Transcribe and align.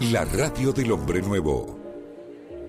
la 0.00 0.24
radio 0.24 0.72
del 0.72 0.92
hombre 0.92 1.20
nuevo. 1.20 1.78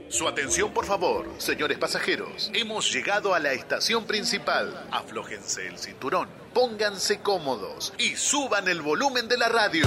Su 0.10 0.28
atención, 0.28 0.74
por 0.74 0.86
favor, 0.86 1.30
señores 1.38 1.78
pasajeros. 1.78 2.52
Hemos 2.54 2.92
llegado 2.92 3.34
a 3.34 3.40
la 3.40 3.54
estación 3.54 4.06
principal. 4.06 4.88
Aflójense 4.92 5.68
el 5.68 5.78
cinturón, 5.78 6.28
pónganse 6.54 7.20
cómodos 7.20 7.94
y 7.98 8.16
suban 8.16 8.68
el 8.68 8.82
volumen 8.82 9.28
de 9.28 9.38
la 9.38 9.50
radio. 9.50 9.86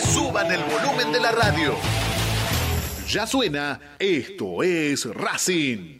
Suban 0.00 0.50
el 0.52 0.64
volumen 0.64 1.12
de 1.12 1.20
la 1.20 1.32
radio. 1.32 1.74
Ya 3.08 3.26
suena, 3.26 3.80
esto 3.98 4.62
es 4.62 5.06
Racing. 5.06 5.97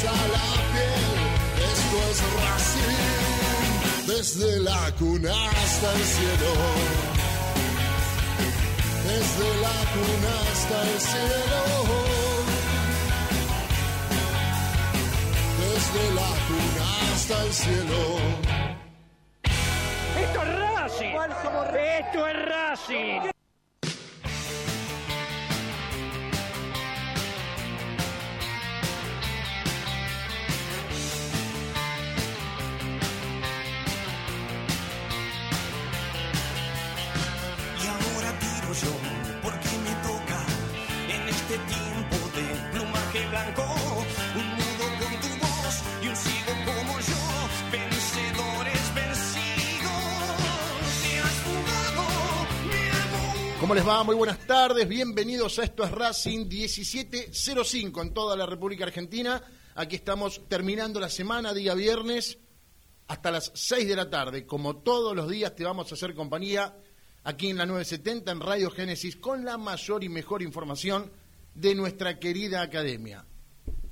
a 0.00 0.12
la 0.36 0.48
piel. 0.72 1.12
Esto 1.72 1.96
es 2.10 2.18
Racing, 2.42 4.06
desde 4.06 4.60
la 4.60 4.90
cuna 4.98 5.34
hasta 5.50 5.92
el 5.92 6.02
cielo. 6.02 6.52
Desde 9.04 9.48
la 9.60 9.78
cuna 9.94 10.32
hasta 10.50 10.76
el 10.82 11.00
cielo. 11.10 11.62
Desde 15.62 16.04
la 16.14 16.30
cuna 16.48 16.86
hasta 17.12 17.36
el 17.44 17.52
cielo. 17.52 18.02
Esto 20.22 20.42
es 20.42 20.50
Racing. 20.58 21.14
Esto 22.00 22.28
es 22.28 22.36
Racing. 22.46 23.31
Les 53.74 53.88
va? 53.88 54.04
Muy 54.04 54.14
buenas 54.14 54.38
tardes, 54.46 54.86
bienvenidos 54.86 55.58
a 55.58 55.64
esto 55.64 55.82
es 55.82 55.90
Racing 55.92 56.46
1705 56.46 58.02
en 58.02 58.12
toda 58.12 58.36
la 58.36 58.44
República 58.44 58.84
Argentina. 58.84 59.42
Aquí 59.74 59.96
estamos 59.96 60.42
terminando 60.46 61.00
la 61.00 61.08
semana, 61.08 61.54
día 61.54 61.72
viernes, 61.72 62.38
hasta 63.08 63.30
las 63.30 63.50
6 63.54 63.88
de 63.88 63.96
la 63.96 64.10
tarde. 64.10 64.44
Como 64.44 64.76
todos 64.76 65.16
los 65.16 65.26
días 65.30 65.56
te 65.56 65.64
vamos 65.64 65.90
a 65.90 65.94
hacer 65.94 66.14
compañía 66.14 66.76
aquí 67.24 67.48
en 67.48 67.56
la 67.56 67.64
970 67.64 68.32
en 68.32 68.40
Radio 68.40 68.70
Génesis 68.70 69.16
con 69.16 69.42
la 69.42 69.56
mayor 69.56 70.04
y 70.04 70.10
mejor 70.10 70.42
información 70.42 71.10
de 71.54 71.74
nuestra 71.74 72.18
querida 72.18 72.60
academia. 72.60 73.24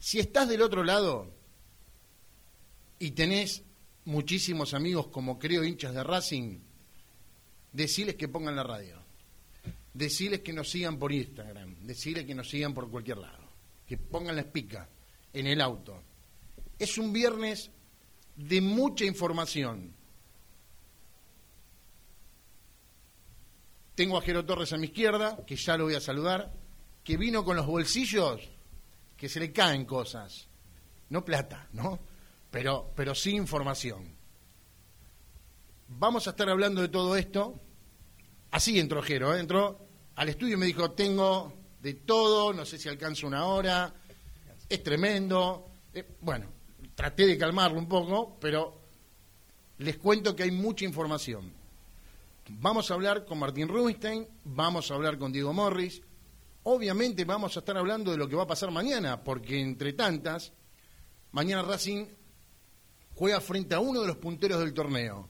Si 0.00 0.18
estás 0.18 0.48
del 0.48 0.62
otro 0.62 0.82
lado 0.82 1.32
y 2.98 3.12
tenés 3.12 3.62
muchísimos 4.06 4.74
amigos 4.74 5.06
como 5.08 5.38
creo 5.38 5.62
hinchas 5.62 5.94
de 5.94 6.02
Racing, 6.02 6.58
deciles 7.72 8.16
que 8.16 8.26
pongan 8.26 8.56
la 8.56 8.64
radio 8.64 9.00
decirles 9.94 10.40
que 10.40 10.52
nos 10.52 10.70
sigan 10.70 10.98
por 10.98 11.12
Instagram, 11.12 11.76
decirles 11.80 12.24
que 12.24 12.34
nos 12.34 12.48
sigan 12.48 12.74
por 12.74 12.90
cualquier 12.90 13.18
lado, 13.18 13.48
que 13.86 13.96
pongan 13.96 14.36
la 14.36 14.42
espica 14.42 14.88
en 15.32 15.46
el 15.46 15.60
auto. 15.60 16.02
Es 16.78 16.98
un 16.98 17.12
viernes 17.12 17.70
de 18.36 18.60
mucha 18.60 19.04
información. 19.04 19.94
Tengo 23.94 24.16
a 24.16 24.22
Jero 24.22 24.44
Torres 24.44 24.72
a 24.72 24.78
mi 24.78 24.86
izquierda, 24.86 25.44
que 25.44 25.56
ya 25.56 25.76
lo 25.76 25.84
voy 25.84 25.94
a 25.94 26.00
saludar, 26.00 26.52
que 27.04 27.16
vino 27.16 27.44
con 27.44 27.56
los 27.56 27.66
bolsillos 27.66 28.48
que 29.20 29.28
se 29.28 29.38
le 29.38 29.52
caen 29.52 29.84
cosas. 29.84 30.48
No 31.10 31.24
plata, 31.24 31.68
¿no? 31.74 32.00
Pero, 32.50 32.90
pero 32.96 33.14
sí 33.14 33.36
información. 33.36 34.16
Vamos 35.86 36.26
a 36.26 36.30
estar 36.30 36.48
hablando 36.48 36.80
de 36.80 36.88
todo 36.88 37.14
esto 37.16 37.60
Así 38.50 38.78
entró 38.80 39.02
Jero, 39.02 39.34
¿eh? 39.34 39.40
entró 39.40 39.86
al 40.16 40.28
estudio 40.28 40.54
y 40.54 40.58
me 40.58 40.66
dijo, 40.66 40.90
tengo 40.90 41.52
de 41.80 41.94
todo, 41.94 42.52
no 42.52 42.66
sé 42.66 42.78
si 42.78 42.88
alcanzo 42.88 43.26
una 43.26 43.46
hora, 43.46 43.94
es 44.68 44.82
tremendo. 44.82 45.70
Eh, 45.94 46.16
bueno, 46.20 46.46
traté 46.94 47.26
de 47.26 47.38
calmarlo 47.38 47.78
un 47.78 47.88
poco, 47.88 48.36
pero 48.40 48.80
les 49.78 49.98
cuento 49.98 50.34
que 50.34 50.42
hay 50.42 50.50
mucha 50.50 50.84
información. 50.84 51.52
Vamos 52.48 52.90
a 52.90 52.94
hablar 52.94 53.24
con 53.24 53.38
Martín 53.38 53.68
Rubinstein, 53.68 54.26
vamos 54.44 54.90
a 54.90 54.94
hablar 54.94 55.16
con 55.16 55.32
Diego 55.32 55.52
Morris, 55.52 56.02
obviamente 56.64 57.24
vamos 57.24 57.56
a 57.56 57.60
estar 57.60 57.76
hablando 57.76 58.10
de 58.10 58.16
lo 58.16 58.28
que 58.28 58.36
va 58.36 58.44
a 58.44 58.46
pasar 58.46 58.70
mañana, 58.70 59.22
porque 59.22 59.60
entre 59.60 59.92
tantas, 59.92 60.52
mañana 61.32 61.62
Racing 61.62 62.06
juega 63.14 63.40
frente 63.40 63.74
a 63.74 63.80
uno 63.80 64.00
de 64.00 64.06
los 64.06 64.16
punteros 64.16 64.60
del 64.60 64.72
torneo. 64.72 65.28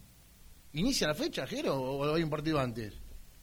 ¿Inicia 0.73 1.09
la 1.09 1.15
fecha, 1.15 1.47
Jero, 1.47 1.75
o 1.77 2.15
hay 2.15 2.23
un 2.23 2.31
partido 2.31 2.61
antes? 2.61 2.95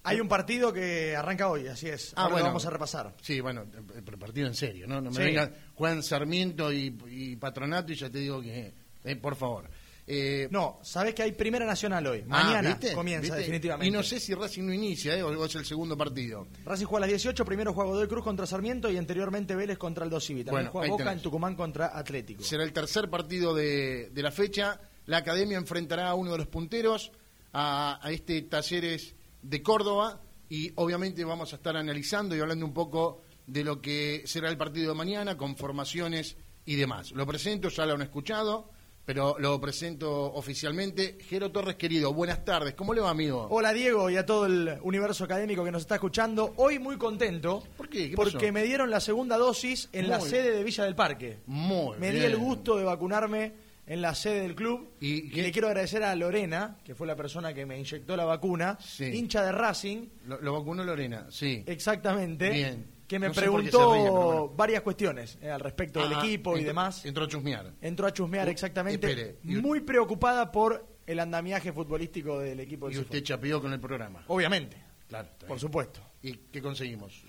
Hay 0.04 0.22
un 0.22 0.30
partido 0.30 0.72
que 0.72 1.18
arranca 1.18 1.50
hoy, 1.50 1.68
así 1.68 1.90
es. 1.90 2.14
Ah, 2.16 2.30
bueno. 2.30 2.46
vamos 2.46 2.66
a 2.66 2.70
repasar. 2.70 3.14
Sí, 3.22 3.42
bueno, 3.42 3.66
pero 4.06 4.18
partido 4.18 4.48
en 4.48 4.56
serio, 4.56 4.88
¿no? 4.88 5.02
No 5.02 5.12
me 5.12 5.20
vengan 5.20 5.54
Juan 5.76 6.02
Sarmiento 6.02 6.72
y, 6.72 7.36
Patronato 7.36 7.92
y 7.92 7.96
ya 7.96 8.10
te 8.10 8.20
digo 8.20 8.42
que, 8.42 8.74
eh, 9.04 9.16
por 9.18 9.36
favor. 9.36 9.70
Eh, 10.10 10.48
no, 10.52 10.80
sabes 10.84 11.14
que 11.14 11.22
hay 11.22 11.34
Primera 11.34 11.66
Nacional 11.66 12.08
hoy. 12.08 12.24
Ah, 12.30 12.44
Mañana 12.44 12.80
comienza, 12.96 13.36
definitivamente. 13.36 13.88
Y 13.88 13.92
no 13.92 14.02
sé 14.04 14.22
si 14.22 14.34
Racing 14.34 14.64
no 14.64 14.74
inicia, 14.74 15.18
¿eh? 15.18 15.22
o 15.22 15.46
es 15.46 15.56
el 15.56 15.66
segundo 15.66 15.98
partido. 15.98 16.48
Racing 16.64 16.86
juega 16.86 17.06
a 17.06 17.08
las 17.08 17.22
18, 17.22 17.44
primero 17.44 17.74
juega 17.74 17.92
Godoy 17.92 18.08
Cruz 18.08 18.24
contra 18.24 18.46
Sarmiento 18.46 18.90
y 18.90 18.98
anteriormente 18.98 19.54
Vélez 19.54 19.78
contra 19.78 20.06
el 20.06 20.10
Dos 20.10 20.26
También 20.26 20.68
juega 20.68 20.88
Boca 20.88 21.12
en 21.12 21.22
Tucumán 21.22 21.56
contra 21.56 21.98
Atlético. 21.98 22.42
Será 22.42 22.64
el 22.64 22.72
tercer 22.72 23.10
partido 23.10 23.54
de, 23.54 24.10
la 24.16 24.32
fecha. 24.32 24.80
La 25.08 25.18
Academia 25.18 25.58
enfrentará 25.58 26.10
a 26.10 26.16
uno 26.16 26.32
de 26.32 26.38
los 26.38 26.48
punteros, 26.48 27.12
a, 27.52 28.00
a 28.02 28.12
este 28.12 28.42
Talleres 28.44 29.14
de 29.42 29.62
Córdoba 29.62 30.22
y 30.50 30.72
obviamente 30.76 31.26
vamos 31.26 31.52
a 31.52 31.58
estar 31.58 31.76
analizando 31.76 32.36
y 32.36 32.40
hablando 32.40 32.66
un 32.66 32.74
poco 32.74 33.22
de 33.46 33.64
lo 33.64 33.82
que 33.82 34.24
será 34.26 34.50
el 34.50 34.58
partido 34.58 34.90
de 34.90 34.98
mañana 34.98 35.38
con 35.38 35.58
formaciones 35.58 36.38
y 36.66 36.76
demás. 36.76 37.12
Lo 37.12 37.26
presento, 37.26 37.70
ya 37.70 37.86
lo 37.86 37.94
han 37.94 38.02
escuchado, 38.02 38.70
pero 39.08 39.38
lo 39.40 39.62
presento 39.62 40.34
oficialmente. 40.34 41.18
Jero 41.30 41.50
Torres, 41.50 41.78
querido, 41.78 42.14
buenas 42.14 42.44
tardes. 42.44 42.74
¿Cómo 42.74 42.94
le 42.94 43.00
va, 43.00 43.10
amigo? 43.10 43.48
Hola, 43.50 43.72
Diego, 43.72 44.10
y 44.10 44.18
a 44.18 44.26
todo 44.26 44.46
el 44.46 44.78
universo 44.82 45.24
académico 45.24 45.64
que 45.64 45.72
nos 45.72 45.84
está 45.84 45.96
escuchando. 45.96 46.54
Hoy 46.58 46.78
muy 46.78 46.98
contento. 46.98 47.64
¿Por 47.78 47.88
qué? 47.88 48.12
porque 48.14 48.52
me 48.52 48.64
dieron 48.64 48.92
la 48.92 49.00
segunda 49.00 49.38
dosis 49.38 49.88
en 49.94 50.10
la 50.10 50.20
sede 50.20 50.52
de 50.52 50.62
Villa 50.62 50.84
del 50.84 50.94
Parque. 50.94 51.38
Muy 51.46 51.98
me 52.00 52.12
di 52.12 52.20
el 52.20 52.36
gusto 52.36 52.76
de 52.78 52.84
vacunarme 52.84 53.54
en 53.86 54.02
la 54.02 54.14
sede 54.14 54.42
del 54.42 54.56
club. 54.56 54.90
Y, 55.00 55.22
le 55.30 55.54
quiero 55.54 55.70
agradecer 55.70 56.04
a 56.04 56.14
Lorena, 56.14 56.78
que 56.84 56.94
fue 56.94 57.08
la 57.08 57.16
persona 57.16 57.54
que 57.54 57.66
me 57.66 57.80
inyectó 57.80 58.18
la 58.18 58.26
vacuna, 58.26 58.78
hincha 59.00 59.42
de 59.42 59.54
Racing. 59.54 60.06
Lo, 60.26 60.52
vacunó 60.52 60.84
Lorena, 60.84 61.28
sí. 61.30 61.64
Exactamente. 61.66 62.50
Bien 62.50 62.97
que 63.08 63.20
me 63.20 63.32
preguntó 63.32 64.54
varias 64.56 64.82
cuestiones 64.82 65.38
eh, 65.42 65.50
al 65.50 65.62
respecto 65.62 66.02
del 66.02 66.14
equipo 66.14 66.58
y 66.58 66.64
demás. 66.64 67.06
Entró 67.06 67.24
a 67.24 67.28
chusmear. 67.28 67.74
Entró 67.82 68.06
a 68.08 68.14
chusmear, 68.14 68.50
exactamente. 68.50 69.40
Muy 69.44 69.82
preocupada 69.82 70.52
por 70.52 70.98
el 71.06 71.20
andamiaje 71.20 71.72
futbolístico 71.72 72.40
del 72.40 72.60
equipo. 72.60 72.92
y 72.92 72.98
usted 72.98 73.24
chapeó 73.24 73.62
con 73.62 73.72
el 73.74 73.80
programa. 73.80 74.24
Obviamente. 74.28 74.78
Claro. 75.08 75.30
Por 75.48 75.60
supuesto. 75.60 76.02
¿Y 76.22 76.34
qué 76.34 76.62
conseguimos? 76.62 77.24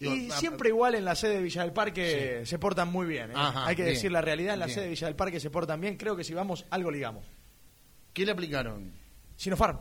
Y, 0.00 0.30
siempre 0.30 0.70
igual 0.70 0.94
en 0.94 1.04
la 1.04 1.14
sede 1.14 1.34
de 1.34 1.42
Villa 1.42 1.62
del 1.62 1.72
Parque 1.72 2.42
se 2.46 2.58
portan 2.58 2.90
muy 2.90 3.06
bien. 3.06 3.32
¿eh? 3.32 3.34
Hay 3.36 3.76
que 3.76 3.84
decir 3.84 4.10
la 4.10 4.22
realidad, 4.22 4.54
en 4.54 4.60
la 4.60 4.68
sede 4.68 4.84
de 4.84 4.90
Villa 4.90 5.06
del 5.06 5.16
Parque 5.16 5.38
se 5.38 5.50
portan 5.50 5.80
bien. 5.80 5.96
Creo 5.96 6.16
que 6.16 6.24
si 6.24 6.32
vamos, 6.32 6.64
algo 6.70 6.90
ligamos. 6.90 7.26
¿Qué 8.12 8.24
le 8.24 8.32
aplicaron? 8.32 8.92
Sinopharm. 9.36 9.80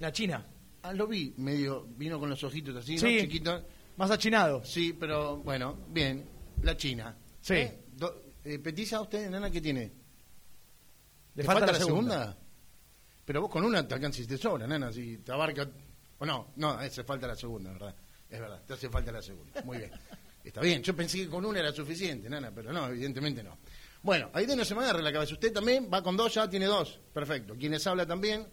La 0.00 0.12
China. 0.12 0.46
Ah, 0.82 0.92
lo 0.92 1.06
vi, 1.06 1.34
medio, 1.38 1.86
vino 1.96 2.20
con 2.20 2.28
los 2.30 2.42
ojitos 2.44 2.76
así, 2.76 2.96
¿no? 2.96 3.08
Chiquito. 3.08 3.64
Más 3.98 4.12
achinado. 4.12 4.64
Sí, 4.64 4.92
pero 4.92 5.38
bueno, 5.38 5.76
bien. 5.88 6.24
La 6.62 6.76
China. 6.76 7.16
Sí. 7.40 7.54
¿Eh? 7.54 7.84
eh 8.44 8.58
¿Petiza 8.60 9.00
usted, 9.00 9.28
nana, 9.28 9.50
qué 9.50 9.60
tiene? 9.60 9.92
¿Le 11.34 11.42
falta, 11.42 11.66
la, 11.66 11.74
segunda? 11.74 12.36
Pero 13.24 13.42
vos 13.42 13.50
con 13.50 13.64
una 13.64 13.86
te 13.86 13.94
alcanzas 13.94 14.26
te 14.26 14.38
sobra, 14.38 14.66
nana, 14.66 14.92
si 14.92 15.18
te 15.18 15.32
abarca... 15.32 15.68
O 16.20 16.24
no, 16.24 16.52
no, 16.56 16.70
hace 16.70 17.02
falta 17.02 17.26
la 17.26 17.34
segunda, 17.34 17.72
¿verdad? 17.72 17.94
Es 18.28 18.40
verdad, 18.40 18.62
te 18.64 18.74
hace 18.74 18.88
falta 18.88 19.10
la 19.10 19.22
segunda. 19.22 19.62
Muy 19.62 19.78
bien. 19.78 19.90
Está 20.44 20.60
bien, 20.60 20.82
yo 20.82 20.94
pensé 20.94 21.18
que 21.18 21.28
con 21.28 21.44
una 21.44 21.58
era 21.58 21.72
suficiente, 21.72 22.30
nana, 22.30 22.52
pero 22.54 22.72
no, 22.72 22.86
evidentemente 22.88 23.42
no. 23.42 23.58
Bueno, 24.02 24.30
ahí 24.32 24.46
de 24.46 24.54
no 24.54 24.64
se 24.64 24.76
me 24.76 24.82
agarre 24.82 25.02
la 25.02 25.12
cabeza. 25.12 25.34
Usted 25.34 25.52
también 25.52 25.90
va 25.92 26.02
con 26.02 26.16
dos, 26.16 26.32
ya 26.34 26.48
tiene 26.48 26.66
dos. 26.66 27.00
Perfecto. 27.12 27.54
Quienes 27.56 27.84
habla 27.86 28.06
también, 28.06 28.46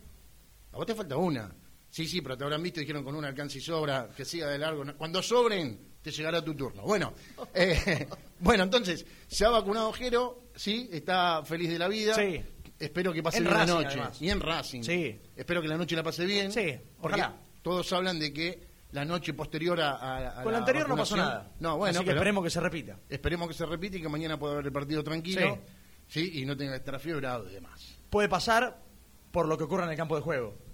a 0.72 0.78
vos 0.78 0.86
te 0.88 0.96
falta 0.96 1.18
una. 1.18 1.54
Sí, 1.96 2.06
sí, 2.10 2.20
pero 2.20 2.38
te 2.38 2.44
habrán 2.44 2.62
visto 2.62 2.82
y 2.82 2.84
dijeron 2.84 3.06
con 3.06 3.16
un 3.16 3.24
alcance 3.24 3.58
y 3.58 3.62
sobra, 3.62 4.10
que 4.10 4.26
siga 4.26 4.50
de 4.50 4.58
largo. 4.58 4.84
Cuando 4.98 5.24
sobren, 5.24 5.94
te 6.02 6.12
llegará 6.12 6.44
tu 6.44 6.54
turno. 6.54 6.82
Bueno, 6.82 7.14
eh, 7.54 8.06
bueno, 8.42 8.66
entonces, 8.66 9.06
se 9.28 9.46
ha 9.46 9.50
vacunado 9.50 9.94
Jero, 9.94 10.50
sí, 10.54 10.90
está 10.92 11.42
feliz 11.46 11.70
de 11.70 11.80
la 11.80 11.88
vida. 11.88 12.14
Sí. 12.14 12.44
Espero 12.78 13.14
que 13.14 13.24
pase 13.24 13.40
bien 13.40 13.54
la 13.54 13.66
noche. 13.66 13.98
Y 14.20 14.30
en 14.30 14.42
Racing. 14.42 14.82
Sí. 14.82 15.22
Espero 15.38 15.62
que 15.62 15.70
la 15.70 15.78
noche 15.78 15.96
la 15.96 16.04
pase 16.04 16.26
bien. 16.26 16.52
Sí, 16.52 16.78
porque 17.00 17.24
todos 17.62 17.94
hablan 17.94 18.20
de 18.20 18.34
que 18.34 18.68
la 18.92 19.06
noche 19.06 19.34
posterior 19.34 19.80
a, 19.80 20.42
Con 20.44 20.52
la 20.52 20.58
anterior 20.58 20.90
no 20.90 20.98
pasó 20.98 21.16
nada. 21.16 21.54
No, 21.62 21.78
bueno, 21.78 21.98
Así 21.98 22.04
que 22.04 22.12
esperemos 22.12 22.44
que 22.44 22.50
se 22.50 22.60
repita. 22.60 23.00
Esperemos 23.08 23.48
que 23.48 23.54
se 23.54 23.66
repita 23.66 23.96
y 23.96 24.02
que 24.02 24.10
mañana 24.10 24.38
pueda 24.38 24.56
haber 24.56 24.66
el 24.66 24.74
partido 24.74 25.02
tranquilo. 25.02 25.62
Sí. 26.10 26.32
sí 26.32 26.42
y 26.42 26.46
no 26.46 26.58
tenga 26.58 26.74
que 26.74 26.80
estar 26.80 27.00
fiebrado 27.00 27.50
y 27.50 27.54
demás. 27.54 28.00
Puede 28.10 28.28
pasar 28.28 28.84
por 29.32 29.48
lo 29.48 29.58
que 29.58 29.64
ocurra 29.64 29.86
en 29.86 29.92
el 29.92 29.98
campo 29.98 30.18
de 30.18 30.22
juego. 30.22 30.65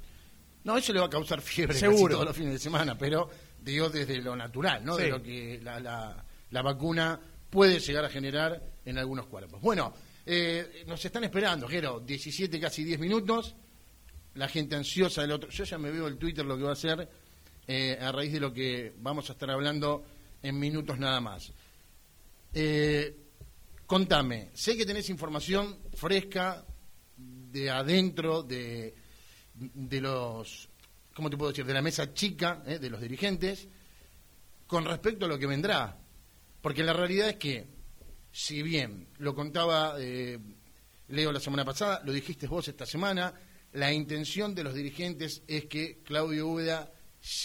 No, 0.64 0.78
eso 0.78 0.94
le 0.94 1.00
va 1.00 1.08
a 1.08 1.10
causar 1.10 1.42
fiebre 1.42 1.78
Seguro. 1.78 2.16
todos 2.16 2.28
los 2.28 2.36
fines 2.36 2.54
de 2.54 2.60
semana, 2.60 2.98
pero 2.98 3.30
digo 3.60 3.90
desde 3.90 4.22
lo 4.22 4.36
natural, 4.36 4.84
¿no? 4.84 4.96
De 4.96 5.10
lo 5.10 5.22
que 5.22 5.60
la, 5.62 5.80
la, 5.80 6.62
vacuna 6.62 7.20
puede 7.50 7.80
llegar 7.80 8.06
a 8.06 8.10
generar 8.10 8.62
en 8.86 8.98
algunos 8.98 9.28
cuerpos. 9.28 9.62
Bueno, 9.62 9.94
eh, 10.26 10.84
nos 10.88 11.04
están 11.04 11.24
esperando, 11.24 11.68
Jero, 11.68 12.00
17, 12.00 12.60
casi 12.60 12.84
10 12.84 13.00
minutos. 13.00 13.56
La 14.36 14.48
gente 14.48 14.76
ansiosa 14.76 15.22
del 15.22 15.32
otro. 15.34 15.50
Yo 15.50 15.66
ya 15.66 15.78
me 15.78 15.92
veo 15.92 16.08
el 16.08 16.18
Twitter 16.18 16.46
lo 16.46 16.58
que 16.58 16.64
va 16.64 16.70
a 16.70 16.74
hacer 16.74 17.10
eh, 17.68 17.98
a 18.00 18.12
raíz 18.12 18.32
de 18.32 18.40
lo 18.40 18.54
que 18.54 18.94
vamos 18.98 19.30
a 19.30 19.34
estar 19.34 19.52
hablando 19.52 20.04
en 20.42 20.58
minutos 20.58 20.98
nada 20.98 21.20
más. 21.20 21.52
Eh, 22.54 23.16
contame, 23.86 24.50
sé 24.54 24.76
que 24.76 24.86
tenés 24.86 25.10
información 25.10 25.80
fresca 25.94 26.66
de 27.18 27.70
adentro 27.70 28.42
de 28.44 28.94
de 29.62 30.02
los, 30.02 30.70
¿cómo 31.14 31.30
te 31.30 31.38
puedo 31.38 31.52
decir?, 31.52 31.66
de 31.66 31.74
la 31.74 31.82
mesa 31.82 32.14
chica, 32.14 32.64
eh, 32.66 32.80
de 32.80 32.90
los 32.90 33.02
dirigentes, 33.02 33.68
con 34.68 34.86
respecto 34.86 35.26
a 35.26 35.28
lo 35.28 35.38
que 35.38 35.46
vendrá. 35.46 35.98
Porque 36.62 36.84
la 36.84 36.94
realidad 36.94 37.30
es 37.30 37.36
que, 37.36 37.68
si 38.32 38.64
bien 38.64 39.08
lo 39.20 39.36
contaba 39.36 39.96
eh, 40.00 40.40
Leo 41.10 41.32
la 41.32 41.40
semana 41.40 41.66
pasada, 41.66 42.02
lo 42.06 42.14
dijiste 42.14 42.48
vos 42.48 42.68
esta 42.68 42.86
semana, 42.86 43.34
la 43.74 43.92
intención 43.92 44.56
de 44.56 44.64
los 44.64 44.74
dirigentes 44.74 45.44
es 45.48 45.66
que 45.66 46.00
Claudio 46.04 46.48
Úbeda 46.48 46.92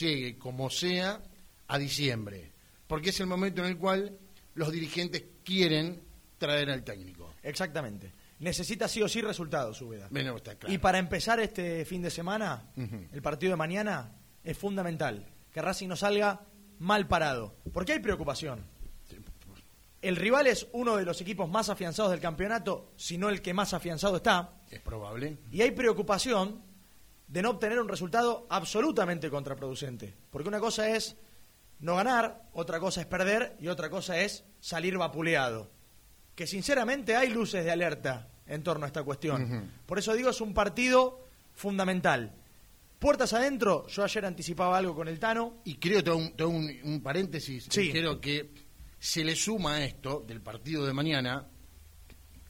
llegue 0.00 0.38
como 0.38 0.70
sea 0.70 1.22
a 1.68 1.78
diciembre, 1.78 2.52
porque 2.86 3.10
es 3.10 3.20
el 3.20 3.26
momento 3.26 3.62
en 3.62 3.68
el 3.68 3.76
cual 3.76 4.16
los 4.54 4.72
dirigentes 4.72 5.24
quieren 5.44 6.00
traer 6.38 6.70
al 6.70 6.84
técnico. 6.84 7.34
Exactamente 7.42 8.12
necesita 8.38 8.88
sí 8.88 9.02
o 9.02 9.08
sí 9.08 9.20
resultados, 9.20 9.80
Úbeda. 9.80 10.08
está 10.36 10.56
claro. 10.56 10.72
Y 10.72 10.78
para 10.78 10.98
empezar 10.98 11.40
este 11.40 11.84
fin 11.84 12.02
de 12.02 12.10
semana, 12.10 12.70
el 12.76 13.22
partido 13.22 13.52
de 13.52 13.56
mañana, 13.56 14.12
es 14.42 14.56
fundamental 14.56 15.26
que 15.52 15.62
Racing 15.62 15.88
no 15.88 15.96
salga 15.96 16.42
mal 16.78 17.08
parado, 17.08 17.56
porque 17.72 17.92
hay 17.92 18.00
preocupación. 18.00 18.64
El 20.02 20.16
rival 20.16 20.46
es 20.46 20.68
uno 20.72 20.96
de 20.96 21.04
los 21.04 21.20
equipos 21.20 21.48
más 21.48 21.68
afianzados 21.68 22.12
del 22.12 22.20
campeonato, 22.20 22.92
si 22.96 23.18
no 23.18 23.28
el 23.28 23.42
que 23.42 23.54
más 23.54 23.74
afianzado 23.74 24.16
está. 24.16 24.60
Es 24.70 24.80
probable. 24.80 25.38
Y 25.50 25.62
hay 25.62 25.72
preocupación 25.72 26.62
de 27.26 27.42
no 27.42 27.50
obtener 27.50 27.80
un 27.80 27.88
resultado 27.88 28.46
absolutamente 28.50 29.30
contraproducente. 29.30 30.14
Porque 30.30 30.48
una 30.48 30.60
cosa 30.60 30.90
es 30.90 31.16
no 31.80 31.96
ganar, 31.96 32.48
otra 32.52 32.78
cosa 32.78 33.00
es 33.00 33.06
perder 33.06 33.56
y 33.58 33.68
otra 33.68 33.90
cosa 33.90 34.20
es 34.20 34.44
salir 34.60 34.96
vapuleado 34.96 35.72
que 36.36 36.46
sinceramente 36.46 37.16
hay 37.16 37.30
luces 37.30 37.64
de 37.64 37.72
alerta 37.72 38.28
en 38.46 38.62
torno 38.62 38.84
a 38.84 38.88
esta 38.88 39.02
cuestión. 39.02 39.72
Por 39.86 39.98
eso 39.98 40.14
digo, 40.14 40.30
es 40.30 40.40
un 40.40 40.52
partido 40.52 41.26
fundamental. 41.54 42.32
Puertas 42.98 43.32
adentro, 43.32 43.86
yo 43.88 44.04
ayer 44.04 44.24
anticipaba 44.24 44.76
algo 44.76 44.94
con 44.94 45.08
el 45.08 45.18
Tano. 45.18 45.62
Y 45.64 45.76
creo, 45.76 46.04
todo 46.04 46.48
un, 46.48 46.76
un, 46.84 47.00
paréntesis, 47.02 47.66
sí. 47.70 47.90
quiero 47.90 48.20
que 48.20 48.50
se 48.98 49.24
le 49.24 49.34
suma 49.34 49.76
a 49.76 49.84
esto 49.84 50.24
del 50.26 50.42
partido 50.42 50.86
de 50.86 50.92
mañana, 50.92 51.46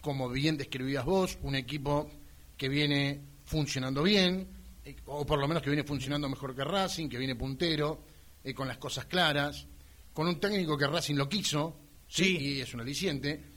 como 0.00 0.28
bien 0.28 0.56
describías 0.56 1.04
vos, 1.04 1.38
un 1.42 1.54
equipo 1.54 2.10
que 2.56 2.68
viene 2.68 3.20
funcionando 3.44 4.02
bien, 4.02 4.48
eh, 4.84 4.96
o 5.06 5.24
por 5.24 5.38
lo 5.38 5.46
menos 5.46 5.62
que 5.62 5.70
viene 5.70 5.84
funcionando 5.84 6.28
mejor 6.28 6.54
que 6.54 6.64
Racing, 6.64 7.08
que 7.08 7.18
viene 7.18 7.36
puntero, 7.36 8.02
eh, 8.42 8.52
con 8.52 8.66
las 8.66 8.78
cosas 8.78 9.06
claras, 9.06 9.66
con 10.12 10.26
un 10.26 10.40
técnico 10.40 10.76
que 10.76 10.86
Racing 10.86 11.14
lo 11.14 11.28
quiso, 11.28 11.78
sí. 12.08 12.36
y 12.38 12.60
es 12.60 12.72
un 12.74 12.80
aliciente 12.80 13.55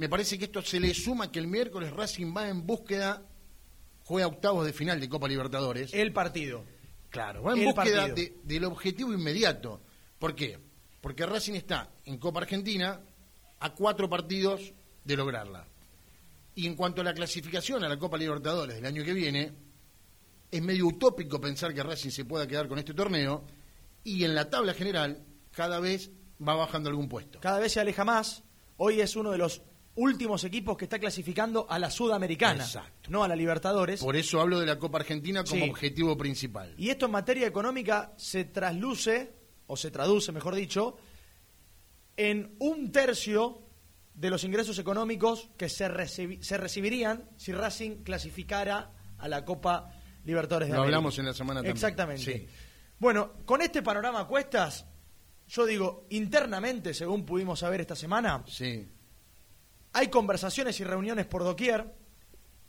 me 0.00 0.08
parece 0.08 0.38
que 0.38 0.46
esto 0.46 0.62
se 0.62 0.80
le 0.80 0.94
suma 0.94 1.30
que 1.30 1.38
el 1.38 1.46
miércoles 1.46 1.92
Racing 1.92 2.34
va 2.34 2.48
en 2.48 2.66
búsqueda, 2.66 3.22
juega 4.04 4.28
octavos 4.28 4.64
de 4.64 4.72
final 4.72 4.98
de 4.98 5.10
Copa 5.10 5.28
Libertadores. 5.28 5.92
El 5.92 6.10
partido. 6.10 6.64
Claro, 7.10 7.42
va 7.42 7.52
en 7.52 7.66
búsqueda 7.66 8.08
del 8.42 8.64
objetivo 8.64 9.12
inmediato. 9.12 9.82
¿Por 10.18 10.34
qué? 10.34 10.58
Porque 11.02 11.26
Racing 11.26 11.52
está 11.52 11.90
en 12.06 12.16
Copa 12.16 12.40
Argentina 12.40 12.98
a 13.58 13.74
cuatro 13.74 14.08
partidos 14.08 14.72
de 15.04 15.16
lograrla. 15.18 15.68
Y 16.54 16.66
en 16.66 16.76
cuanto 16.76 17.02
a 17.02 17.04
la 17.04 17.12
clasificación 17.12 17.84
a 17.84 17.88
la 17.90 17.98
Copa 17.98 18.16
Libertadores 18.16 18.76
del 18.76 18.86
año 18.86 19.04
que 19.04 19.12
viene, 19.12 19.52
es 20.50 20.62
medio 20.62 20.86
utópico 20.86 21.38
pensar 21.38 21.74
que 21.74 21.82
Racing 21.82 22.08
se 22.08 22.24
pueda 22.24 22.46
quedar 22.46 22.68
con 22.68 22.78
este 22.78 22.94
torneo 22.94 23.44
y 24.02 24.24
en 24.24 24.34
la 24.34 24.48
tabla 24.48 24.72
general 24.72 25.22
cada 25.52 25.78
vez 25.78 26.10
va 26.40 26.54
bajando 26.54 26.88
algún 26.88 27.06
puesto. 27.06 27.38
Cada 27.40 27.58
vez 27.58 27.72
se 27.72 27.80
aleja 27.80 28.06
más. 28.06 28.44
Hoy 28.78 29.02
es 29.02 29.14
uno 29.14 29.30
de 29.32 29.36
los 29.36 29.60
últimos 29.96 30.44
equipos 30.44 30.76
que 30.76 30.84
está 30.84 30.98
clasificando 30.98 31.66
a 31.68 31.78
la 31.78 31.90
Sudamericana, 31.90 32.66
no 33.08 33.24
a 33.24 33.28
la 33.28 33.36
Libertadores. 33.36 34.00
Por 34.00 34.16
eso 34.16 34.40
hablo 34.40 34.60
de 34.60 34.66
la 34.66 34.78
Copa 34.78 34.98
Argentina 34.98 35.44
como 35.44 35.64
objetivo 35.64 36.16
principal. 36.16 36.74
Y 36.78 36.90
esto 36.90 37.06
en 37.06 37.12
materia 37.12 37.46
económica 37.46 38.12
se 38.16 38.44
trasluce, 38.44 39.34
o 39.66 39.76
se 39.76 39.90
traduce, 39.90 40.32
mejor 40.32 40.54
dicho, 40.54 40.96
en 42.16 42.56
un 42.58 42.92
tercio 42.92 43.62
de 44.14 44.30
los 44.30 44.44
ingresos 44.44 44.78
económicos 44.78 45.50
que 45.56 45.68
se, 45.68 45.88
se 46.40 46.56
recibirían 46.58 47.28
si 47.36 47.52
Racing 47.52 48.02
clasificara 48.02 48.92
a 49.18 49.28
la 49.28 49.44
Copa 49.44 49.92
Libertadores 50.24 50.68
de 50.68 50.74
Lo 50.74 50.82
hablamos 50.82 51.18
en 51.18 51.26
la 51.26 51.32
semana 51.32 51.60
también. 51.60 51.76
Exactamente. 51.76 52.48
Bueno, 52.98 53.32
con 53.46 53.62
este 53.62 53.82
panorama 53.82 54.20
a 54.20 54.26
cuestas, 54.26 54.86
yo 55.48 55.64
digo, 55.64 56.06
internamente, 56.10 56.92
según 56.92 57.24
pudimos 57.24 57.60
saber 57.60 57.80
esta 57.80 57.96
semana, 57.96 58.44
sí 58.46 58.86
hay 59.92 60.08
conversaciones 60.08 60.78
y 60.80 60.84
reuniones 60.84 61.26
por 61.26 61.44
doquier. 61.44 61.86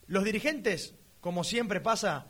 Los 0.08 0.24
dirigentes, 0.24 0.96
como 1.20 1.44
siempre 1.44 1.80
pasa, 1.82 2.28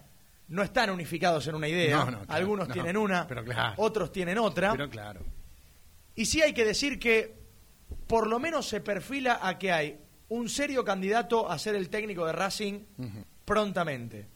no 0.47 0.63
están 0.63 0.89
unificados 0.89 1.47
en 1.47 1.55
una 1.55 1.67
idea. 1.67 2.23
Algunos 2.27 2.67
tienen 2.67 2.97
una, 2.97 3.27
otros 3.77 4.11
tienen 4.11 4.37
otra. 4.37 4.71
Pero 4.71 4.89
claro. 4.89 5.21
Y 6.15 6.25
sí 6.25 6.41
hay 6.41 6.53
que 6.53 6.65
decir 6.65 6.99
que 6.99 7.39
por 8.07 8.27
lo 8.27 8.39
menos 8.39 8.67
se 8.67 8.81
perfila 8.81 9.39
a 9.41 9.57
que 9.57 9.71
hay 9.71 9.99
un 10.29 10.49
serio 10.49 10.83
candidato 10.83 11.49
a 11.49 11.57
ser 11.57 11.75
el 11.75 11.89
técnico 11.89 12.25
de 12.25 12.33
Racing 12.33 12.85
prontamente. 13.45 14.27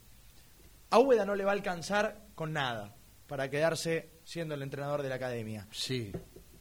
A 0.89 0.99
Úbeda 0.99 1.25
no 1.25 1.35
le 1.35 1.43
va 1.43 1.51
a 1.51 1.55
alcanzar 1.55 2.27
con 2.35 2.53
nada 2.53 2.95
para 3.27 3.49
quedarse 3.49 4.09
siendo 4.23 4.55
el 4.55 4.61
entrenador 4.61 5.01
de 5.01 5.09
la 5.09 5.15
academia. 5.15 5.67
Sí. 5.71 6.11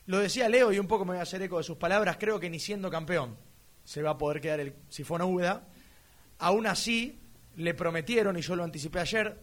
Lo 0.07 0.19
decía 0.19 0.49
Leo 0.49 0.73
y 0.73 0.79
un 0.79 0.87
poco 0.87 1.05
me 1.05 1.13
voy 1.13 1.19
a 1.19 1.23
hacer 1.23 1.43
eco 1.43 1.59
de 1.59 1.65
sus 1.65 1.77
palabras, 1.77 2.17
creo 2.19 2.41
que 2.41 2.51
ni 2.51 2.59
siendo 2.59 2.91
campeón 2.91 3.37
se 3.85 4.03
va 4.03 4.11
a 4.11 4.19
poder 4.19 4.41
quedar 4.41 4.61
el 4.61 4.75
Sifón 4.89 5.23
Úbeda. 5.23 5.69
Aún 6.39 6.67
así, 6.67 7.21
le 7.57 7.75
prometieron, 7.75 8.37
y 8.37 8.41
yo 8.41 8.57
lo 8.57 8.65
anticipé 8.65 9.01
ayer, 9.01 9.39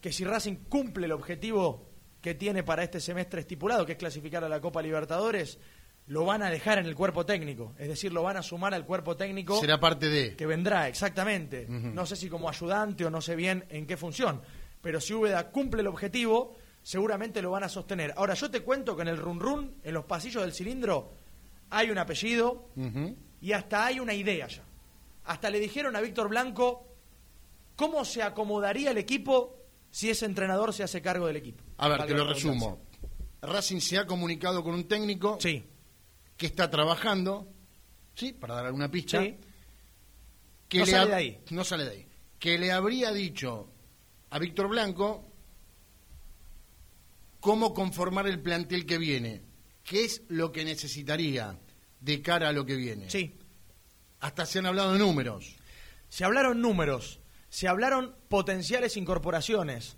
que 0.00 0.12
si 0.12 0.24
Racing 0.24 0.56
cumple 0.68 1.06
el 1.06 1.12
objetivo 1.12 1.88
que 2.20 2.34
tiene 2.34 2.62
para 2.62 2.82
este 2.82 3.00
semestre 3.00 3.40
estipulado, 3.40 3.86
que 3.86 3.92
es 3.92 3.98
clasificar 3.98 4.44
a 4.44 4.48
la 4.48 4.60
Copa 4.60 4.82
Libertadores, 4.82 5.58
lo 6.06 6.24
van 6.24 6.42
a 6.42 6.50
dejar 6.50 6.78
en 6.78 6.86
el 6.86 6.94
cuerpo 6.94 7.24
técnico, 7.24 7.74
es 7.78 7.88
decir, 7.88 8.12
lo 8.12 8.22
van 8.22 8.36
a 8.36 8.42
sumar 8.42 8.74
al 8.74 8.84
cuerpo 8.84 9.16
técnico 9.16 9.58
Será 9.58 9.80
parte 9.80 10.08
de. 10.08 10.36
que 10.36 10.46
vendrá, 10.46 10.88
exactamente. 10.88 11.66
No 11.68 12.04
sé 12.04 12.16
si 12.16 12.28
como 12.28 12.48
ayudante 12.48 13.06
o 13.06 13.10
no 13.10 13.22
sé 13.22 13.36
bien 13.36 13.64
en 13.70 13.86
qué 13.86 13.96
función, 13.96 14.42
pero 14.82 15.00
si 15.00 15.14
Úbeda 15.14 15.50
cumple 15.50 15.80
el 15.80 15.86
objetivo, 15.86 16.56
seguramente 16.82 17.40
lo 17.40 17.50
van 17.50 17.64
a 17.64 17.70
sostener. 17.70 18.12
Ahora, 18.16 18.34
yo 18.34 18.50
te 18.50 18.60
cuento 18.60 18.94
que 18.96 19.02
en 19.02 19.08
el 19.08 19.16
run 19.16 19.40
run, 19.40 19.74
en 19.82 19.94
los 19.94 20.04
pasillos 20.04 20.42
del 20.42 20.52
cilindro, 20.52 21.14
hay 21.70 21.90
un 21.90 21.96
apellido. 21.98 22.68
Y 23.44 23.52
hasta 23.52 23.84
hay 23.84 24.00
una 24.00 24.14
idea 24.14 24.48
ya. 24.48 24.64
Hasta 25.24 25.50
le 25.50 25.60
dijeron 25.60 25.94
a 25.96 26.00
Víctor 26.00 26.30
Blanco 26.30 26.88
cómo 27.76 28.02
se 28.06 28.22
acomodaría 28.22 28.90
el 28.90 28.96
equipo 28.96 29.58
si 29.90 30.08
ese 30.08 30.24
entrenador 30.24 30.72
se 30.72 30.82
hace 30.82 31.02
cargo 31.02 31.26
del 31.26 31.36
equipo. 31.36 31.62
A 31.76 31.88
ver, 31.88 32.06
te 32.06 32.14
lo 32.14 32.26
resumo. 32.26 32.80
Racing 33.42 33.80
se 33.80 33.98
ha 33.98 34.06
comunicado 34.06 34.64
con 34.64 34.72
un 34.72 34.88
técnico. 34.88 35.36
Sí, 35.38 35.62
que 36.38 36.46
está 36.46 36.70
trabajando, 36.70 37.46
¿sí? 38.14 38.32
Para 38.32 38.54
dar 38.54 38.64
alguna 38.64 38.90
pista. 38.90 39.20
sí. 39.20 39.36
que 40.66 40.78
No 40.78 40.84
le 40.86 40.90
sale 40.90 41.10
de 41.10 41.14
ahí. 41.14 41.40
No 41.50 41.64
sale 41.64 41.84
de 41.84 41.90
ahí. 41.90 42.06
Que 42.38 42.56
le 42.56 42.72
habría 42.72 43.12
dicho 43.12 43.68
a 44.30 44.38
Víctor 44.38 44.68
Blanco 44.68 45.30
cómo 47.40 47.74
conformar 47.74 48.26
el 48.26 48.40
plantel 48.40 48.86
que 48.86 48.96
viene. 48.96 49.42
¿Qué 49.82 50.06
es 50.06 50.22
lo 50.28 50.50
que 50.50 50.64
necesitaría 50.64 51.58
de 52.04 52.22
cara 52.22 52.48
a 52.48 52.52
lo 52.52 52.64
que 52.66 52.76
viene? 52.76 53.08
Sí. 53.10 53.36
Hasta 54.20 54.46
se 54.46 54.58
han 54.58 54.66
hablado 54.66 54.92
de 54.92 54.98
números. 54.98 55.56
Se 56.08 56.24
hablaron 56.24 56.60
números, 56.60 57.20
se 57.48 57.68
hablaron 57.68 58.14
potenciales 58.28 58.96
incorporaciones, 58.96 59.96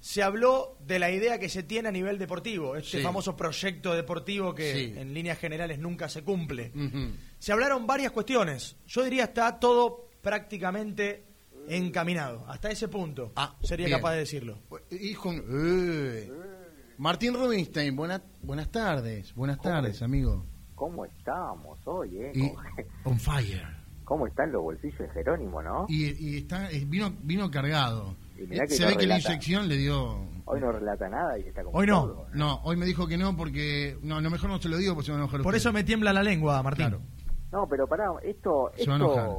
se 0.00 0.22
habló 0.22 0.78
de 0.86 0.98
la 0.98 1.10
idea 1.10 1.38
que 1.38 1.48
se 1.50 1.62
tiene 1.62 1.88
a 1.88 1.92
nivel 1.92 2.18
deportivo, 2.18 2.76
este 2.76 2.98
Sí. 2.98 3.02
famoso 3.02 3.36
proyecto 3.36 3.94
deportivo 3.94 4.54
que 4.54 4.72
Sí. 4.72 4.94
en 4.98 5.12
líneas 5.12 5.38
generales 5.38 5.78
nunca 5.78 6.08
se 6.08 6.22
cumple. 6.24 6.72
Se 7.38 7.52
hablaron 7.52 7.86
varias 7.86 8.10
cuestiones. 8.12 8.76
Yo 8.86 9.02
diría 9.04 9.24
está 9.24 9.58
todo 9.60 10.08
prácticamente 10.22 11.24
encaminado. 11.68 12.44
Hasta 12.48 12.70
ese 12.70 12.88
punto 12.88 13.32
Ah, 13.36 13.54
sería 13.62 13.86
bien. 13.86 13.98
capaz 13.98 14.12
de 14.12 14.18
decirlo. 14.20 14.58
Hijo, 14.90 15.32
eh. 15.32 16.30
Martín 16.96 17.34
Rubinstein, 17.34 17.94
buena- 17.96 18.22
buenas 18.42 18.70
tardes. 18.70 19.34
Buenas 19.34 19.60
tardes, 19.60 20.00
amigo. 20.00 20.46
¿Cómo 20.74 21.04
estamos 21.04 21.78
hoy, 21.86 22.16
eh? 22.18 22.32
Y, 22.34 22.48
¿Cómo, 22.50 22.60
on 23.04 23.18
fire. 23.18 23.66
cómo 24.04 24.26
están 24.26 24.50
los 24.52 24.62
bolsillos 24.62 24.98
de 24.98 25.08
Jerónimo, 25.10 25.62
no? 25.62 25.86
Y, 25.88 26.04
y 26.34 26.38
está, 26.38 26.70
eh, 26.70 26.84
vino, 26.86 27.12
vino 27.22 27.50
cargado. 27.50 28.16
Y 28.36 28.42
mirá 28.46 28.66
que 28.66 28.74
Se 28.74 28.82
no 28.82 28.88
ve 28.88 28.96
que 28.96 29.06
la 29.06 29.18
inyección 29.20 29.68
le 29.68 29.76
dio. 29.76 30.26
Hoy 30.46 30.60
no 30.60 30.72
relata 30.72 31.08
nada 31.08 31.38
y 31.38 31.42
está 31.42 31.62
como 31.62 31.78
Hoy 31.78 31.86
no. 31.86 32.02
todo, 32.06 32.26
No, 32.34 32.60
hoy 32.64 32.76
me 32.76 32.84
dijo 32.86 33.06
que 33.06 33.16
no 33.16 33.36
porque. 33.36 33.96
No, 34.02 34.20
no 34.20 34.28
mejor 34.30 34.50
no 34.50 34.60
se 34.60 34.68
lo 34.68 34.76
digo 34.76 34.94
porque 34.94 35.06
se 35.06 35.12
va 35.12 35.18
a 35.18 35.20
enojar. 35.22 35.40
Por 35.42 35.54
usted. 35.54 35.58
eso 35.58 35.72
me 35.72 35.84
tiembla 35.84 36.12
la 36.12 36.22
lengua, 36.22 36.62
Martín. 36.62 36.88
Claro, 36.88 37.02
No, 37.52 37.66
pero 37.68 37.86
pará, 37.86 38.06
esto... 38.22 38.70
se 38.76 38.86
va 38.86 38.94
a 38.94 38.96
esto 38.98 39.12
enojar. 39.14 39.30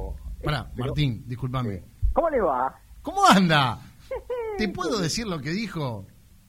Pará, 0.42 0.60
eh, 0.68 0.72
pero- 0.74 0.86
Martín, 0.86 1.22
discúlpame. 1.26 1.78
Sí. 1.78 1.84
¿Cómo 2.14 2.30
le 2.30 2.40
va? 2.40 2.74
¿Cómo 3.02 3.20
anda? 3.28 3.78
¿Te 4.58 4.68
puedo 4.70 4.98
decir 4.98 5.26
lo 5.26 5.40
que 5.40 5.50
dijo 5.50 6.06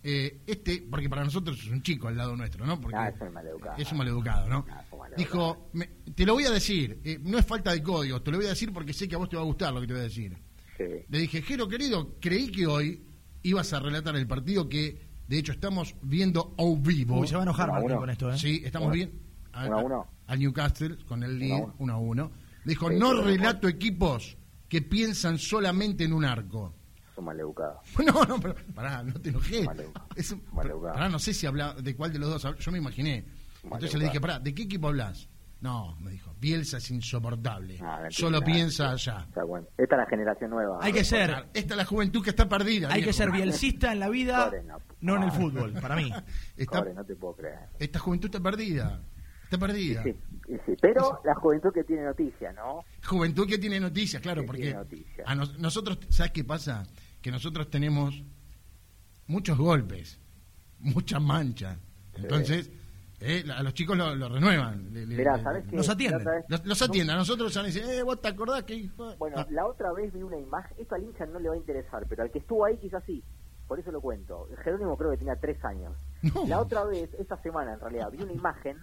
eh, 0.09 0.41
este? 0.47 0.85
Porque 0.89 1.09
para 1.09 1.23
nosotros 1.25 1.59
es 1.61 1.69
un 1.69 1.81
chico 1.81 2.07
al 2.07 2.15
lado 2.15 2.35
nuestro, 2.37 2.65
¿no? 2.65 2.79
Porque 2.79 2.95
Ah, 2.97 3.09
es 3.09 3.19
un 3.19 3.33
maleducado. 3.33 3.75
Es 3.77 3.91
un 3.91 3.97
maleducado, 3.97 4.47
¿no? 4.49 4.65
Ah, 4.69 4.81
es 4.85 4.93
un 4.93 4.99
maleducado. 4.99 5.15
Dijo, 5.17 5.69
me- 5.73 5.87
te 6.15 6.25
lo 6.25 6.33
voy 6.33 6.45
a 6.45 6.51
decir, 6.51 7.01
eh, 7.03 7.19
no 7.21 7.37
es 7.37 7.45
falta 7.45 7.71
de 7.73 7.83
código, 7.83 8.21
te 8.21 8.31
lo 8.31 8.37
voy 8.37 8.45
a 8.45 8.49
decir 8.49 8.71
porque 8.71 8.93
sé 8.93 9.07
que 9.07 9.15
a 9.15 9.17
vos 9.17 9.27
te 9.27 9.35
va 9.35 9.41
a 9.41 9.45
gustar 9.45 9.73
lo 9.73 9.81
que 9.81 9.87
te 9.87 9.93
voy 9.93 9.99
a 10.01 10.05
decir. 10.05 10.37
Sí. 10.77 10.83
Le 11.09 11.19
dije, 11.19 11.41
Jero 11.41 11.67
querido, 11.67 12.15
creí 12.21 12.49
que 12.51 12.65
hoy 12.67 13.03
ibas 13.43 13.73
a 13.73 13.79
relatar 13.79 14.15
el 14.15 14.27
partido 14.27 14.69
que 14.69 15.01
de 15.27 15.37
hecho 15.37 15.51
estamos 15.51 15.93
viendo 16.01 16.55
a 16.57 16.63
vivo. 16.79 17.19
Uy, 17.19 17.27
se 17.27 17.35
va 17.35 17.41
a 17.41 17.43
enojar 17.43 17.67
Uno 17.69 17.73
a 17.77 17.79
Martín 17.81 17.91
uno. 17.91 17.99
con 17.99 18.09
esto, 18.09 18.31
¿eh? 18.31 18.37
Sí, 18.37 18.61
estamos 18.63 18.91
bien. 18.93 19.11
A- 19.51 19.65
uno 19.67 19.77
a 19.79 19.83
uno. 19.83 20.07
Al 20.27 20.39
Newcastle 20.39 20.97
con 21.05 21.23
el 21.23 21.37
lead, 21.39 21.51
Uno 21.57 21.63
a 21.63 21.65
uno. 21.65 21.75
uno 21.79 21.93
a 21.93 21.97
uno. 21.97 22.31
Dijo, 22.63 22.89
Sí, 22.89 22.95
no 22.97 23.13
relato 23.21 23.67
equipos 23.67 24.37
que 24.69 24.81
piensan 24.81 25.37
solamente 25.37 26.03
en 26.03 26.13
un 26.13 26.25
arco. 26.25 26.75
Es 27.17 27.19
un 27.19 27.25
maleducado. 27.25 27.81
No, 28.05 28.23
no, 28.25 28.39
pero 28.39 28.55
pará, 28.75 29.01
no 29.01 29.13
te 29.19 29.29
enojes. 29.29 29.65
Maleducado. 29.65 30.07
Es 30.15 30.31
un- 30.31 30.43
Maleducado. 30.53 30.93
pará, 30.93 31.09
no 31.09 31.17
sé 31.17 31.33
si 31.33 31.47
habla 31.47 31.73
de 31.73 31.95
cuál 31.95 32.13
de 32.13 32.19
los 32.19 32.29
dos 32.29 32.45
habla- 32.45 32.59
Yo 32.59 32.71
me 32.71 32.77
imaginé. 32.77 33.25
Entonces 33.63 33.95
le 33.95 34.05
dije, 34.05 34.21
pará, 34.21 34.39
¿de 34.39 34.53
qué 34.53 34.63
equipo 34.63 34.87
hablas? 34.87 35.27
No, 35.59 35.95
me 35.99 36.11
dijo, 36.11 36.35
Bielsa 36.39 36.77
es 36.77 36.91
insoportable. 36.91 37.79
Ah, 37.81 38.03
Solo 38.11 38.39
nada. 38.39 38.45
piensa 38.45 38.91
allá. 38.91 39.25
Está 39.27 39.43
bueno. 39.43 39.65
Esta 39.75 39.95
es 39.95 39.99
la 40.01 40.05
generación 40.05 40.51
nueva. 40.51 40.77
Hay 40.79 40.93
que 40.93 41.03
ser, 41.03 41.31
Esta 41.55 41.73
es 41.73 41.77
la 41.77 41.85
juventud 41.85 42.23
que 42.23 42.29
está 42.29 42.47
perdida. 42.47 42.89
hay 42.93 43.01
que 43.03 43.11
ser 43.13 43.31
bielcista 43.31 43.91
en 43.91 43.99
la 43.99 44.09
vida, 44.09 44.51
no. 44.67 44.77
no 45.01 45.15
en 45.15 45.23
el 45.23 45.31
fútbol, 45.31 45.73
para 45.73 45.95
mí. 45.95 46.13
Está- 46.55 46.79
Pobre, 46.81 46.93
no 46.93 47.03
te 47.03 47.15
puedo 47.15 47.33
creer. 47.35 47.57
esta 47.79 47.97
juventud 47.97 48.27
está 48.27 48.39
perdida. 48.39 49.01
Está 49.45 49.57
perdida. 49.57 50.03
Sí, 50.03 50.13
y 50.49 50.53
sí, 50.65 50.75
pero 50.81 51.21
la 51.23 51.33
juventud 51.35 51.71
que 51.73 51.83
tiene 51.85 52.03
noticias, 52.03 52.53
¿no? 52.53 52.83
Juventud 53.05 53.47
que 53.47 53.57
tiene 53.57 53.79
noticias, 53.79 54.21
claro, 54.21 54.41
Que 54.41 54.47
porque 54.47 54.61
tiene 54.63 54.75
noticias. 54.77 55.25
a 55.25 55.33
nos- 55.35 55.57
nosotros, 55.57 55.99
¿sabes 56.09 56.33
qué 56.33 56.43
pasa? 56.43 56.83
Que 57.21 57.31
nosotros 57.31 57.69
tenemos 57.69 58.23
muchos 59.27 59.57
golpes, 59.57 60.19
muchas 60.79 61.21
manchas. 61.21 61.77
Entonces, 62.15 62.71
eh, 63.19 63.43
a 63.55 63.63
los 63.63 63.73
chicos 63.73 63.97
lo, 63.97 64.15
lo 64.15 64.29
renuevan. 64.29 64.93
le- 64.93 65.05
le- 65.05 65.15
Mirá, 65.17 65.37
le- 65.37 65.43
¿sabes 65.43 65.65
qué? 65.69 65.75
Los 65.75 65.89
atienden. 65.89 66.23
Vez- 66.25 66.45
Los, 66.47 66.65
los 66.65 66.81
atienden, 66.81 67.15
a 67.15 67.19
nosotros 67.19 67.53
ya 67.53 67.61
nos 67.63 67.73
dicen, 67.73 67.89
eh, 67.89 68.03
vos 68.03 68.21
te 68.21 68.27
acordás 68.27 68.63
que... 68.63 68.75
hijo? 68.75 69.15
Bueno, 69.17 69.37
Ah, 69.39 69.47
la 69.49 69.65
otra 69.65 69.91
vez 69.93 70.13
vi 70.13 70.21
una 70.21 70.37
imagen, 70.37 70.77
esto 70.79 70.95
al 70.95 71.03
hincha 71.03 71.25
no 71.25 71.39
le 71.39 71.49
va 71.49 71.55
a 71.55 71.57
interesar, 71.57 72.05
pero 72.07 72.23
al 72.23 72.31
que 72.31 72.39
estuvo 72.39 72.63
ahí 72.65 72.77
quizás 72.77 73.03
sí, 73.05 73.23
por 73.67 73.79
eso 73.79 73.91
lo 73.91 74.01
cuento. 74.01 74.47
Jerónimo 74.63 74.97
creo 74.97 75.11
que 75.11 75.17
tenía 75.17 75.35
tres 75.35 75.63
años. 75.65 75.93
No. 76.21 76.47
La 76.47 76.59
otra 76.59 76.83
vez, 76.85 77.09
esta 77.19 77.37
semana 77.41 77.73
en 77.73 77.79
realidad, 77.79 78.09
vi 78.11 78.21
una 78.23 78.33
imagen 78.33 78.77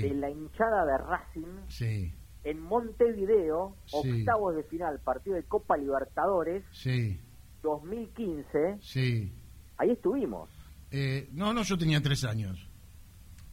de 0.00 0.14
la 0.14 0.30
hinchada 0.30 0.86
de 0.86 0.98
Racing 0.98 1.46
sí, 1.68 2.14
en 2.44 2.60
Montevideo, 2.60 3.74
Sí. 3.86 3.96
octavos 4.20 4.54
de 4.56 4.62
final, 4.64 5.00
partido 5.00 5.36
de 5.36 5.42
Copa 5.44 5.76
Libertadores 5.76 6.62
sí, 6.72 7.18
2015. 7.62 8.76
sí. 8.80 9.32
Ahí 9.76 9.90
estuvimos. 9.90 10.48
Eh, 10.90 11.28
no, 11.32 11.52
no, 11.52 11.62
yo 11.62 11.76
tenía 11.76 12.00
tres 12.00 12.24
años. 12.24 12.68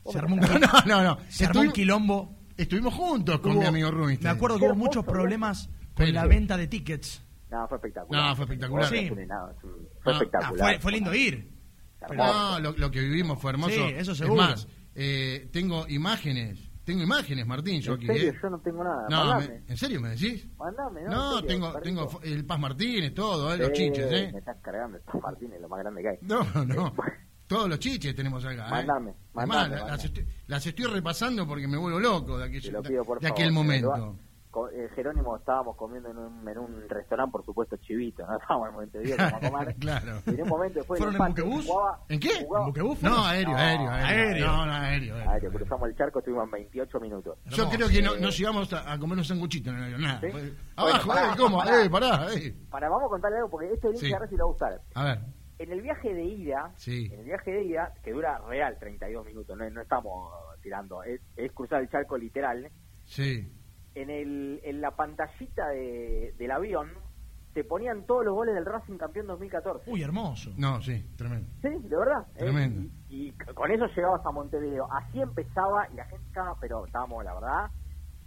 Se 0.06 0.18
armó 0.20 0.36
un, 0.36 0.42
No, 0.86 0.86
no, 0.86 1.04
no. 1.04 1.18
se 1.30 1.46
armó 1.46 1.62
un 1.62 1.68
Estuvimos- 1.68 1.74
quilombo. 1.74 2.36
Estuvimos 2.58 2.94
juntos 2.94 3.40
con 3.40 3.54
Hubo- 3.54 3.62
mi 3.62 3.66
amigo 3.66 3.90
Rubinstein. 3.92 4.32
Me 4.32 4.38
acuerdo 4.38 4.60
que 4.60 4.66
hubo 4.66 4.76
muchos 4.76 5.04
problemas 5.06 5.68
con 5.68 6.06
Pero- 6.06 6.12
la 6.14 6.26
venta 6.28 6.58
de 6.58 6.68
tickets. 6.68 7.24
No, 7.50 7.68
fue 7.68 7.78
espectacular. 7.78 8.30
No, 8.30 8.36
fue 8.36 8.46
espectacular. 8.46 8.88
Sí. 8.90 8.96
es 8.98 9.10
Fue 9.10 9.26
Ah, 9.32 9.54
Ah, 10.06 10.12
espectacular. 10.12 10.58
fue, 10.74 10.80
fue 10.80 10.92
lindo 10.92 11.14
ir. 11.14 11.52
No, 12.16 12.60
lo, 12.60 12.72
lo 12.78 12.92
que 12.92 13.00
vivimos 13.00 13.40
fue 13.42 13.52
hermoso. 13.52 13.74
Sí, 13.76 13.82
eso 13.96 14.12
Es 14.14 14.18
seguro. 14.20 14.42
más, 14.42 14.68
eh, 14.96 15.50
tengo 15.52 15.88
imágenes. 15.88 16.71
Tengo 16.84 17.04
imágenes, 17.04 17.46
Martín, 17.46 17.80
yo 17.80 17.94
¿En 17.94 17.98
aquí. 17.98 18.08
serio? 18.08 18.30
¿eh? 18.32 18.36
Yo 18.42 18.50
no 18.50 18.60
tengo 18.60 18.84
nada. 18.84 19.08
No, 19.10 19.40
me- 19.40 19.64
¿en 19.68 19.78
serio 19.78 20.02
me 20.02 20.10
decís? 20.10 20.48
Mandame, 20.58 21.04
¿no? 21.04 21.10
No, 21.12 21.44
tengo, 21.44 21.74
tengo 21.82 22.20
el 22.24 22.44
Paz 22.46 22.60
Martínez, 22.60 23.14
todo, 23.14 23.54
¿eh? 23.54 23.58
los 23.58 23.68
Sí, 23.70 23.74
chiches, 23.76 24.10
Me 24.12 24.20
¿eh? 24.20 24.32
estás 24.36 24.58
cargando, 24.62 24.98
estos 24.98 25.22
Martínez, 25.22 25.62
lo 25.62 25.70
más 25.70 25.80
grande 25.80 26.02
que 26.02 26.10
hay. 26.10 26.18
No, 26.22 26.44
no. 26.66 26.94
Todos 27.48 27.68
los 27.70 27.80
chiches 27.80 28.16
tenemos 28.16 28.44
acá. 28.46 28.66
¿eh? 28.68 28.72
Mandame, 28.72 29.12
Es 29.12 29.18
mandame, 29.34 29.48
más, 29.48 29.70
la- 29.70 29.76
mandame. 29.76 29.92
las, 29.92 30.06
estoy, 30.06 30.28
las 30.48 30.66
estoy 30.68 30.86
repasando 30.86 31.48
porque 31.48 31.68
me 31.68 31.78
vuelvo 31.78 32.00
loco 32.00 32.38
de, 32.38 32.48
lo 32.72 32.82
pido 32.82 33.00
de 33.02 33.06
favor. 33.06 33.26
aquel 33.26 33.52
momento. 33.52 34.18
Eh, 34.74 34.90
Jerónimo 34.96 35.36
estábamos 35.38 35.76
comiendo 35.78 36.10
en 36.10 36.18
un, 36.18 36.48
en 36.48 36.58
un 36.58 36.90
restaurante, 36.90 37.32
por 37.32 37.46
supuesto, 37.46 37.78
chivito, 37.78 38.26
¿no? 38.28 38.38
Estábamos 38.42 38.70
en 38.70 38.76
Montevideo 38.76 39.18
como 39.18 39.36
a 39.36 39.50
comer. 39.52 39.76
Claro. 39.80 40.20
Y 40.28 40.30
en 40.32 40.42
un 40.42 40.50
momento 40.50 40.80
después 40.80 41.00
¿Fueron 41.00 41.22
en 41.22 41.28
buquebús? 41.28 41.66
jugaba- 41.66 42.00
¿En 42.10 42.20
qué? 42.20 42.30
jugaba- 42.46 42.66
¿Buquebús? 42.68 43.02
No, 43.04 43.26
aéreo, 43.26 43.52
No, 43.52 43.58
aéreo, 43.58 43.90
aéreo. 43.90 44.08
aéreo. 44.22 44.48
No, 44.48 44.66
no, 44.66 44.72
aéreo. 44.74 45.16
aéreo. 45.16 45.30
Aéreo, 45.32 45.52
cruzamos 45.52 45.90
el 45.90 45.96
charco, 45.96 46.20
estuvimos 46.20 46.46
en 46.46 46.52
28 46.52 47.00
minutos. 47.00 47.38
Yo 47.46 47.70
creo 47.70 47.88
que 47.90 48.02
no, 48.02 48.16
nos 48.18 48.40
íbamos 48.40 48.72
a, 48.74 48.92
a 48.94 49.00
comer 49.00 49.18
un 49.18 49.24
sanguchito 49.26 49.70
en 49.70 49.78
el 49.78 49.84
avión, 49.84 50.02
nada. 50.02 50.20
¿Sí? 50.22 50.28
Bueno, 50.32 50.52
Abajo, 50.76 51.08
pará, 51.08 51.28
eh, 51.34 51.36
¿cómo? 51.38 51.58
pará. 51.60 51.84
Eh, 51.84 51.90
pará, 51.90 52.28
eh. 52.36 52.56
Para, 52.70 52.90
vamos 52.90 53.06
a 53.06 53.10
contarle 53.10 53.38
algo 53.38 53.50
porque 53.50 53.72
este 53.74 53.88
link 53.90 54.00
Sí. 54.00 54.08
sí. 54.08 54.14
ahora 54.14 54.28
sí 54.28 54.36
le 54.36 54.42
va 54.42 54.48
a 54.48 54.52
gustar. 54.52 54.82
A 54.96 55.04
ver, 55.06 55.20
En 55.60 55.72
el 55.72 55.82
viaje 55.82 56.14
de 56.14 56.24
ida, 56.24 56.72
Sí. 56.76 57.10
en 57.14 57.20
el 57.20 57.26
viaje 57.26 57.52
de 57.52 57.64
ida, 57.64 57.94
que 58.04 58.12
dura 58.12 58.40
real 58.48 58.78
32 58.80 59.26
minutos, 59.26 59.56
no, 59.58 59.70
no 59.70 59.82
estamos 59.82 60.34
tirando, 60.62 61.04
es, 61.04 61.22
es 61.36 61.52
cruzar 61.52 61.82
el 61.82 61.90
charco 61.90 62.18
literal, 62.18 62.68
sí. 63.06 63.48
En, 63.96 64.10
el, 64.10 64.62
en 64.64 64.82
la 64.82 64.92
pantallita 64.92 65.68
de- 65.70 66.34
del 66.38 66.52
avión 66.52 66.90
te 67.54 67.66
ponían 67.66 68.06
todos 68.06 68.24
los 68.24 68.34
goles 68.34 68.56
del 68.56 68.66
Racing 68.66 68.98
campeón 68.98 69.28
2014. 69.28 69.92
Uy, 69.92 70.02
hermoso. 70.04 70.52
No, 70.58 70.82
sí, 70.82 71.06
tremendo. 71.18 71.50
Sí, 71.62 71.70
de 71.88 71.98
verdad. 71.98 72.26
¿eh? 72.36 72.40
Tremendo. 72.40 72.90
Y, 73.10 73.28
y 73.28 73.32
con 73.54 73.70
eso 73.72 73.88
llegabas 73.88 74.26
a 74.26 74.32
Montevideo. 74.32 74.88
Así 74.90 75.22
empezaba 75.22 75.88
y 75.92 75.96
la 75.96 76.06
gente 76.06 76.26
estaba, 76.28 76.56
pero 76.62 76.86
estábamos, 76.86 77.26
la 77.26 77.34
verdad, 77.34 77.72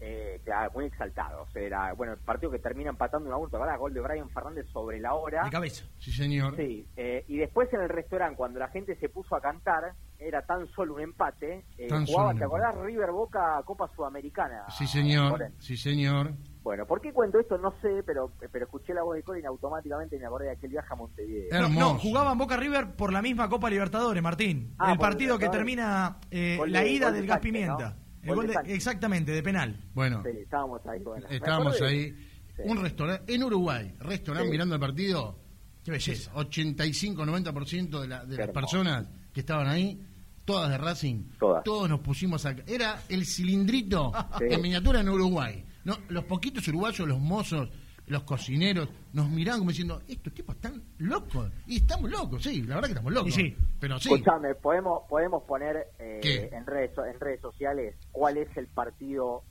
eh, 0.01 0.41
claro, 0.45 0.71
muy 0.75 0.87
exaltados. 0.87 1.49
Era, 1.55 1.93
bueno, 1.95 2.15
el 2.15 2.19
partido 2.19 2.51
que 2.51 2.59
termina 2.59 2.91
empatando 2.91 3.29
un 3.29 3.35
aborto, 3.35 3.59
¿verdad? 3.59 3.79
Gol 3.79 3.95
de 3.95 4.01
Brian 4.01 4.29
Fernández 4.31 4.67
sobre 4.73 5.01
la 5.01 5.15
hora. 5.15 5.45
De 5.45 5.51
cabeza. 5.51 5.85
Sí, 5.99 6.13
señor. 6.13 6.57
Sí, 6.57 6.87
eh, 6.97 7.25
y 7.29 7.39
después 7.39 7.73
en 7.73 7.81
el 7.81 7.89
restaurante, 7.89 8.37
cuando 8.37 8.59
la 8.59 8.69
gente 8.69 8.97
se 8.97 9.09
puso 9.09 9.35
a 9.37 9.41
cantar, 9.41 9.95
era 10.19 10.43
tan 10.43 10.67
solo 10.69 10.95
un 10.95 11.01
empate. 11.01 11.65
Eh, 11.79 11.89
Tan 11.89 12.07
jugaba, 12.07 12.29
solo 12.31 12.39
¿te 12.39 12.45
acordás? 12.45 12.77
River 12.77 13.11
Boca 13.13 13.63
Copa 13.65 13.89
Sudamericana. 13.95 14.65
Sí, 14.71 14.87
señor. 14.87 15.51
Sí, 15.59 15.77
señor. 15.77 16.33
Bueno, 16.63 16.87
¿por 16.87 17.01
qué 17.03 17.13
cuento 17.13 17.39
esto? 17.39 17.59
No 17.59 17.73
sé, 17.83 18.03
pero 18.07 18.31
pero 18.51 18.65
escuché 18.65 18.95
la 18.95 19.03
voz 19.03 19.17
de 19.17 19.23
Colin 19.23 19.45
automáticamente 19.47 20.19
me 20.19 20.25
acordé 20.25 20.47
de 20.47 20.53
aquel 20.53 20.71
viaje 20.71 20.89
a 20.91 20.97
Montevideo. 20.97 21.49
No, 21.51 21.67
Hermoso. 21.67 21.93
no, 21.93 21.99
jugaban 21.99 22.39
Boca 22.39 22.57
River 22.57 22.97
por 22.97 23.13
la 23.13 23.21
misma 23.21 23.51
Copa 23.51 23.69
Libertadores, 23.69 24.23
Martín. 24.23 24.75
Ah, 24.79 24.93
el 24.93 24.99
partido 24.99 25.39
que 25.39 25.51
termina 25.51 26.17
eh, 26.31 26.59
la 26.67 26.87
ida 26.87 27.13
del 27.13 27.27
Gas 27.27 27.41
Pimienta. 27.41 27.91
¿no? 27.91 28.03
El 28.25 28.35
Gol 28.35 28.47
de 28.47 28.75
exactamente, 28.75 29.33
de 29.33 29.43
penal. 29.43 29.78
Bueno, 29.95 30.23
Sí, 30.25 30.31
estábamos 30.43 30.81
ahí. 30.87 31.00
Bueno. 31.00 31.26
Estábamos 31.28 31.81
ahí. 31.83 32.11
Sí. 32.57 32.62
Un 32.64 32.81
restaurante 32.83 33.35
en 33.35 33.43
Uruguay, 33.45 33.95
restaurante 34.00 34.47
Sí. 34.49 34.52
mirando 34.52 34.75
el 34.76 34.81
partido. 34.81 35.38
Qué 35.85 35.90
belleza. 35.90 36.33
85-90% 36.35 38.00
de, 38.00 38.09
la- 38.09 38.25
de 38.25 38.37
las 38.37 38.50
personas 38.50 39.07
que 39.33 39.40
estaban 39.40 39.66
ahí, 39.66 40.00
todas 40.45 40.71
de 40.71 40.78
Racing, 40.78 41.25
Todas. 41.38 41.64
todos 41.64 41.88
nos 41.88 42.00
pusimos 42.00 42.45
a... 42.47 42.54
Era 42.66 43.02
el 43.09 43.26
cilindrito 43.26 44.12
Sí. 44.38 44.45
en 44.50 44.62
miniatura 44.62 45.00
en 45.00 45.09
Uruguay. 45.09 45.64
No, 45.85 45.99
los 46.09 46.25
poquitos 46.25 46.66
uruguayos, 46.69 47.07
los 47.07 47.19
mozos, 47.21 47.69
los 48.06 48.23
cocineros, 48.25 48.88
nos 49.12 49.28
miraban 49.30 49.61
como 49.61 49.70
diciendo, 49.70 50.02
estos 50.08 50.32
tipos 50.34 50.54
están 50.56 50.82
locos. 50.99 51.50
Y 51.66 51.76
estamos 51.76 52.11
locos, 52.11 52.42
sí, 52.42 52.62
la 52.62 52.75
verdad 52.76 52.88
que 52.88 52.92
estamos 52.92 53.12
locos. 53.12 53.34
Sí. 53.34 53.56
Pero 53.80 53.99
sí, 53.99 54.12
Escuchame, 54.12 54.54
podemos 54.54 55.02
podemos 55.08 55.42
poner 55.44 55.88
eh, 55.99 56.50
en 56.52 56.66
redes 56.66 56.92
so- 56.94 57.04
en 57.04 57.18
redes 57.20 57.40
sociales 57.40 57.96
cuál 58.12 58.37
es 58.37 58.54
el 58.56 58.66
partido 58.68 59.42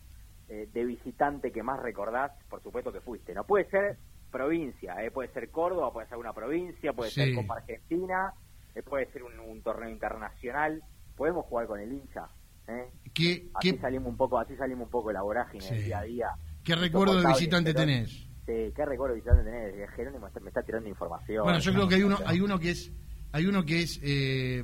eh, 0.49 0.67
de 0.73 0.85
visitante 0.85 1.51
que 1.51 1.63
más 1.63 1.79
recordás. 1.81 2.31
Por 2.49 2.61
supuesto 2.61 2.91
que 2.91 3.01
fuiste. 3.01 3.33
No 3.33 3.43
puede 3.43 3.69
ser 3.69 3.97
provincia, 4.31 5.03
eh, 5.03 5.11
puede 5.11 5.29
ser 5.33 5.49
Córdoba, 5.51 5.91
puede 5.93 6.07
ser 6.07 6.17
una 6.17 6.33
provincia, 6.33 6.93
puede 6.93 7.11
Sí. 7.11 7.21
ser 7.21 7.35
Copa 7.35 7.57
Argentina, 7.57 8.33
eh, 8.75 8.81
puede 8.83 9.11
ser 9.11 9.23
un, 9.23 9.39
un 9.39 9.61
torneo 9.61 9.89
internacional. 9.89 10.83
Podemos 11.15 11.45
jugar 11.45 11.67
con 11.67 11.79
el 11.79 11.91
hincha. 11.93 12.27
¿eh? 12.67 12.89
¿qué, 13.13 13.49
Así 13.55 13.71
qué, 13.73 13.77
salimos 13.79 14.07
un 14.09 14.17
poco, 14.17 14.39
así 14.39 14.55
salimos 14.55 14.85
un 14.85 14.91
poco 14.91 15.09
de 15.09 15.13
la 15.15 15.21
vorágine 15.21 15.61
Sí. 15.63 15.75
día 15.83 15.99
a 15.99 16.03
día. 16.03 16.27
qué 16.63 16.75
recuerdo 16.75 17.19
de 17.21 17.27
visitante 17.27 17.73
pero- 17.73 17.85
tenés? 17.85 18.27
Sí, 18.45 18.73
qué 18.75 18.85
recuerdo 18.85 19.15
de 19.15 19.21
visitante 19.21 19.43
tenés. 19.43 19.73
Eh, 19.75 19.87
Jerónimo 19.95 20.27
está- 20.27 20.39
me 20.41 20.49
está 20.49 20.61
tirando 20.63 20.89
información. 20.89 21.43
Bueno, 21.43 21.59
yo 21.59 21.73
creo 21.73 21.87
que 21.87 21.95
hay 21.95 22.03
uno, 22.03 22.19
no, 22.19 22.27
hay 22.27 22.41
uno 22.41 22.59
que 22.59 22.71
es, 22.71 22.91
hay 23.31 23.45
uno 23.45 23.63
que 23.65 23.81
es, 23.83 23.99
eh, 24.03 24.63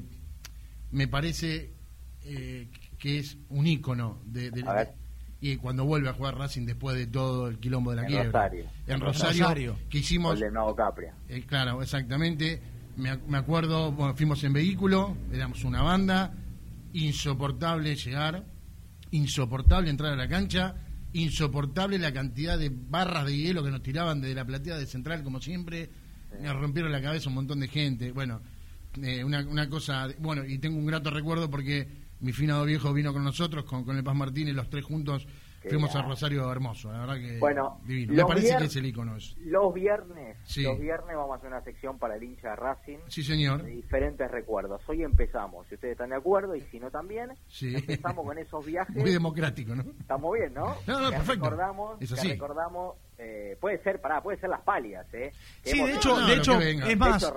me 0.91 1.07
parece 1.07 1.73
eh, 2.25 2.67
que 2.97 3.19
es 3.19 3.37
un 3.49 3.65
ícono 3.65 4.19
de, 4.25 4.51
de- 4.51 4.63
A 4.67 4.73
ver. 4.73 4.89
y 5.39 5.55
cuando 5.55 5.85
vuelve 5.85 6.09
a 6.09 6.13
jugar 6.13 6.37
Racing 6.37 6.65
después 6.65 6.97
de 6.97 7.07
todo 7.07 7.47
el 7.47 7.57
quilombo 7.59 7.91
de 7.91 7.95
la 7.95 8.01
En 8.03 8.07
quiebra. 8.09 8.25
Rosario. 8.25 8.65
En 8.87 8.99
Rosario, 8.99 9.43
Rosario. 9.43 9.75
que 9.89 9.97
hicimos, 9.99 10.31
Gol 10.33 10.39
de 10.41 10.51
Nuevo 10.51 10.75
Capria. 10.75 11.13
eh, 11.29 11.43
claro, 11.47 11.81
exactamente. 11.81 12.61
Me, 12.97 13.15
me 13.29 13.37
acuerdo, 13.37 13.93
bueno, 13.93 14.13
fuimos 14.15 14.43
en 14.43 14.51
vehículo, 14.51 15.15
éramos 15.31 15.63
una 15.63 15.81
banda, 15.81 16.33
insoportable 16.91 17.95
llegar, 17.95 18.43
insoportable 19.11 19.89
entrar 19.89 20.11
a 20.13 20.15
la 20.17 20.27
cancha, 20.27 20.75
insoportable 21.13 21.97
la 21.97 22.13
cantidad 22.13 22.57
de 22.57 22.71
barras 22.71 23.25
de 23.25 23.35
hielo 23.35 23.63
que 23.63 23.71
nos 23.71 23.81
tiraban 23.81 24.21
desde 24.21 24.35
la 24.35 24.45
platea 24.45 24.77
de 24.77 24.85
central, 24.85 25.23
como 25.23 25.41
siempre. 25.41 25.89
Me 26.41 26.53
rompieron 26.53 26.91
la 26.91 27.01
cabeza 27.01 27.29
un 27.29 27.35
montón 27.35 27.59
de 27.59 27.67
gente. 27.67 28.11
Bueno, 28.11 28.41
eh, 29.01 29.23
una, 29.23 29.39
una 29.47 29.69
cosa, 29.69 30.07
bueno, 30.19 30.45
y 30.45 30.59
tengo 30.59 30.77
un 30.77 30.85
grato 30.85 31.09
recuerdo 31.09 31.49
porque 31.49 31.87
mi 32.19 32.33
finado 32.33 32.65
viejo 32.65 32.93
vino 32.93 33.13
con 33.13 33.23
nosotros, 33.23 33.65
con, 33.65 33.83
con 33.83 33.97
el 33.97 34.03
Paz 34.03 34.15
Martínez, 34.15 34.55
los 34.55 34.69
tres 34.69 34.85
juntos. 34.85 35.27
Fuimos 35.67 35.89
a 35.89 35.93
grande. 35.99 36.09
Rosario 36.13 36.51
Hermoso, 36.51 36.91
la 36.91 36.99
verdad 36.99 37.15
que 37.15 37.37
Bueno, 37.39 37.81
divino. 37.85 38.13
Me 38.13 38.25
parece 38.25 38.57
que 38.57 38.63
es 38.65 38.75
el 38.77 38.85
icono. 38.85 39.17
ese. 39.17 39.35
Los 39.41 39.73
viernes, 39.73 40.37
Sí. 40.45 40.63
los 40.63 40.79
viernes 40.79 41.15
vamos 41.15 41.31
a 41.33 41.35
hacer 41.35 41.49
una 41.49 41.61
sección 41.63 41.97
para 41.99 42.15
el 42.15 42.23
hincha 42.23 42.51
de 42.51 42.55
Racing 42.55 42.97
Sí, 43.07 43.23
señor. 43.23 43.63
de 43.63 43.71
diferentes 43.71 44.29
recuerdos. 44.31 44.81
Hoy 44.87 45.03
empezamos, 45.03 45.67
si 45.67 45.75
ustedes 45.75 45.93
están 45.93 46.11
de 46.11 46.15
acuerdo 46.15 46.55
y 46.55 46.61
si 46.71 46.79
no 46.79 46.89
también, 46.91 47.31
Sí. 47.47 47.75
empezamos 47.75 48.25
con 48.25 48.37
esos 48.37 48.65
viajes. 48.65 48.95
Muy 48.95 49.11
democrático, 49.11 49.75
¿no? 49.75 49.83
Estamos 49.99 50.33
bien, 50.37 50.53
¿no? 50.53 50.75
No, 50.87 50.99
no, 50.99 51.09
Que 51.09 51.17
perfecto. 51.17 51.49
Recordamos, 51.49 52.01
Es 52.01 52.13
que 52.13 52.27
recordamos, 52.29 52.95
eh, 53.17 53.57
puede 53.59 53.83
ser, 53.83 53.99
pará, 53.99 54.21
puede 54.23 54.39
ser 54.39 54.49
las 54.49 54.61
palias, 54.61 55.05
¿eh? 55.13 55.31
Que 55.63 55.71
Sí, 55.71 55.83
de 55.83 55.93
hecho, 55.95 56.19
No, 56.19 56.27
de 56.27 56.33
hecho, 56.35 56.53
es 56.61 56.87
De 56.87 56.95
más, 56.95 57.21
hecho, 57.23 57.33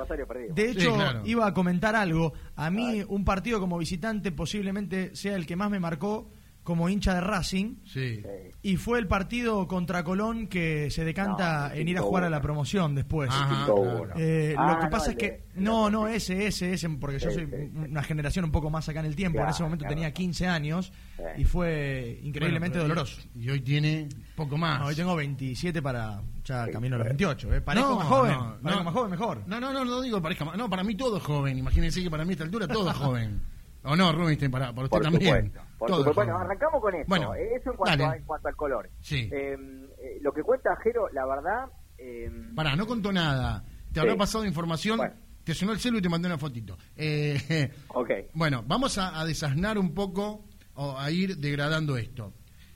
de 0.55 0.73
Sí, 0.73 0.79
hecho, 0.79 0.95
claro. 0.95 1.23
iba 1.25 1.47
a 1.47 1.53
comentar 1.55 1.97
algo. 1.97 2.33
A 2.57 2.71
mí, 2.71 3.03
un 3.09 3.25
partido 3.25 3.59
como 3.59 3.79
visitante 3.79 4.31
posiblemente 4.33 5.15
sea 5.17 5.35
el 5.35 5.47
que 5.47 5.57
más 5.57 5.71
me 5.71 5.81
marcó 5.81 6.29
como 6.63 6.89
hincha 6.89 7.15
de 7.15 7.21
Racing. 7.21 7.77
Sí. 7.85 8.23
Y 8.63 8.77
fue 8.77 9.01
el 9.01 9.09
partido 9.09 9.67
contra 9.67 10.05
Colón 10.05 10.47
que 10.47 10.91
se 10.93 11.05
decanta 11.05 11.71
No, 11.71 11.75
en 11.75 11.89
ir 11.89 11.99
a 11.99 12.03
jugar 12.03 12.23
a 12.25 12.31
la 12.31 12.39
5-1. 12.39 12.43
promoción 12.43 12.95
después. 12.95 13.31
Ajá, 13.33 13.65
claro. 13.67 14.09
Eh, 14.17 14.55
Ah, 14.57 14.73
lo 14.75 14.79
que 14.79 14.85
no, 14.85 14.91
pasa 14.91 15.11
es 15.11 15.17
que 15.17 15.27
de- 15.31 15.43
no, 15.57 15.91
no 15.91 16.07
ese, 16.07 16.47
ese, 16.47 16.73
ese, 16.73 16.89
porque 16.91 17.19
yo 17.19 17.31
soy 17.33 17.47
sí, 17.47 17.71
una 17.75 18.03
generación 18.05 18.45
un 18.45 18.53
poco 18.53 18.71
más 18.71 18.89
acá 18.89 19.01
en 19.01 19.07
el 19.07 19.17
tiempo. 19.17 19.41
en 19.41 19.49
ese 19.49 19.63
momento 19.65 19.83
claro. 19.85 19.95
tenía 19.97 20.13
15 20.13 20.47
años 20.47 20.93
y 21.37 21.45
fue 21.45 22.21
increíblemente 22.23 22.79
Bueno, 22.79 22.95
doloroso. 22.95 23.21
Y 23.35 23.51
hoy 23.51 23.61
tiene 23.61 24.09
poco 24.37 24.57
más. 24.57 24.79
No, 24.81 24.87
hoy 24.87 24.95
tengo 24.95 25.17
27 25.17 25.83
para 25.83 26.23
ya 26.45 26.69
camino 26.71 26.95
a 26.97 26.99
los 26.99 27.07
sí. 27.07 27.11
28. 27.11 27.55
¿eh? 27.55 27.61
Parezco 27.61 27.91
No, 27.91 27.97
más 27.97 28.07
joven, 28.07 28.33
no, 28.35 28.57
parezco 28.63 28.79
no. 28.79 28.85
más 28.85 28.95
joven 28.95 29.11
mejor. 29.11 29.43
No, 29.47 29.61
no, 29.61 29.73
no, 29.73 29.85
no 29.85 30.01
digo 30.01 30.19
que 30.19 30.23
parezca 30.23 30.45
más. 30.45 30.57
No, 30.57 30.71
para 30.71 30.85
mí 30.85 30.95
todo 30.95 31.17
es 31.17 31.23
joven. 31.25 31.59
Imagínense 31.59 32.03
que 32.03 32.11
para 32.11 32.25
mí 32.25 32.31
a 32.31 32.33
esta 32.33 32.45
altura 32.45 32.69
todo 32.69 32.89
es 32.91 32.97
joven. 32.97 33.41
¿O 33.85 33.97
no, 33.97 34.13
Rubinstein? 34.13 34.51
Para, 34.51 34.73
para 34.73 34.85
usted 34.85 34.91
Por 34.97 35.03
también. 35.03 35.47
supuesto. 35.47 35.61
Por 35.79 35.89
supuesto. 35.91 36.15
Bueno, 36.15 36.39
arrancamos 36.39 36.81
con 36.81 36.95
eso. 36.95 37.05
Bueno, 37.09 37.35
Eh, 37.35 37.55
eso 37.61 37.71
en 37.73 37.77
cuanto, 37.77 38.07
a, 38.09 38.17
en 38.17 38.23
cuanto 38.25 38.49
al 38.49 38.57
color. 38.57 38.91
Sí. 39.01 39.29
Eh, 39.33 39.57
eh, 39.99 40.19
lo 40.21 40.33
que 40.33 40.43
cuenta 40.43 40.77
Jero, 40.83 41.09
la 41.13 41.27
verdad... 41.27 41.65
Eh, 41.99 42.31
Pará, 42.55 42.77
no 42.77 42.87
contó 42.87 43.13
nada. 43.13 43.65
Te 43.93 44.01
habrá 44.01 44.17
pasado 44.17 44.45
información. 44.45 44.99
Bueno. 44.99 45.15
Te 45.45 45.55
sonó 45.55 45.73
el 45.73 45.81
celu 45.81 45.99
y 45.99 46.03
te 46.03 46.09
mandé 46.09 46.29
una 46.29 46.39
fotito. 46.39 46.79
Eh, 46.95 47.73
ok. 47.89 48.11
bueno, 48.35 48.63
vamos 48.67 48.97
a, 48.99 49.19
a 49.21 49.25
desasnar 49.25 49.77
un 49.77 49.93
poco 49.93 50.45
o 50.75 50.97
a 50.97 51.11
ir 51.11 51.37
degradando 51.39 51.97
esto. 51.97 52.33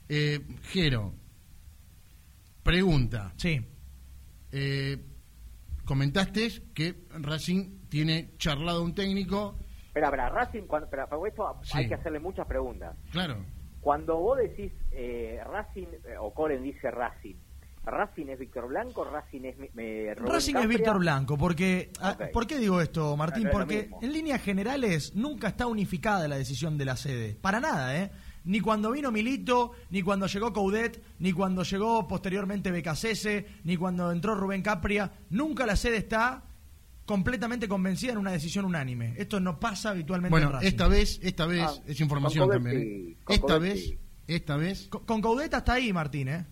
Eh, 0.09 0.41
Jero, 0.73 1.15
pregunta. 2.63 3.33
Sí. 3.37 3.61
Eh, 4.53 4.99
comentaste 5.85 6.51
que 6.75 7.07
Racing 7.11 7.89
tiene 7.89 8.33
charlado 8.39 8.83
un 8.83 8.95
técnico. 8.95 9.59
Espera, 9.97 10.09
espera, 10.09 10.29
Racing, 10.29 10.63
cuando, 10.67 10.85
espera, 10.85 11.07
para 11.07 11.27
esto 11.27 11.57
Sí. 11.63 11.79
hay 11.79 11.89
que 11.89 11.95
hacerle 11.95 12.21
muchas 12.21 12.47
preguntas. 12.47 12.95
Claro. 13.13 13.39
Cuando 13.81 14.19
vos 14.19 14.37
decís 14.37 14.71
eh, 14.93 15.41
Racing, 15.51 15.87
eh, 16.05 16.17
o 16.21 16.35
Coren 16.35 16.63
dice 16.63 16.91
Racing, 16.91 17.37
¿Racing 17.83 18.27
es 18.27 18.39
Víctor 18.39 18.69
Blanco? 18.69 19.05
¿Racing 19.05 19.43
es 19.45 19.57
eh, 19.79 20.15
Racing 20.19 20.57
es? 20.57 20.69
Víctor 20.69 20.99
Blanco, 20.99 21.39
porque... 21.39 21.93
ah, 22.03 22.15
Ok. 22.21 22.31
¿Por 22.31 22.47
qué 22.47 22.59
digo 22.59 22.83
esto, 22.83 23.17
Martín? 23.17 23.45
No, 23.45 23.51
no 23.53 23.59
porque 23.59 23.89
en 24.03 24.13
líneas 24.13 24.43
generales 24.43 25.15
nunca 25.15 25.49
está 25.49 25.67
unificada 25.67 26.29
la 26.29 26.37
decisión 26.37 26.77
de 26.77 26.85
la 26.85 26.97
sede. 26.97 27.35
Para 27.41 27.59
nada, 27.61 27.97
¿eh? 27.97 28.11
Ni 28.45 28.61
cuando 28.61 28.91
vino 28.91 29.11
Milito, 29.11 29.73
ni 29.89 30.03
cuando 30.03 30.27
llegó 30.27 30.53
Coudet, 30.53 31.03
ni 31.21 31.33
cuando 31.33 31.63
llegó 31.63 32.07
posteriormente 32.07 32.71
Becasese, 32.71 33.47
ni 33.65 33.79
cuando 33.79 34.13
entró 34.13 34.35
Rubén 34.35 34.63
Capria. 34.63 35.11
Nunca 35.31 35.65
la 35.65 35.75
sede 35.75 35.97
está 35.97 36.43
completamente 37.07 37.69
convencida 37.69 38.13
en 38.13 38.19
una 38.19 38.33
decisión 38.33 38.65
unánime. 38.67 39.15
Esto 39.17 39.41
no 39.41 39.59
pasa 39.59 39.91
habitualmente 39.91 40.31
Bueno, 40.33 40.49
en 40.49 40.53
Racing. 40.55 40.69
esta 40.69 40.89
vez, 40.89 41.21
esta 41.23 41.47
vez 41.47 41.63
Ah, 41.67 41.83
es 41.87 42.01
información 42.01 42.45
Coudet 42.49 42.63
también. 42.63 42.83
¿eh? 42.83 43.17
Esta 43.29 43.41
Coudet 43.55 43.61
vez, 43.63 43.81
sí. 43.85 43.99
esta 44.27 44.57
vez, 44.57 44.89
Con, 44.89 45.05
con 45.07 45.21
Coudet 45.23 45.55
hasta 45.55 45.73
ahí, 45.75 45.93
Martín, 45.93 46.29
¿eh? 46.29 46.47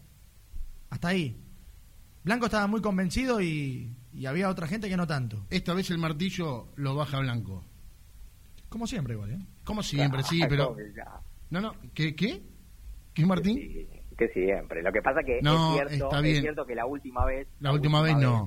Hasta 0.90 1.08
ahí. 1.08 1.40
Blanco 2.22 2.46
estaba 2.46 2.66
muy 2.68 2.80
convencido 2.80 3.40
y, 3.42 3.94
y 4.14 4.26
había 4.26 4.48
otra 4.48 4.66
gente 4.66 4.88
que 4.88 4.96
no 4.96 5.06
tanto. 5.06 5.44
esta 5.50 5.74
vez 5.74 5.90
el 5.90 5.98
martillo 5.98 6.68
lo 6.76 6.94
baja 6.94 7.18
Blanco. 7.18 7.64
Como 8.68 8.86
siempre, 8.86 9.14
igual, 9.14 9.32
¿eh? 9.32 9.38
Como 9.64 9.82
siempre, 9.82 10.22
sí, 10.22 10.40
pero 10.48 10.76
no, 11.50 11.60
no, 11.60 11.74
¿qué 11.94 12.14
qué? 12.16 12.42
¿Qué 13.12 13.24
Martín? 13.26 13.56
Sí, 13.56 13.86
que 14.18 14.28
siempre. 14.28 14.82
Lo 14.82 14.92
que 14.92 15.00
pasa 15.02 15.22
que 15.22 15.40
No, 15.42 15.70
es, 15.80 15.88
cierto, 15.88 16.04
está 16.06 16.16
es 16.18 16.22
bien. 16.24 16.42
cierto 16.42 16.66
que 16.66 16.74
la 16.74 16.84
última 16.86 17.24
vez... 17.24 17.46
La 17.60 17.72
última 17.72 18.02
vez 18.02 18.16
no. 18.16 18.46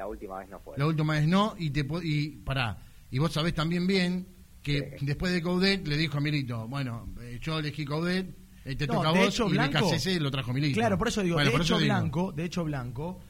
La 0.00 0.06
última 0.06 0.38
vez 0.38 0.48
no 0.48 0.58
fue. 0.60 0.78
La 0.78 0.86
última 0.86 1.12
vez 1.12 1.26
no 1.28 1.54
y 1.58 1.68
te 1.68 1.84
po- 1.84 2.00
y 2.02 2.30
pará, 2.42 2.78
y 3.10 3.18
vos 3.18 3.30
sabés 3.30 3.52
también 3.54 3.86
bien 3.86 4.26
que 4.62 4.96
Sí. 4.98 5.04
después 5.04 5.30
de 5.30 5.42
Coudet 5.42 5.86
le 5.86 5.96
dijo 5.98 6.16
a 6.16 6.20
Milito, 6.22 6.66
bueno, 6.68 7.06
eh, 7.20 7.38
yo 7.42 7.58
elegí 7.58 7.84
Coudet, 7.84 8.34
eh, 8.64 8.76
te 8.76 8.86
No, 8.86 8.94
toca 8.94 9.08
a 9.10 9.12
vos 9.12 9.28
hecho, 9.28 9.46
y 9.48 9.52
Blanco- 9.52 9.78
de 9.90 9.96
KCC 9.98 10.18
lo 10.20 10.30
trajo 10.30 10.54
Milito. 10.54 10.78
Claro, 10.78 10.96
por 10.96 11.08
eso 11.08 11.22
digo, 11.22 11.34
Bueno, 11.36 11.50
de, 11.50 11.52
por 11.52 11.60
hecho 11.60 11.74
eso 11.74 11.82
digo. 11.82 11.94
Blanco, 11.94 12.32
de 12.32 12.44
hecho 12.44 12.64
Blanco 12.64 13.20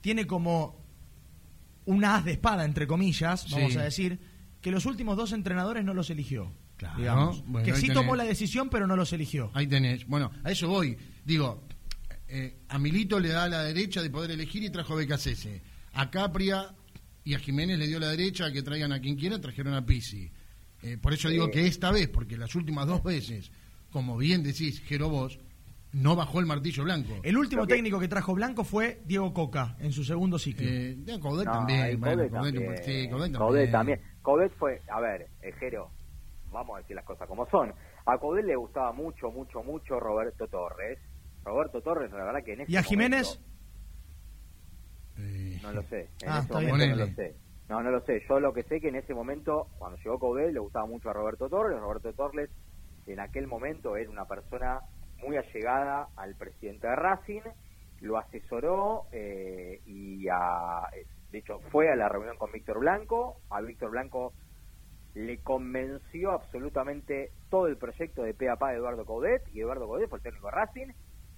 tiene 0.00 0.26
como 0.26 0.84
un 1.84 2.04
as 2.04 2.24
de 2.24 2.32
espada, 2.32 2.64
entre 2.64 2.88
comillas, 2.88 3.48
vamos 3.52 3.72
Sí. 3.74 3.78
a 3.78 3.82
decir, 3.84 4.18
que 4.60 4.72
los 4.72 4.84
últimos 4.84 5.16
dos 5.16 5.30
entrenadores 5.32 5.84
no 5.84 5.94
los 5.94 6.10
eligió. 6.10 6.52
Claro, 6.76 6.98
digamos. 6.98 7.44
bueno, 7.46 7.64
que 7.64 7.74
sí 7.76 7.82
tenés. 7.82 7.94
tomó 7.96 8.16
la 8.16 8.24
decisión, 8.24 8.68
pero 8.68 8.86
no 8.88 8.96
los 8.96 9.12
eligió. 9.12 9.50
Ahí 9.54 9.66
tenés. 9.68 10.06
Bueno, 10.08 10.30
a 10.44 10.50
eso 10.50 10.66
voy. 10.68 10.96
Digo, 11.24 11.62
eh, 12.28 12.58
a 12.68 12.78
Milito 12.80 13.18
le 13.20 13.28
da 13.28 13.48
la 13.48 13.62
derecha 13.62 14.02
de 14.02 14.10
poder 14.10 14.32
elegir 14.32 14.62
y 14.64 14.70
trajo 14.70 14.92
a 14.94 14.96
Becasese. 14.96 15.62
A 15.96 16.10
Capria 16.10 16.74
y 17.24 17.34
a 17.34 17.38
Jiménez 17.38 17.78
le 17.78 17.86
dio 17.86 17.98
la 17.98 18.08
derecha 18.10 18.46
a 18.46 18.52
que 18.52 18.62
traigan 18.62 18.92
a 18.92 19.00
quien 19.00 19.16
quiera, 19.16 19.40
trajeron 19.40 19.74
a 19.74 19.84
Pisi. 19.84 20.30
Eh, 20.82 20.98
por 20.98 21.12
eso 21.12 21.28
digo 21.28 21.50
que 21.50 21.66
esta 21.66 21.90
vez, 21.90 22.08
porque 22.08 22.36
las 22.36 22.54
últimas 22.54 22.86
dos 22.86 23.02
veces, 23.02 23.50
como 23.90 24.16
bien 24.16 24.42
decís, 24.42 24.80
Jero 24.82 25.08
vos, 25.08 25.38
no 25.92 26.14
bajó 26.14 26.40
el 26.40 26.46
martillo 26.46 26.84
blanco. 26.84 27.14
El 27.22 27.38
último 27.38 27.66
que- 27.66 27.74
técnico 27.74 27.98
que 27.98 28.08
trajo 28.08 28.34
Blanco 28.34 28.62
fue 28.64 29.00
Diego 29.06 29.32
Coca 29.32 29.76
en 29.80 29.92
su 29.92 30.04
segundo 30.04 30.38
ciclo. 30.38 30.66
Eh, 30.68 30.94
de 30.98 31.18
Coudet 31.18 31.46
No, 31.46 31.52
también. 31.52 31.98
bueno, 31.98 32.16
Coudet, 32.28 32.32
también. 32.32 32.76
sí, 32.84 33.08
Coudet 33.08 33.32
también. 33.32 33.70
También. 33.72 34.00
Coudet 34.20 34.52
fue, 34.58 34.82
a 34.88 35.00
ver, 35.00 35.28
Ejero, 35.40 35.90
vamos 36.52 36.76
a 36.76 36.80
decir 36.82 36.94
las 36.96 37.04
cosas 37.06 37.26
como 37.26 37.48
son. 37.48 37.72
A 38.04 38.18
Coudet 38.18 38.44
le 38.44 38.56
gustaba 38.56 38.92
mucho, 38.92 39.30
mucho, 39.30 39.62
mucho 39.62 39.98
Roberto 39.98 40.46
Torres. 40.48 40.98
Roberto 41.44 41.80
Torres, 41.80 42.10
la 42.12 42.24
verdad 42.24 42.44
que 42.44 42.52
en 42.52 42.60
ese 42.62 42.72
¿Y 42.72 42.76
a 42.76 42.82
Jiménez? 42.82 43.26
momento- 43.26 43.42
Eh, 43.42 43.55
no 45.62 45.72
lo 45.72 45.82
sé. 45.84 46.08
En 46.22 46.28
Ah, 46.28 46.38
ese 46.38 46.40
está 46.42 46.58
bien. 46.58 46.70
momento 46.70 46.96
no 46.96 47.06
lo 47.06 47.12
sé. 47.14 47.34
No, 47.68 47.82
no 47.82 47.90
lo 47.90 48.00
sé. 48.02 48.22
Yo 48.28 48.38
lo 48.40 48.52
que 48.52 48.62
sé 48.64 48.80
que 48.80 48.88
en 48.88 48.96
ese 48.96 49.12
momento, 49.14 49.68
cuando 49.78 49.98
llegó 49.98 50.18
Coudet, 50.18 50.52
le 50.52 50.60
gustaba 50.60 50.86
mucho 50.86 51.10
a 51.10 51.12
Roberto 51.12 51.48
Torres. 51.48 51.78
Roberto 51.80 52.12
Torres, 52.12 52.50
en 53.06 53.18
aquel 53.20 53.46
momento, 53.48 53.96
era 53.96 54.08
una 54.10 54.24
persona 54.26 54.80
muy 55.18 55.36
allegada 55.36 56.08
al 56.16 56.34
presidente 56.36 56.86
de 56.86 56.94
Racing. 56.96 57.40
Lo 58.02 58.18
asesoró 58.18 59.04
eh, 59.10 59.80
y, 59.86 60.28
a- 60.28 60.88
de 61.32 61.38
hecho, 61.38 61.58
fue 61.72 61.90
a 61.90 61.96
la 61.96 62.08
reunión 62.08 62.36
con 62.36 62.52
Víctor 62.52 62.78
Blanco. 62.78 63.40
A 63.50 63.60
Víctor 63.62 63.90
Blanco 63.90 64.32
le 65.14 65.38
convenció 65.38 66.30
absolutamente 66.32 67.30
todo 67.50 67.66
el 67.68 67.78
proyecto 67.78 68.22
de 68.22 68.34
pe 68.34 68.48
a 68.50 68.56
pa 68.56 68.70
de 68.70 68.76
Eduardo 68.76 69.04
Coudet. 69.04 69.42
Y 69.52 69.60
Eduardo 69.60 69.86
Coudet 69.86 70.08
fue 70.08 70.18
el 70.18 70.22
técnico 70.22 70.46
de 70.48 70.52
Racing 70.52 70.86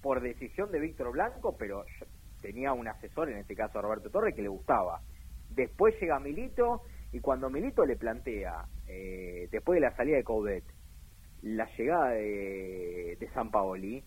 por 0.01 0.21
decisión 0.21 0.69
de 0.71 0.79
Víctor 0.79 1.11
Blanco, 1.11 1.55
pero 1.57 1.85
yo- 1.99 2.05
tenía 2.41 2.73
un 2.73 2.87
asesor, 2.87 3.29
en 3.29 3.37
este 3.37 3.55
caso 3.55 3.79
a 3.79 3.81
Roberto 3.81 4.09
Torres, 4.09 4.35
que 4.35 4.41
le 4.41 4.49
gustaba. 4.49 5.01
Después 5.49 5.95
llega 5.99 6.19
Milito 6.19 6.81
y 7.11 7.19
cuando 7.19 7.49
Milito 7.49 7.85
le 7.85 7.95
plantea, 7.95 8.65
eh, 8.87 9.47
después 9.51 9.77
de 9.79 9.87
la 9.87 9.95
salida 9.95 10.17
de 10.17 10.23
Coudet, 10.23 10.63
la 11.41 11.67
llegada 11.77 12.09
de, 12.11 13.17
de 13.19 13.29
San 13.33 13.49
Paoli, 13.49 14.03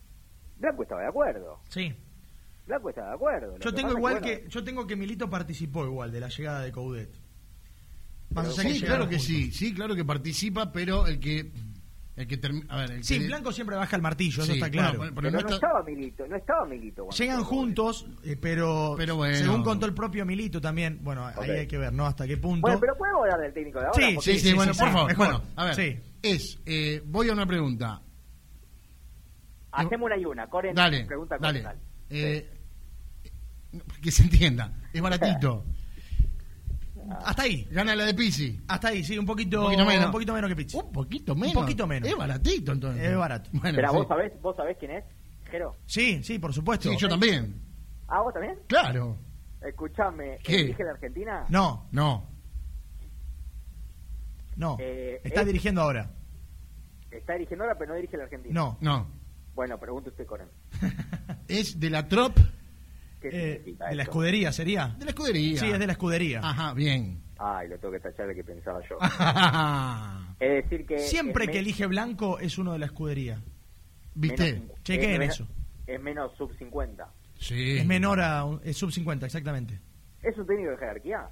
Blanco 0.59 0.83
estaba 0.83 1.03
de 1.03 1.09
acuerdo. 1.09 1.61
Sí. 1.69 1.93
Blanco 2.67 2.91
estaba 2.91 3.09
de 3.09 3.15
acuerdo. 3.15 3.59
Yo 3.59 3.75
tengo 3.75 3.91
igual 3.93 4.21
bueno, 4.21 4.27
que 4.27 4.49
yo 4.49 4.63
tengo 4.63 4.87
que 4.87 4.97
Milito 4.97 5.29
participó 5.29 5.85
igual 5.85 6.13
de 6.13 6.21
la 6.21 6.29
llegada 6.29 6.61
de 6.63 6.71
Coudet. 6.73 7.11
Más 8.35 8.47
allá 8.59 8.71
Sí, 8.71 8.81
claro 8.81 9.09
que 9.09 9.17
juntos. 9.17 9.25
sí, 9.27 9.51
sí, 9.51 9.75
claro 9.75 9.95
que 9.95 10.05
participa, 10.05 10.73
pero 10.73 11.07
el 11.07 11.19
que 11.21 11.51
el 12.15 12.27
que 12.27 12.41
termi- 12.41 12.67
a 12.69 12.77
ver, 12.77 12.91
el 12.93 13.05
Sí, 13.05 13.19
que- 13.19 13.27
Blanco 13.27 13.53
siempre 13.53 13.75
baja 13.77 13.97
el 13.97 14.03
martillo, 14.03 14.43
eso 14.43 14.53
está 14.53 14.71
claro. 14.71 14.99
bueno, 14.99 15.13
Pero, 15.15 15.31
no 15.31 15.33
no, 15.33 15.39
está- 15.41 15.55
estaba 15.55 15.83
Milito, 15.83 16.27
no 16.29 16.37
estaba 16.37 16.65
Milito. 16.67 17.09
Llegan 17.11 17.43
juntos, 17.45 18.07
eh, 18.25 18.37
pero, 18.41 18.95
Pero 18.99 19.17
bueno. 19.17 19.37
según 19.37 19.63
contó 19.63 19.87
el 19.87 19.95
propio 19.95 20.27
Milito 20.27 20.61
también, 20.61 20.99
bueno, 21.03 21.27
ahí 21.27 21.51
hay 21.51 21.67
que 21.67 21.79
ver, 21.79 21.93
¿no? 21.93 22.07
Hasta 22.07 22.27
qué 22.27 22.37
punto. 22.37 22.61
Bueno, 22.63 22.79
pero 22.81 22.97
podemos 22.97 23.23
hablar 23.23 23.41
del 23.41 23.53
técnico 23.55 23.79
de 23.81 23.87
ahora. 23.87 23.99
Sí, 24.09 24.15
Porque- 24.15 24.33
Sí, 24.33 24.39
sí, 24.41 24.49
sí, 24.51 24.55
bueno, 24.55 24.75
sí, 24.75 24.79
por 24.81 24.89
sí, 24.89 24.93
favor. 24.95 25.09
mejor. 25.11 25.27
Bueno, 25.27 25.43
a 25.57 25.65
ver, 25.65 25.75
Sí. 25.75 26.01
es, 26.23 26.61
eh, 26.67 27.03
voy 27.07 27.29
a 27.31 27.33
una 27.33 27.47
pregunta. 27.47 28.03
Hacemos 29.73 30.07
una 30.07 30.17
y 30.19 30.25
una. 30.27 30.47
Coren, 30.49 30.75
Dale, 30.75 31.07
pregunta 31.07 31.37
dale. 31.41 31.65
Eh, 32.11 32.47
que 34.03 34.11
se 34.11 34.25
entienda, 34.25 34.71
es 34.93 35.01
baratito. 35.01 35.65
Hasta 37.25 37.43
ahí, 37.43 37.69
Gana 37.71 37.95
la 37.97 38.05
de 38.05 38.15
Pisi. 38.15 38.61
hasta 38.69 38.89
ahí, 38.89 39.03
sí, 39.05 39.19
un 39.19 39.27
poquito, 39.27 39.59
Un 39.61 39.65
poquito 39.67 39.87
menos. 39.87 40.07
un 40.07 40.13
poquito 40.13 40.33
menos 40.35 40.49
que 40.51 40.57
Pizzi. 40.57 40.77
Un 40.79 40.93
poquito 40.93 41.35
menos. 41.35 41.55
poquito 41.55 41.87
menos. 41.87 42.09
Es 42.09 42.17
baratito 42.17 42.73
entonces. 42.73 43.03
Es 43.05 43.17
barato. 43.17 43.51
Bueno, 43.53 43.79
sí. 43.91 43.97
¿vos, 43.97 44.09
sabés, 44.09 44.33
¿vos 44.43 44.57
sabés 44.57 44.77
quién 44.79 44.91
es? 44.93 45.05
Jero. 45.51 45.77
Sí, 45.87 46.23
sí, 46.23 46.39
por 46.39 46.53
supuesto. 46.55 46.89
Sí, 46.91 46.97
yo 46.99 47.09
también. 47.09 47.61
Ah, 48.09 48.21
¿vos 48.23 48.33
también? 48.33 48.59
Claro. 48.67 49.17
Escuchame, 49.61 50.39
¿Qué? 50.43 50.57
¿dirige 50.59 50.83
la 50.85 50.91
Argentina? 50.93 51.47
No, 51.49 51.89
No. 51.93 52.29
no. 54.57 54.77
Eh, 54.81 55.21
Está 55.25 55.41
es- 55.41 55.47
dirigiendo 55.47 55.81
ahora. 55.83 56.11
Está 57.11 57.35
dirigiendo 57.35 57.65
ahora, 57.65 57.77
pero 57.79 57.91
no 57.91 57.97
dirige 57.97 58.17
la 58.17 58.25
Argentina. 58.25 58.55
No. 58.55 58.79
No. 58.81 59.07
Bueno, 59.55 59.79
pregunte 59.79 60.11
usted, 60.11 60.27
Coren. 60.27 60.49
Es 61.49 61.79
de 61.79 61.91
la 61.91 62.09
trop 62.09 62.33
¿Qué 63.23 63.29
Eh, 63.33 63.57
significa 63.59 63.87
de 63.89 63.95
la 63.95 64.03
escudería 64.03 64.53
sería. 64.53 64.89
de 64.99 65.05
la 65.05 65.11
escudería. 65.13 65.59
Sí, 65.61 65.71
es 65.71 65.79
de 65.79 65.87
la 65.87 65.93
escudería. 65.93 66.41
Ajá, 66.43 66.75
bien. 66.75 67.23
Ay, 67.39 67.69
lo 67.69 67.79
tengo 67.79 67.93
que 67.93 68.01
tachar 68.01 68.27
de 68.29 68.35
que 68.35 68.45
pensaba 68.45 68.81
yo. 68.89 68.97
Es 70.41 70.65
decir 70.65 70.87
que... 70.87 70.99
Siempre 70.99 71.45
es 71.45 71.51
que 71.51 71.57
me- 71.57 71.61
elige 71.61 71.87
blanco 71.87 72.39
es 72.39 72.59
uno 72.59 72.73
de 72.73 72.79
la 72.81 72.87
escudería. 72.87 73.41
¿Viste? 74.15 74.55
menos- 74.55 74.83
Chequeen 74.83 75.23
es 75.23 75.31
eso. 75.35 75.47
Es 75.87 76.01
menos 76.03 76.37
sub 76.37 76.53
50. 76.59 77.09
Sí. 77.39 77.79
Es 77.79 77.87
menor 77.87 78.21
a 78.21 78.45
un- 78.45 78.61
es 78.65 78.77
sub 78.77 78.91
50, 78.93 79.27
exactamente. 79.27 79.81
¿Es 80.23 80.37
un 80.39 80.47
técnico 80.47 80.71
de 80.73 80.77
jerarquía? 80.79 81.29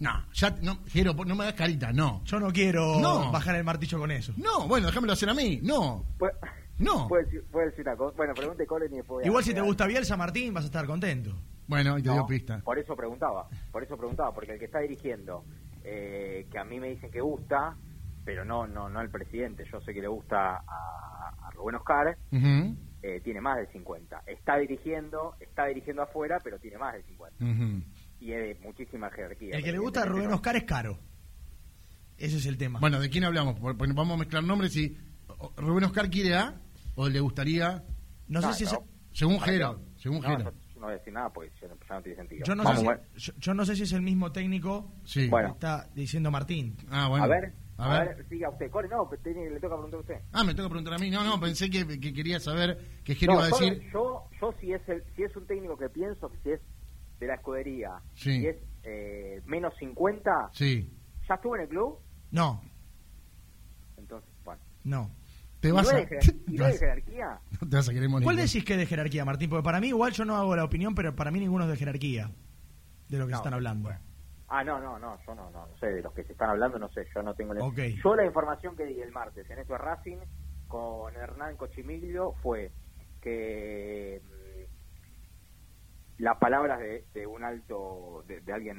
No, 0.00 0.12
ya, 0.32 0.50
no, 0.62 0.78
Jero, 0.86 1.12
no 1.12 1.34
me 1.34 1.42
hagas 1.44 1.54
carita, 1.56 1.92
no. 1.92 2.22
Yo 2.24 2.38
no 2.38 2.52
quiero 2.52 3.00
No. 3.00 3.32
bajar 3.32 3.56
el 3.56 3.64
martillo 3.64 3.98
con 3.98 4.12
eso. 4.12 4.32
No, 4.36 4.68
bueno, 4.68 4.86
déjamelo 4.86 5.12
hacer 5.12 5.28
a 5.28 5.34
mí. 5.34 5.58
No, 5.62 6.04
Puede, 6.18 6.34
no. 6.78 7.08
puede, 7.08 7.24
decir, 7.24 7.82
una 7.82 7.96
cosa. 7.96 8.16
Bueno, 8.16 8.34
pregunte 8.34 8.66
Coren 8.66 8.92
y 8.92 8.96
después... 8.98 9.26
Igual 9.26 9.44
si 9.44 9.54
te 9.54 9.60
gusta 9.60 9.86
Bielsa, 9.86 10.16
Martín, 10.16 10.52
vas 10.54 10.64
a 10.64 10.66
estar 10.66 10.86
contento. 10.86 11.34
Bueno, 11.66 11.98
y 11.98 12.02
te 12.02 12.08
No, 12.08 12.14
dio 12.14 12.26
pista. 12.26 12.60
Por 12.64 12.78
eso 12.78 12.96
preguntaba, 12.96 13.48
por 13.70 13.82
eso 13.82 13.96
preguntaba, 13.96 14.32
porque 14.32 14.52
el 14.52 14.58
que 14.58 14.64
está 14.66 14.78
dirigiendo, 14.80 15.44
eh, 15.84 16.46
que 16.50 16.58
a 16.58 16.64
mí 16.64 16.80
me 16.80 16.88
dicen 16.88 17.10
que 17.10 17.20
gusta, 17.20 17.76
pero 18.24 18.44
no 18.44 18.66
no 18.66 18.88
no 18.88 18.98
al 19.00 19.10
presidente, 19.10 19.64
yo 19.70 19.80
sé 19.82 19.92
que 19.92 20.00
le 20.00 20.08
gusta 20.08 20.56
a, 20.66 21.34
a 21.46 21.50
Rubén 21.50 21.74
Oscar, 21.76 22.16
eh, 23.02 23.20
tiene 23.22 23.40
más 23.40 23.58
de 23.58 23.66
50. 23.66 24.22
Está 24.26 24.56
dirigiendo, 24.56 25.34
está 25.40 25.66
dirigiendo 25.66 26.02
afuera, 26.02 26.38
pero 26.42 26.58
tiene 26.58 26.78
más 26.78 26.94
de 26.94 27.02
50. 27.02 27.44
ujú. 27.44 27.82
Y 28.20 28.32
es 28.32 28.38
de 28.58 28.64
muchísima 28.66 29.10
jerarquía. 29.10 29.50
El 29.56 29.62
que 29.62 29.70
le 29.72 29.78
gusta 29.78 30.02
a 30.02 30.06
Rubén 30.06 30.32
Oscar 30.32 30.56
es 30.56 30.64
caro. 30.64 30.98
Ese 32.16 32.38
es 32.38 32.46
el 32.46 32.56
tema. 32.58 32.80
Bueno, 32.80 32.98
¿de 32.98 33.08
quién 33.10 33.24
hablamos? 33.24 33.58
Por- 33.60 33.76
por- 33.76 33.94
vamos 33.94 34.14
a 34.14 34.18
mezclar 34.18 34.42
nombres 34.42 34.74
y... 34.76 34.96
¿Rubén 35.56 35.84
Oscar 35.84 36.10
quiere 36.10 36.34
a? 36.34 36.60
¿O 37.00 37.08
le 37.08 37.20
gustaría? 37.20 37.84
no, 38.26 38.40
no, 38.40 38.52
sé 38.52 38.58
si 38.58 38.64
es-. 38.64 38.70
Según 39.12 39.38
que- 39.38 39.44
Según 39.96 40.20
Jero. 40.22 40.38
yo, 40.44 40.50
yo 40.74 40.80
no 40.80 40.86
voy 40.86 40.94
a 40.94 40.98
decir 40.98 41.12
nada 41.12 41.32
porque 41.32 41.52
ya 41.60 41.68
no, 41.68 41.74
ya 41.88 41.94
no 41.94 42.02
tiene 42.02 42.16
sentido. 42.16 42.44
yo 42.44 42.54
no, 42.56 42.64
Vamos, 42.64 42.78
sé 42.80 42.84
bueno. 42.84 43.00
si, 43.16 43.20
yo, 43.20 43.32
yo 43.38 43.54
no 43.54 43.64
sé 43.64 43.76
si 43.76 43.82
es 43.84 43.92
el 43.92 44.02
mismo 44.02 44.32
técnico 44.32 44.92
Sí. 45.04 45.22
que 45.24 45.28
Bueno. 45.30 45.48
está 45.50 45.88
diciendo 45.94 46.30
Martín. 46.32 46.76
Ah, 46.90 47.08
bueno. 47.08 47.24
A 47.24 47.28
ver, 47.28 47.52
A 47.78 47.98
ver. 48.00 48.26
siga 48.28 48.50
usted. 48.50 48.68
Core, 48.70 48.88
no, 48.88 49.08
tiene- 49.22 49.48
le 49.50 49.60
toca 49.60 49.74
preguntar 49.76 49.98
a 49.98 50.00
usted. 50.00 50.20
Ah, 50.32 50.42
me 50.44 50.54
toca 50.54 50.68
preguntar 50.68 50.94
a 50.94 50.98
mí. 50.98 51.08
No, 51.10 51.22
no, 51.22 51.38
pensé 51.40 51.70
que, 51.70 51.86
que 52.00 52.12
quería 52.12 52.40
saber 52.40 53.00
que 53.04 53.14
No, 53.26 53.34
iba 53.34 53.44
a 53.44 53.46
decir... 53.46 53.80
yo, 53.92 54.24
yo 54.40 54.52
si 54.60 54.72
es 54.72 54.88
el, 54.88 55.04
si 55.14 55.22
es 55.22 55.34
un 55.36 55.46
técnico 55.46 55.76
que 55.78 55.88
pienso 55.88 56.28
que 56.30 56.38
si 56.42 56.50
es 56.50 56.60
de 57.20 57.26
la 57.28 57.34
escudería 57.36 57.90
Sí. 58.14 58.40
y 58.42 58.46
es 58.48 58.56
eh, 58.82 59.40
menos 59.46 59.72
50, 59.78 60.30
Sí. 60.52 60.92
¿ya 61.28 61.34
estuvo 61.36 61.54
en 61.56 61.62
el 61.62 61.68
club? 61.68 61.98
No, 62.32 62.60
Entonces, 63.96 64.30
bueno. 64.44 64.60
no. 64.84 65.10
Te 65.60 65.68
¿Y 65.68 65.70
vas 65.72 65.90
no 65.90 65.96
a... 65.96 66.00
es 66.00 66.08
de 66.10 66.16
jerar- 66.20 66.34
¿Y 66.34 66.44
te 66.44 66.52
es 66.52 66.58
de 66.58 66.64
vas- 66.64 66.78
jerarquía? 66.78 67.40
no 67.60 67.68
te 67.68 67.76
vas 67.76 67.88
a 67.88 67.92
querer 67.92 68.08
morir. 68.08 68.24
¿Cuál 68.24 68.36
decís 68.36 68.64
que 68.64 68.72
es 68.74 68.78
de 68.78 68.86
jerarquía, 68.86 69.24
Martín? 69.24 69.50
Porque 69.50 69.64
para 69.64 69.80
mí 69.80 69.88
igual 69.88 70.12
yo 70.12 70.24
no 70.24 70.36
hago 70.36 70.54
la 70.56 70.64
opinión, 70.64 70.94
pero 70.94 71.14
para 71.16 71.30
mí 71.30 71.40
ninguno 71.40 71.64
es 71.64 71.70
de 71.70 71.76
jerarquía 71.76 72.30
de 73.08 73.18
lo 73.18 73.26
que 73.26 73.32
No, 73.32 73.36
se 73.38 73.40
están 73.40 73.54
hablando. 73.54 73.90
Ah, 74.50 74.64
no, 74.64 74.80
no, 74.80 74.98
no, 74.98 75.18
yo 75.26 75.34
no, 75.34 75.50
no, 75.50 75.66
no 75.66 75.76
sé, 75.78 75.86
de 75.88 76.00
los 76.02 76.12
que 76.14 76.24
se 76.24 76.32
están 76.32 76.50
hablando, 76.50 76.78
no 76.78 76.88
sé, 76.90 77.06
yo 77.14 77.22
no 77.22 77.34
tengo 77.34 77.52
la... 77.54 77.60
Yo 78.02 78.14
la 78.16 78.24
información 78.24 78.76
que 78.76 78.84
di 78.86 79.00
el 79.00 79.12
martes 79.12 79.48
en 79.50 79.58
esto 79.58 79.74
de 79.74 79.78
Racing 79.78 80.16
con 80.68 81.14
Hernán 81.14 81.56
Cochimiglio 81.56 82.34
fue 82.42 82.72
que 83.20 84.22
mm, 84.24 86.22
las 86.22 86.38
palabras 86.38 86.80
de, 86.80 87.04
de 87.14 87.26
un 87.26 87.44
alto, 87.44 88.24
de, 88.26 88.40
de 88.40 88.52
alguien 88.52 88.78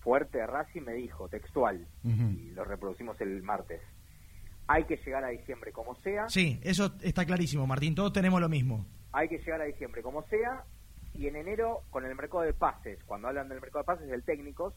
fuerte 0.00 0.38
de 0.38 0.46
Racing 0.46 0.82
me 0.82 0.92
dijo, 0.94 1.28
textual, 1.28 1.86
y 2.04 2.50
lo 2.50 2.64
reproducimos 2.64 3.20
el 3.20 3.42
martes, 3.42 3.80
hay 4.68 4.84
que 4.84 4.96
llegar 4.96 5.24
a 5.24 5.28
diciembre 5.28 5.72
como 5.72 5.94
sea, 6.02 6.28
Sí, 6.28 6.58
eso 6.62 6.92
está 7.02 7.24
clarísimo, 7.24 7.66
Martín. 7.66 7.94
Todos 7.94 8.12
tenemos 8.12 8.40
lo 8.40 8.48
mismo. 8.48 8.84
hay 9.12 9.28
que 9.28 9.38
llegar 9.38 9.60
a 9.60 9.64
diciembre 9.64 10.02
como 10.02 10.22
sea, 10.24 10.64
y 11.14 11.26
en 11.28 11.36
enero 11.36 11.82
con 11.90 12.04
el 12.04 12.14
mercado 12.14 12.42
de 12.42 12.52
pases, 12.52 12.98
cuando 13.06 13.28
hablan 13.28 13.48
del 13.48 13.60
mercado 13.60 13.80
de 13.82 13.86
pases 13.86 14.08
del 14.08 14.22
técnicos, 14.22 14.74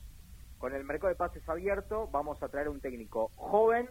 con 0.57 0.73
el 0.73 0.83
mercado 0.85 1.09
de 1.09 1.15
pases 1.15 1.47
abierto 1.49 2.07
vamos 2.11 2.41
a 2.43 2.47
traer 2.49 2.69
un 2.69 2.79
técnico 2.79 3.31
joven 3.35 3.87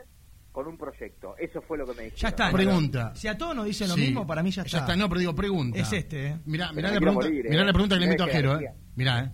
con 0.53 0.67
un 0.67 0.77
proyecto. 0.79 1.35
Eso 1.39 1.61
fue 1.63 1.77
lo 1.79 1.85
que 1.87 1.93
me 1.95 2.03
dijeron. 2.05 2.19
Ya 2.21 2.29
está. 2.29 2.51
Pregunta. 2.51 3.15
Si 3.15 3.29
a 3.29 3.37
todos 3.37 3.55
nos 3.55 3.67
dicen 3.67 3.89
lo 3.89 3.95
Sí. 3.95 4.01
mismo, 4.01 4.27
para 4.27 4.43
mí 4.43 4.51
ya 4.51 4.63
está. 4.63 4.79
Ya 4.79 4.85
está, 4.85 4.97
no, 4.97 5.09
pero 5.09 5.21
digo, 5.21 5.35
pregunta. 5.35 5.79
Es 5.79 5.93
este, 5.93 6.27
¿eh? 6.29 6.39
Mirá, 6.47 6.73
mirá 6.73 6.91
la 6.91 7.01
pregunta, 7.01 7.27
morir, 7.27 7.47
¿eh? 7.47 7.51
mirá 7.51 7.65
la 7.65 7.73
pregunta 7.73 7.95
que 7.97 8.01
le 8.01 8.07
meto 8.09 8.25
a 8.25 8.29
Jero, 8.29 8.59
¿eh? 8.61 8.73
Mirá, 8.97 9.25
¿eh? 9.25 9.31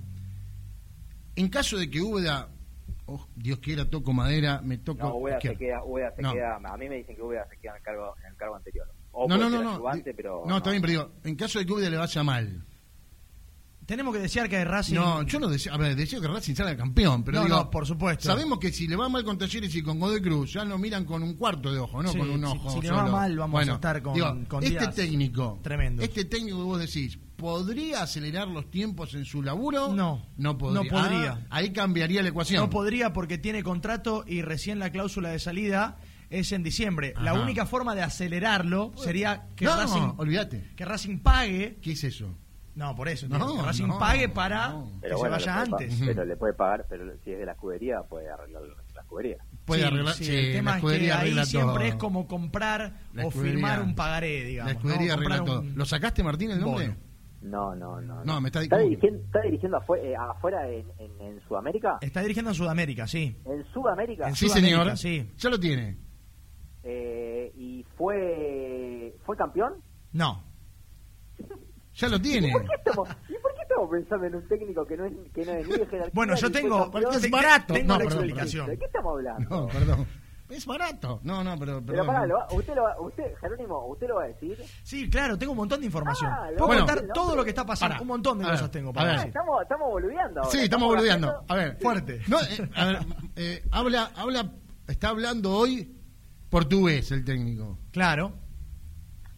En 1.36 1.48
caso 1.48 1.76
de 1.78 1.88
que 1.90 2.00
Úbeda, 2.00 2.48
oh, 3.06 3.26
Dios 3.36 3.58
quiera, 3.60 3.88
toco 3.88 4.12
madera, 4.12 4.60
me 4.62 4.78
toco... 4.78 5.06
No, 5.08 5.14
Ubeda 5.16 5.40
se 5.40 5.56
queda, 5.56 5.82
Ubeda 5.84 6.14
se 6.14 6.22
No. 6.22 6.32
queda, 6.32 6.56
a 6.56 6.76
mí 6.76 6.88
me 6.88 6.96
dicen 6.96 7.16
que 7.16 7.22
Ubeda 7.22 7.46
se 7.48 7.56
queda 7.58 7.72
en 7.72 7.76
el 7.78 7.82
cargo, 7.82 8.14
en 8.20 8.26
el 8.30 8.36
cargo 8.36 8.56
anterior. 8.56 8.86
O 9.12 9.28
No, 9.28 9.36
no, 9.36 9.48
no, 9.50 9.62
no. 9.62 9.82
pero 10.16 10.42
no, 10.46 10.56
está 10.56 10.70
bien, 10.70 10.82
pero 10.82 10.90
digo, 10.92 11.12
en 11.24 11.36
caso 11.36 11.58
de 11.58 11.66
que 11.66 11.72
Úbeda 11.72 11.90
le 11.90 11.96
vaya 11.96 12.22
mal. 12.22 12.64
Tenemos 13.86 14.14
que 14.14 14.22
desear 14.22 14.48
que 14.48 14.64
Racing... 14.64 14.94
No, 14.94 15.22
yo 15.24 15.38
no 15.38 15.46
deseo, 15.46 15.74
a 15.74 15.76
ver, 15.76 15.94
deseo 15.94 16.18
que 16.18 16.26
Racing 16.26 16.54
salga 16.54 16.74
campeón, 16.74 17.22
pero 17.22 17.40
No, 17.40 17.44
digo, 17.44 17.56
no, 17.58 17.70
por 17.70 17.86
supuesto. 17.86 18.24
Sabemos 18.24 18.58
que 18.58 18.72
si 18.72 18.88
le 18.88 18.96
va 18.96 19.10
mal 19.10 19.22
con 19.24 19.36
Talleres 19.36 19.74
y 19.74 19.82
con 19.82 20.00
Godoy 20.00 20.22
Cruz, 20.22 20.54
ya 20.54 20.64
lo 20.64 20.78
miran 20.78 21.04
con 21.04 21.22
un 21.22 21.34
cuarto 21.34 21.70
de 21.70 21.80
ojo, 21.80 22.02
no 22.02 22.08
Sí, 22.10 22.16
con 22.18 22.30
un 22.30 22.42
ojo 22.46 22.70
si 22.70 22.80
le 22.80 22.88
solo. 22.88 23.02
va 23.02 23.10
mal, 23.10 23.36
vamos 23.36 23.68
a 23.68 23.72
estar 23.74 24.00
con- 24.02 24.14
digo, 24.14 24.26
con 24.48 24.64
Este 24.64 24.78
días 24.78 24.94
técnico, 24.94 25.58
tremendos. 25.62 26.02
este 26.02 26.24
técnico 26.24 26.56
que 26.56 26.62
vos 26.64 26.80
decís, 26.80 27.18
¿podría 27.36 28.02
acelerar 28.02 28.48
los 28.48 28.70
tiempos 28.70 29.14
en 29.14 29.24
su 29.24 29.42
laburo? 29.42 29.92
No, 29.92 30.26
No 30.36 30.56
podría. 30.58 30.82
no 30.82 30.88
podría. 30.90 31.32
Ah, 31.32 31.56
ahí 31.56 31.72
cambiaría 31.72 32.22
la 32.22 32.28
ecuación. 32.28 32.60
No 32.62 32.70
podría 32.70 33.12
porque 33.12 33.38
tiene 33.38 33.62
contrato 33.62 34.24
y 34.26 34.42
recién 34.42 34.78
la 34.78 34.90
cláusula 34.90 35.30
de 35.30 35.38
salida 35.38 35.96
es 36.30 36.52
en 36.52 36.62
diciembre. 36.62 37.14
La 37.20 37.34
única 37.34 37.66
forma 37.66 37.94
de 37.94 38.02
acelerarlo 38.02 38.92
sería 38.96 39.46
que 39.56 39.64
no, 39.66 39.76
Racing 39.76 40.12
olvídate. 40.16 40.70
que 40.76 40.84
Racing 40.84 41.18
pague. 41.20 41.78
¿Qué 41.82 41.92
es 41.92 42.04
eso? 42.04 42.34
No, 42.74 42.96
por 42.96 43.08
eso. 43.08 43.28
No, 43.28 43.54
que 43.56 43.62
Racing 43.62 43.86
no, 43.86 43.98
pague 44.00 44.28
para 44.28 44.70
no. 44.70 44.90
que 45.00 45.08
se 45.08 45.28
vaya 45.28 45.60
antes. 45.60 45.94
pa- 45.94 46.06
pero 46.06 46.24
le 46.24 46.36
puede 46.36 46.54
pagar, 46.54 46.86
pero 46.88 47.04
si 47.24 47.30
es 47.30 47.38
de 47.38 47.46
la 47.46 47.52
escudería, 47.52 48.00
puede 48.02 48.28
arreglar 48.28 48.62
la 48.94 49.00
escudería. 49.00 49.36
Puede 49.64 49.82
Sí, 49.82 49.86
arreglar. 49.86 50.14
sí, 50.14 50.24
sí, 50.24 50.34
el 50.36 50.52
tema 50.54 50.70
la 50.72 50.76
es 50.78 50.82
que 50.84 50.90
ahí 50.96 51.10
arregla 51.10 51.44
siempre 51.46 51.74
todo. 51.74 51.84
es 51.84 51.94
como 51.94 52.26
comprar 52.26 53.00
o 53.22 53.30
firmar 53.30 53.80
un 53.80 53.94
pagaré, 53.94 54.42
digamos. 54.44 54.72
La 54.72 54.78
escudería 54.78 55.06
¿no? 55.08 55.12
arregla 55.14 55.44
todo. 55.44 55.60
un- 55.60 55.74
¿Lo 55.76 55.84
sacaste, 55.86 56.22
Martín, 56.24 56.50
el 56.50 56.60
nombre? 56.60 56.88
bono. 56.88 56.98
No, 57.44 57.74
no, 57.74 58.00
no. 58.00 58.24
No, 58.24 58.40
me 58.40 58.48
está 58.48 58.62
¿Está 58.62 58.78
diciendo- 58.78 58.84
dirigiendo, 58.88 59.24
está 59.26 59.40
dirigiendo 59.42 59.78
afue- 59.78 60.00
eh, 60.02 60.16
afuera 60.16 60.66
en, 60.68 60.86
en, 60.98 61.20
en 61.20 61.40
Sudamérica? 61.46 61.98
Está 62.00 62.20
dirigiendo 62.22 62.50
en 62.50 62.54
Sudamérica, 62.54 63.06
sí. 63.06 63.36
En 63.44 63.64
Sudamérica. 63.66 64.28
En 64.28 64.34
Sí, 64.34 64.48
Sudamérica, 64.48 64.96
señor. 64.96 65.26
sí. 65.26 65.32
Ya 65.36 65.50
lo 65.50 65.60
tiene. 65.60 65.98
Eh, 66.82 67.52
¿Y 67.54 67.84
fue 67.96 69.14
fue 69.24 69.36
campeón? 69.36 69.74
No. 70.12 70.42
Ya 71.96 72.08
lo 72.08 72.20
tiene. 72.20 72.48
¿Y 72.48 72.52
por 72.52 72.62
qué 72.66 72.74
estamos, 72.76 73.08
¿y 73.28 73.34
por 73.42 73.54
qué 73.54 73.62
estamos 73.62 73.90
pensando 73.90 74.26
en 74.26 74.34
un 74.36 74.48
técnico 74.48 74.84
que 74.86 74.96
no 74.96 75.04
es, 75.04 75.12
que 75.32 75.44
no 75.44 75.52
es 75.52 75.66
ni 75.68 75.72
de 75.74 75.86
jerarquía? 75.86 76.10
Bueno, 76.14 76.34
yo 76.36 76.50
tengo- 76.50 76.90
porque 76.90 77.16
es 77.16 77.30
barato. 77.30 77.74
Tengo 77.74 77.88
No, 77.88 77.98
la 77.98 78.04
perdón, 78.04 78.24
explicación. 78.24 78.66
¿De 78.68 78.78
qué 78.78 78.84
estamos 78.86 79.12
hablando? 79.12 79.48
No, 79.50 79.66
perdón. 79.68 80.06
Es 80.50 80.66
barato. 80.66 81.20
No, 81.22 81.42
no, 81.42 81.58
pero. 81.58 81.82
Pero 81.84 82.04
pará, 82.04 82.26
lo 82.26 82.36
va- 82.36 82.46
usted, 82.52 82.74
lo 82.74 82.82
va- 82.82 83.00
usted, 83.00 83.34
Jerónimo, 83.40 83.86
¿usted 83.86 84.08
lo 84.08 84.16
va 84.16 84.24
a 84.24 84.26
decir? 84.28 84.58
Sí, 84.82 85.08
claro, 85.08 85.38
tengo 85.38 85.52
un 85.52 85.58
montón 85.58 85.80
de 85.80 85.86
información. 85.86 86.30
Ah, 86.30 86.48
Puedo 86.50 86.66
Bueno. 86.66 86.86
contar 86.86 87.06
todo 87.14 87.24
nombre. 87.24 87.36
lo 87.38 87.44
que 87.44 87.50
está 87.50 87.64
pasando. 87.64 87.92
Pará. 87.94 88.02
Un 88.02 88.08
montón 88.08 88.38
de 88.38 88.44
A 88.44 88.48
ver, 88.48 88.56
cosas 88.56 88.70
tengo 88.70 88.90
a 88.90 88.92
para 88.92 89.06
ver. 89.06 89.14
Decir. 89.16 89.28
estamos, 89.28 89.62
estamos 89.62 89.88
boludeando 89.90 90.40
ahora. 90.40 90.50
Sí, 90.52 90.58
estamos 90.58 90.88
boludeando. 90.88 91.28
haciendo- 91.28 91.52
A 91.52 91.56
ver. 91.56 91.78
Fuerte. 91.80 92.20
No, 92.28 92.40
eh, 92.40 92.70
a 92.76 92.84
ver, 92.84 92.98
eh, 93.36 93.64
habla, 93.72 94.10
habla, 94.16 94.52
está 94.86 95.08
hablando 95.08 95.50
hoy 95.56 95.96
portugués 96.50 97.10
el 97.10 97.24
técnico. 97.24 97.78
Claro. 97.90 98.32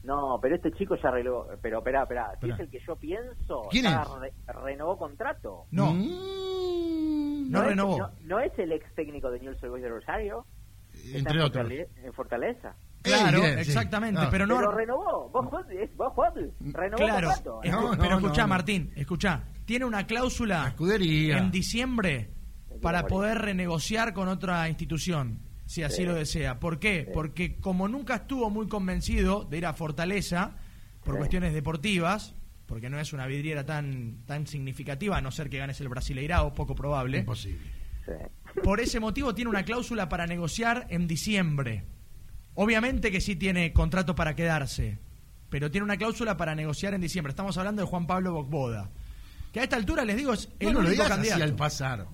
No, 0.02 0.38
pero 0.42 0.56
este 0.56 0.72
chico 0.72 0.96
ya 1.02 1.08
arregló. 1.08 1.48
Pero 1.62 1.78
espera, 1.78 2.02
espera. 2.02 2.32
Si 2.40 2.50
es 2.50 2.58
el 2.60 2.68
que 2.70 2.80
yo 2.86 2.96
pienso, 2.96 3.62
¿Quién 3.70 3.84
ya 3.84 4.02
es? 4.02 4.08
re- 4.20 4.34
renovó 4.62 4.98
contrato. 4.98 5.66
No. 5.70 5.92
Mm, 5.92 7.50
No 7.50 7.62
renovó. 7.62 7.98
No, 7.98 8.10
no 8.24 8.40
es 8.40 8.52
el 8.58 8.72
ex 8.72 8.92
técnico 8.96 9.30
de 9.30 9.38
Newell's 9.40 9.60
Boys 9.60 9.82
de 9.82 9.88
Rosario. 9.88 10.44
Entre 11.14 11.34
en 11.34 11.40
otros. 11.40 11.66
Fortale- 11.66 11.88
En 12.04 12.12
Fortaleza. 12.12 12.74
Claro, 13.02 13.38
Eh, 13.38 13.40
bien, 13.42 13.54
sí. 13.64 13.70
exactamente. 13.70 14.20
No. 14.20 14.30
Pero 14.30 14.46
no. 14.46 14.56
Pero 14.56 14.72
renovó. 14.72 15.28
Vos, 15.30 15.46
Juan, 15.46 15.64
es- 15.70 15.96
vos, 15.96 16.12
Juan, 16.14 16.32
renovó 16.60 16.96
Claro. 17.04 17.28
contrato. 17.28 17.60
escu- 17.62 17.70
No, 17.70 17.94
no, 17.94 18.02
pero 18.02 18.16
escuchá, 18.16 18.42
no. 18.42 18.48
Martín, 18.48 18.92
escuchá. 18.96 19.44
Tiene 19.64 19.84
una 19.84 19.98
La 19.98 20.06
cláusula 20.06 20.68
escudería. 20.68 21.38
en 21.38 21.50
diciembre 21.50 22.30
para 22.82 23.06
poder 23.06 23.38
renegociar 23.38 24.12
con 24.12 24.28
otra 24.28 24.68
institución, 24.68 25.40
si 25.66 25.82
así 25.82 25.98
Sí. 25.98 26.04
lo 26.04 26.14
desea. 26.14 26.58
¿Por 26.60 26.78
qué? 26.78 27.04
Sí. 27.06 27.10
Porque 27.14 27.56
como 27.60 27.86
nunca 27.88 28.16
estuvo 28.16 28.50
muy 28.50 28.66
convencido 28.68 29.44
de 29.44 29.58
ir 29.58 29.66
a 29.66 29.72
Fortaleza 29.72 30.56
por 31.04 31.14
Sí. 31.14 31.18
cuestiones 31.18 31.54
deportivas, 31.54 32.34
porque 32.66 32.90
no 32.90 32.98
es 32.98 33.12
una 33.12 33.26
vidriera 33.26 33.64
tan, 33.64 34.24
tan 34.26 34.46
significativa, 34.48 35.16
a 35.16 35.20
no 35.20 35.30
ser 35.30 35.48
que 35.48 35.58
ganes 35.58 35.80
el 35.80 35.88
Brasileirao, 35.88 36.52
poco 36.54 36.74
probable. 36.74 37.18
Imposible. 37.18 37.60
Por 38.62 38.80
ese 38.80 39.00
motivo 39.00 39.34
tiene 39.34 39.50
una 39.50 39.64
cláusula 39.64 40.08
para 40.08 40.26
negociar 40.26 40.86
en 40.90 41.06
diciembre. 41.06 41.84
Obviamente 42.54 43.12
que 43.12 43.20
sí 43.20 43.36
tiene 43.36 43.72
contrato 43.72 44.14
para 44.14 44.34
quedarse, 44.34 44.98
pero 45.50 45.70
tiene 45.70 45.84
una 45.84 45.96
cláusula 45.96 46.36
para 46.36 46.54
negociar 46.54 46.94
en 46.94 47.00
diciembre. 47.00 47.30
Estamos 47.30 47.56
hablando 47.58 47.82
de 47.82 47.88
Juan 47.88 48.06
Pablo 48.06 48.32
Bocboda, 48.32 48.90
que 49.52 49.60
a 49.60 49.62
esta 49.64 49.76
altura 49.76 50.04
les 50.04 50.16
digo 50.16 50.32
es 50.32 50.48
el 50.58 50.68
no, 50.68 50.74
no 50.74 50.80
lo 50.82 50.88
único 50.88 51.02
así 51.02 51.12
candidato. 51.12 51.44
al 51.44 51.54
pasar. 51.54 52.06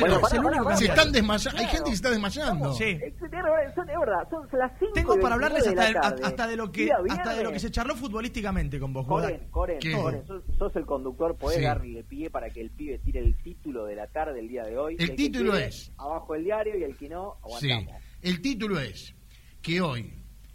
Bueno, 0.00 0.76
Se 0.76 0.86
están 0.86 1.12
desmayando. 1.12 1.58
Hay 1.58 1.66
gente 1.66 1.84
que 1.84 1.90
se 1.90 1.94
está 1.96 2.10
desmayando. 2.10 2.72
Sí. 2.74 2.84
Es, 2.84 3.14
es 3.14 3.20
verdad, 3.30 3.74
son, 3.74 3.88
es 3.90 3.98
verdad, 3.98 4.28
son 4.30 4.48
las 4.58 4.72
5 4.78 4.92
Tengo 4.94 5.20
para 5.20 5.34
hablarles 5.34 5.66
hasta, 5.66 5.86
de- 5.86 5.92
tarde. 5.94 6.22
hasta 6.24 6.46
de 6.46 6.56
lo 6.56 6.72
que 6.72 6.90
hasta 6.92 7.34
de 7.34 7.44
lo 7.44 7.52
que 7.52 7.58
se 7.60 7.70
charló 7.70 7.94
futbolísticamente 7.96 8.78
con 8.80 8.92
Bocboda. 8.92 9.28
Coren, 9.50 9.78
Coren. 9.80 10.02
Coren, 10.02 10.26
sos, 10.26 10.42
sos 10.58 10.76
el 10.76 10.86
conductor, 10.86 11.36
podés 11.36 11.58
Sí. 11.58 11.64
darle 11.64 12.04
pie 12.04 12.30
para 12.30 12.50
que 12.50 12.60
el 12.60 12.70
pibe 12.70 12.98
tire 12.98 13.20
el 13.20 13.36
título 13.42 13.84
de 13.86 13.96
la 13.96 14.06
tarde 14.08 14.40
el 14.40 14.48
día 14.48 14.64
de 14.64 14.76
hoy. 14.78 14.96
El 14.98 15.14
título 15.14 15.56
es- 15.56 15.92
Abajo 15.98 16.34
el 16.34 16.44
diario 16.44 16.78
y 16.78 16.82
el 16.84 16.96
que 16.96 17.08
no, 17.08 17.36
Sí. 17.60 17.70
aguantamos. 17.70 18.02
El 18.22 18.40
título 18.42 18.80
es 18.80 19.14
que 19.62 19.80
hoy, 19.80 20.12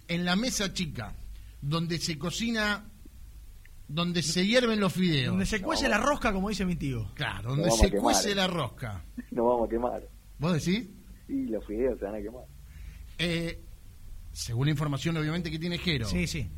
en 0.07 0.25
la 0.25 0.35
mesa 0.35 0.73
chica, 0.73 1.13
donde 1.61 1.97
se 1.97 2.17
cocina, 2.17 2.85
donde 3.87 4.23
se 4.23 4.45
hierven 4.45 4.79
los 4.79 4.93
fideos. 4.93 5.31
Donde 5.31 5.45
se 5.45 5.61
cuece 5.61 5.87
la 5.87 5.97
rosca, 5.97 6.33
como 6.33 6.49
dice 6.49 6.65
mi 6.65 6.75
tío. 6.75 7.11
Claro, 7.15 7.51
donde 7.51 7.71
se 7.71 7.89
quemar, 7.89 8.01
cuece 8.01 8.31
eh. 8.31 8.35
la 8.35 8.47
rosca. 8.47 9.05
Nos 9.31 9.45
vamos 9.45 9.67
a 9.67 9.69
quemar. 9.69 10.09
¿Vos 10.39 10.53
decís? 10.53 10.89
Sí, 11.27 11.45
los 11.47 11.65
fideos 11.65 11.99
se 11.99 12.05
van 12.05 12.15
a 12.15 12.21
quemar. 12.21 12.43
Eh, 13.17 13.61
según 14.31 14.65
la 14.65 14.71
información, 14.71 15.15
obviamente, 15.17 15.51
que 15.51 15.59
tiene 15.59 15.77
Jero. 15.77 16.07
Sí, 16.07 16.27
sí. 16.27 16.49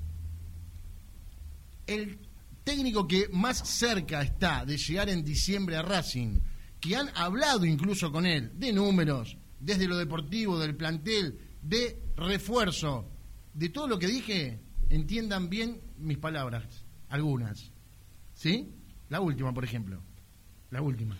el 1.87 2.19
técnico 2.63 3.07
que 3.07 3.29
más 3.31 3.59
cerca 3.67 4.21
está 4.21 4.65
de 4.65 4.77
llegar 4.77 5.09
en 5.09 5.23
diciembre 5.23 5.75
a 5.75 5.83
Racing, 5.83 6.39
que 6.81 6.95
han 6.95 7.09
hablado 7.15 7.65
incluso 7.65 8.11
con 8.11 8.25
él 8.25 8.51
de 8.59 8.73
números, 8.73 9.37
desde 9.59 9.87
lo 9.87 9.97
deportivo, 9.97 10.57
del 10.59 10.75
plantel, 10.75 11.39
de 11.61 12.01
refuerzo, 12.15 13.09
de 13.53 13.69
todo 13.69 13.87
lo 13.87 13.99
que 13.99 14.07
dije, 14.07 14.59
entiendan 14.89 15.49
bien 15.49 15.81
mis 15.97 16.17
palabras, 16.17 16.84
algunas. 17.09 17.71
¿Sí? 18.33 18.69
La 19.09 19.19
última, 19.21 19.53
por 19.53 19.63
ejemplo. 19.63 20.01
La 20.71 20.81
última. 20.81 21.17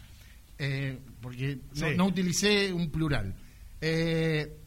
Eh, 0.58 1.00
porque 1.22 1.60
no, 1.76 1.88
Sí. 1.90 1.94
no 1.98 2.06
utilicé 2.08 2.72
un 2.74 2.90
plural. 2.90 3.36
Eh, 3.82 4.58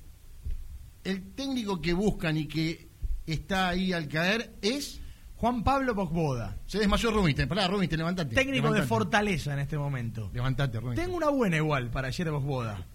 el 1.04 1.32
técnico 1.34 1.80
que 1.80 1.92
buscan 1.92 2.36
y 2.36 2.46
que 2.46 2.88
está 3.26 3.68
ahí 3.70 3.92
al 3.92 4.08
caer 4.08 4.54
es 4.62 5.00
Juan 5.36 5.62
Pablo 5.62 5.94
Bocboda, 5.94 6.58
se 6.66 6.78
desmayó 6.78 7.10
Rubinstein. 7.10 7.48
Pará, 7.48 7.68
Rubinstein, 7.68 7.98
levantate. 7.98 8.34
técnico 8.34 8.72
de. 8.72 8.82
Fortaleza 8.82 9.52
en 9.52 9.60
este 9.60 9.78
momento. 9.78 10.30
Levantate, 10.34 10.80
Rubinstein. 10.80 11.06
Tengo 11.06 11.16
una 11.16 11.28
buena 11.30 11.56
igual 11.56 11.90
para 11.90 12.08
ayer 12.08 12.26
de 12.26 12.30
Bocboda. 12.32 12.86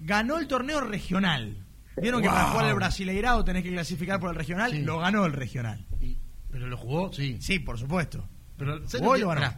Ganó 0.00 0.38
el 0.38 0.46
torneo 0.46 0.80
regional. 0.80 1.56
Vieron 2.00 2.20
que 2.20 2.28
para 2.28 2.46
jugar 2.50 2.66
el 2.68 2.74
Brasileirao 2.74 3.44
tenés 3.44 3.62
que 3.62 3.70
clasificar 3.70 4.18
por 4.18 4.30
el 4.30 4.36
regional. 4.36 4.72
Sí. 4.72 4.82
Lo 4.82 4.98
ganó 4.98 5.24
el 5.24 5.32
regional. 5.32 5.86
Y- 6.00 6.18
¿Pero 6.54 6.68
lo 6.68 6.76
jugó? 6.76 7.12
Sí. 7.12 7.36
Sí, 7.42 7.58
por 7.58 7.76
supuesto. 7.76 8.22
Pero, 8.56 8.76
¿sabes 8.86 9.00
Jugó 9.00 9.16
lo 9.16 9.26
ganó. 9.30 9.52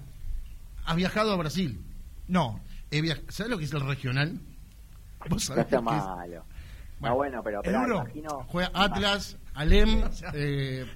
Has 0.87 0.97
viajado 0.97 1.31
a 1.31 1.37
Brasil. 1.37 1.79
No. 2.27 2.59
He 2.91 3.03
via- 3.03 3.21
¿Sabes 3.29 3.51
lo 3.51 3.59
que 3.59 3.65
es 3.65 3.73
el 3.75 3.87
regional? 3.87 4.41
¿Vos 5.29 5.51
No 5.51 5.57
sabés 5.57 5.83
malo. 5.83 6.43
Bueno, 6.99 7.13
no, 7.13 7.15
bueno, 7.17 7.43
pero, 7.43 7.59
¿el 7.59 7.63
pero 7.65 7.85
uno? 7.85 7.95
imagino... 7.97 8.47
Juega 8.49 8.71
Atlas, 8.73 9.37
Alem. 9.53 10.05
eh, 10.33 10.87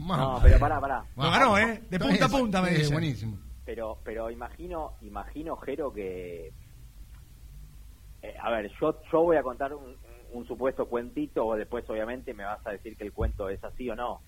No, 0.00 0.40
pero 0.42 0.58
pará, 0.58 0.80
pará. 0.80 1.04
Lo 1.16 1.30
ganó, 1.30 1.56
¿eh? 1.56 1.82
De 1.88 1.96
Está 1.98 2.08
punta 2.08 2.24
a 2.24 2.28
punta, 2.28 2.62
me 2.62 2.70
eh, 2.70 2.78
dicen. 2.78 2.92
Buenísimo. 2.94 3.38
Pero, 3.64 3.98
pero 4.02 4.28
imagino, 4.28 4.94
imagino, 5.02 5.56
Jero, 5.58 5.92
que... 5.92 6.52
eh, 8.22 8.34
a 8.42 8.50
ver, 8.50 8.72
yo, 8.80 8.98
yo 9.12 9.20
voy 9.22 9.36
a 9.36 9.44
contar 9.44 9.72
un, 9.72 9.94
un 10.32 10.46
supuesto 10.48 10.86
cuentito, 10.86 11.46
o 11.46 11.54
después 11.54 11.88
obviamente 11.88 12.34
me 12.34 12.42
vas 12.44 12.66
a 12.66 12.70
decir 12.70 12.96
que 12.96 13.04
el 13.04 13.12
cuento 13.12 13.48
es 13.48 13.62
así 13.62 13.88
o 13.88 13.94
no. 13.94 14.20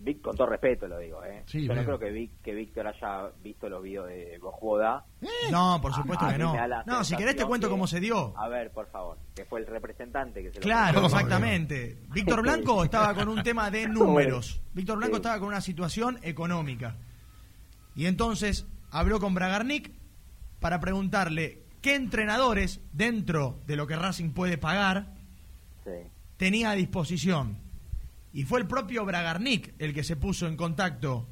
Vic, 0.00 0.20
con 0.22 0.36
todo 0.36 0.46
respeto 0.46 0.86
lo 0.86 0.98
digo, 0.98 1.24
¿eh? 1.24 1.42
Sí, 1.46 1.66
yo 1.66 1.74
no 1.74 1.82
creo 1.84 1.98
que, 1.98 2.10
Vic, 2.10 2.40
que 2.42 2.54
Víctor 2.54 2.86
haya 2.86 3.30
visto 3.42 3.68
los 3.68 3.82
videos 3.82 4.06
de 4.08 4.38
Bojoda. 4.40 5.04
No, 5.50 5.80
por 5.82 5.92
supuesto 5.92 6.24
A 6.24 6.32
que 6.32 6.38
no. 6.38 6.54
No, 6.86 7.02
si 7.02 7.16
querés 7.16 7.34
te 7.36 7.44
cuento 7.44 7.66
que- 7.66 7.72
cómo 7.72 7.86
se 7.88 7.98
dio. 7.98 8.32
A 8.38 8.48
ver, 8.48 8.70
por 8.70 8.86
favor, 8.90 9.18
que 9.34 9.44
fue 9.44 9.58
el 9.60 9.66
representante 9.66 10.40
que 10.42 10.50
se 10.50 10.56
lo 10.56 10.60
Claro, 10.62 10.98
Obvio. 11.00 11.06
exactamente. 11.08 11.98
Víctor 12.14 12.42
Blanco 12.42 12.84
estaba 12.84 13.12
con 13.14 13.28
un 13.28 13.42
tema 13.42 13.70
de 13.70 13.88
números. 13.88 14.62
Víctor 14.72 14.98
Blanco 14.98 15.16
Sí. 15.16 15.20
estaba 15.20 15.38
con 15.40 15.48
una 15.48 15.60
situación 15.60 16.18
económica. 16.22 16.96
Y 17.96 18.06
entonces 18.06 18.66
habló 18.92 19.18
con 19.18 19.34
Bragarnik 19.34 19.92
para 20.60 20.78
preguntarle 20.78 21.64
qué 21.82 21.96
entrenadores, 21.96 22.80
dentro 22.92 23.58
de 23.66 23.74
lo 23.76 23.86
que 23.88 23.96
Racing 23.96 24.30
puede 24.30 24.58
pagar, 24.58 25.14
Sí. 25.84 25.90
tenía 26.36 26.70
a 26.70 26.74
disposición. 26.74 27.58
Y 28.38 28.44
fue 28.44 28.60
el 28.60 28.68
propio 28.68 29.04
Bragarnik 29.04 29.74
el 29.80 29.92
que 29.92 30.04
se 30.04 30.14
puso 30.14 30.46
en 30.46 30.56
contacto 30.56 31.28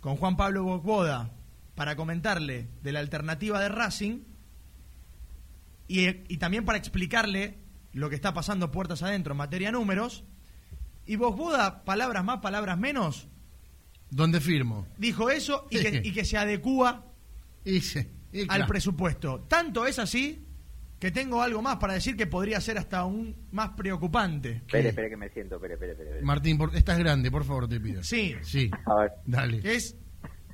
con 0.00 0.16
Juan 0.16 0.38
Pablo 0.38 0.64
Bocboda 0.64 1.34
para 1.74 1.96
comentarle 1.96 2.70
de 2.82 2.92
la 2.92 3.00
alternativa 3.00 3.60
de 3.60 3.68
Racing 3.68 4.20
y, 5.86 6.06
y 6.06 6.38
también 6.38 6.64
para 6.64 6.78
explicarle 6.78 7.58
lo 7.92 8.08
que 8.08 8.14
está 8.14 8.32
pasando 8.32 8.70
puertas 8.70 9.02
adentro 9.02 9.34
en 9.34 9.36
materia 9.36 9.70
números. 9.70 10.24
Y 11.04 11.16
Bocboda, 11.16 11.84
palabras 11.84 12.24
más, 12.24 12.38
palabras 12.38 12.78
menos, 12.78 13.28
¿Dónde 14.08 14.40
firmo? 14.40 14.86
dijo 14.96 15.28
eso 15.28 15.66
y 15.68 15.78
que, 15.78 16.00
y 16.04 16.12
que 16.12 16.24
se 16.24 16.38
adecúa 16.38 17.04
al 18.48 18.66
presupuesto. 18.66 19.40
Tanto 19.46 19.84
es 19.84 19.98
así 19.98 20.45
que 20.98 21.10
tengo 21.10 21.42
algo 21.42 21.60
más 21.62 21.76
para 21.76 21.94
decir 21.94 22.16
que 22.16 22.26
podría 22.26 22.60
ser 22.60 22.78
hasta 22.78 23.04
un 23.04 23.34
más 23.52 23.70
preocupante. 23.70 24.62
Espere, 24.66 24.88
espere 24.88 25.10
que 25.10 25.16
me 25.16 25.28
siento, 25.28 25.56
espere, 25.56 25.74
espere, 25.74 25.92
espere. 25.92 26.22
Martín, 26.22 26.56
por- 26.58 26.74
estás 26.74 26.98
grande, 26.98 27.30
por 27.30 27.44
favor, 27.44 27.68
te 27.68 27.78
pido. 27.80 28.02
Sí, 28.02 28.34
Sí, 28.42 28.70
A 28.86 28.94
ver. 28.94 29.12
dale. 29.26 29.60
es 29.64 29.96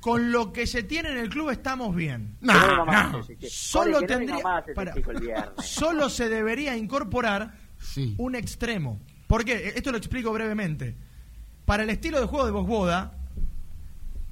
con 0.01 0.33
lo 0.33 0.51
que 0.51 0.67
se 0.67 0.83
tiene 0.83 1.11
en 1.11 1.17
el 1.17 1.29
club 1.29 1.49
estamos 1.49 1.95
bien. 1.95 2.35
No, 2.41 2.53
no 2.53 2.85
no. 2.85 3.23
Solo 3.49 4.01
tendría 4.01 4.39
para- 4.75 4.93
solo 5.63 6.09
se 6.09 6.27
debería 6.27 6.75
incorporar 6.75 7.53
Sí. 7.79 8.13
un 8.17 8.35
extremo. 8.35 8.99
¿Por 9.27 9.45
qué? 9.45 9.73
Esto 9.75 9.91
lo 9.91 9.97
explico 9.97 10.31
brevemente. 10.33 10.95
Para 11.65 11.83
el 11.83 11.89
estilo 11.89 12.19
de 12.19 12.27
juego 12.27 12.45
de 12.45 12.51
Bosboda, 12.51 13.17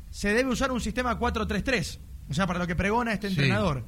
se 0.09 0.33
debe 0.33 0.49
usar 0.49 0.71
un 0.73 0.81
sistema 0.81 1.17
4-3-3. 1.17 1.99
O 2.29 2.33
sea, 2.33 2.45
para 2.47 2.59
lo 2.59 2.67
que 2.67 2.75
pregona 2.75 3.13
este 3.13 3.29
Sí. 3.29 3.35
entrenador. 3.35 3.85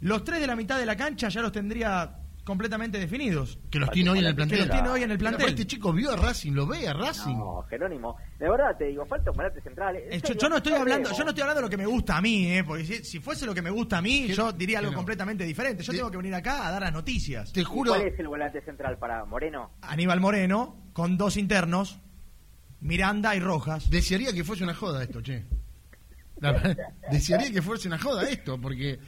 Los 0.00 0.24
tres 0.24 0.40
de 0.40 0.46
la 0.46 0.56
mitad 0.56 0.78
de 0.78 0.86
la 0.86 0.96
cancha 0.96 1.28
ya 1.28 1.40
los 1.42 1.52
tendría 1.52 2.14
completamente 2.44 2.98
definidos. 2.98 3.58
Que 3.70 3.78
los 3.78 3.90
tiene 3.90 4.08
hoy 4.10 4.20
en 4.20 4.24
el 4.26 4.34
plantel. 4.34 4.58
Que 4.60 4.64
los 4.66 4.74
tiene 4.74 4.88
hoy 4.88 5.02
en 5.02 5.10
el 5.10 5.18
Pero 5.18 5.28
plantel. 5.30 5.48
Este 5.50 5.66
chico 5.66 5.92
vio 5.92 6.12
a 6.12 6.16
Racing, 6.16 6.52
lo 6.52 6.66
ve 6.66 6.88
a 6.88 6.94
Racing. 6.94 7.36
No, 7.36 7.62
Jerónimo, 7.68 8.16
de 8.38 8.48
verdad 8.48 8.74
te 8.78 8.84
digo, 8.86 9.04
falta 9.04 9.30
un 9.32 9.36
volante 9.36 9.60
central. 9.60 9.96
Eh, 9.96 10.08
En 10.12 10.22
Yo, 10.38 10.48
no 10.48 10.56
estoy 10.56 10.72
hablando, 10.72 11.10
yo 11.12 11.24
no 11.24 11.28
estoy 11.30 11.42
hablando 11.42 11.60
de 11.60 11.66
lo 11.66 11.70
que 11.70 11.76
me 11.76 11.84
gusta 11.84 12.16
a 12.16 12.22
mí, 12.22 12.46
eh, 12.50 12.64
porque 12.64 12.84
si, 12.86 13.04
si 13.04 13.18
fuese 13.20 13.44
lo 13.44 13.52
que 13.54 13.60
me 13.60 13.68
gusta 13.70 13.98
a 13.98 14.02
mí, 14.02 14.28
yo 14.28 14.50
diría 14.52 14.78
algo 14.78 14.92
no. 14.92 14.96
completamente 14.96 15.44
diferente. 15.44 15.82
Yo 15.82 15.92
De- 15.92 15.98
tengo 15.98 16.10
que 16.10 16.16
venir 16.16 16.34
acá 16.34 16.66
a 16.66 16.70
dar 16.70 16.80
las 16.80 16.92
noticias. 16.92 17.52
Te 17.52 17.60
¿Y 17.60 17.64
juro. 17.64 17.92
¿Cuál 17.92 18.06
es 18.06 18.18
el 18.18 18.28
volante 18.28 18.62
central 18.62 18.96
para 18.98 19.26
Moreno? 19.26 19.72
Aníbal 19.82 20.20
Moreno, 20.20 20.76
con 20.94 21.18
dos 21.18 21.36
internos, 21.36 21.98
Miranda 22.80 23.36
y 23.36 23.40
Rojas. 23.40 23.90
Desearía 23.90 24.32
que 24.32 24.42
fuese 24.44 24.64
una 24.64 24.74
joda 24.74 25.02
esto, 25.02 25.20
che. 25.20 25.44
La 26.40 26.52
desearía 27.10 27.50
que 27.50 27.60
fuese 27.60 27.88
una 27.88 27.98
joda 27.98 28.22
esto, 28.28 28.58
porque 28.60 28.98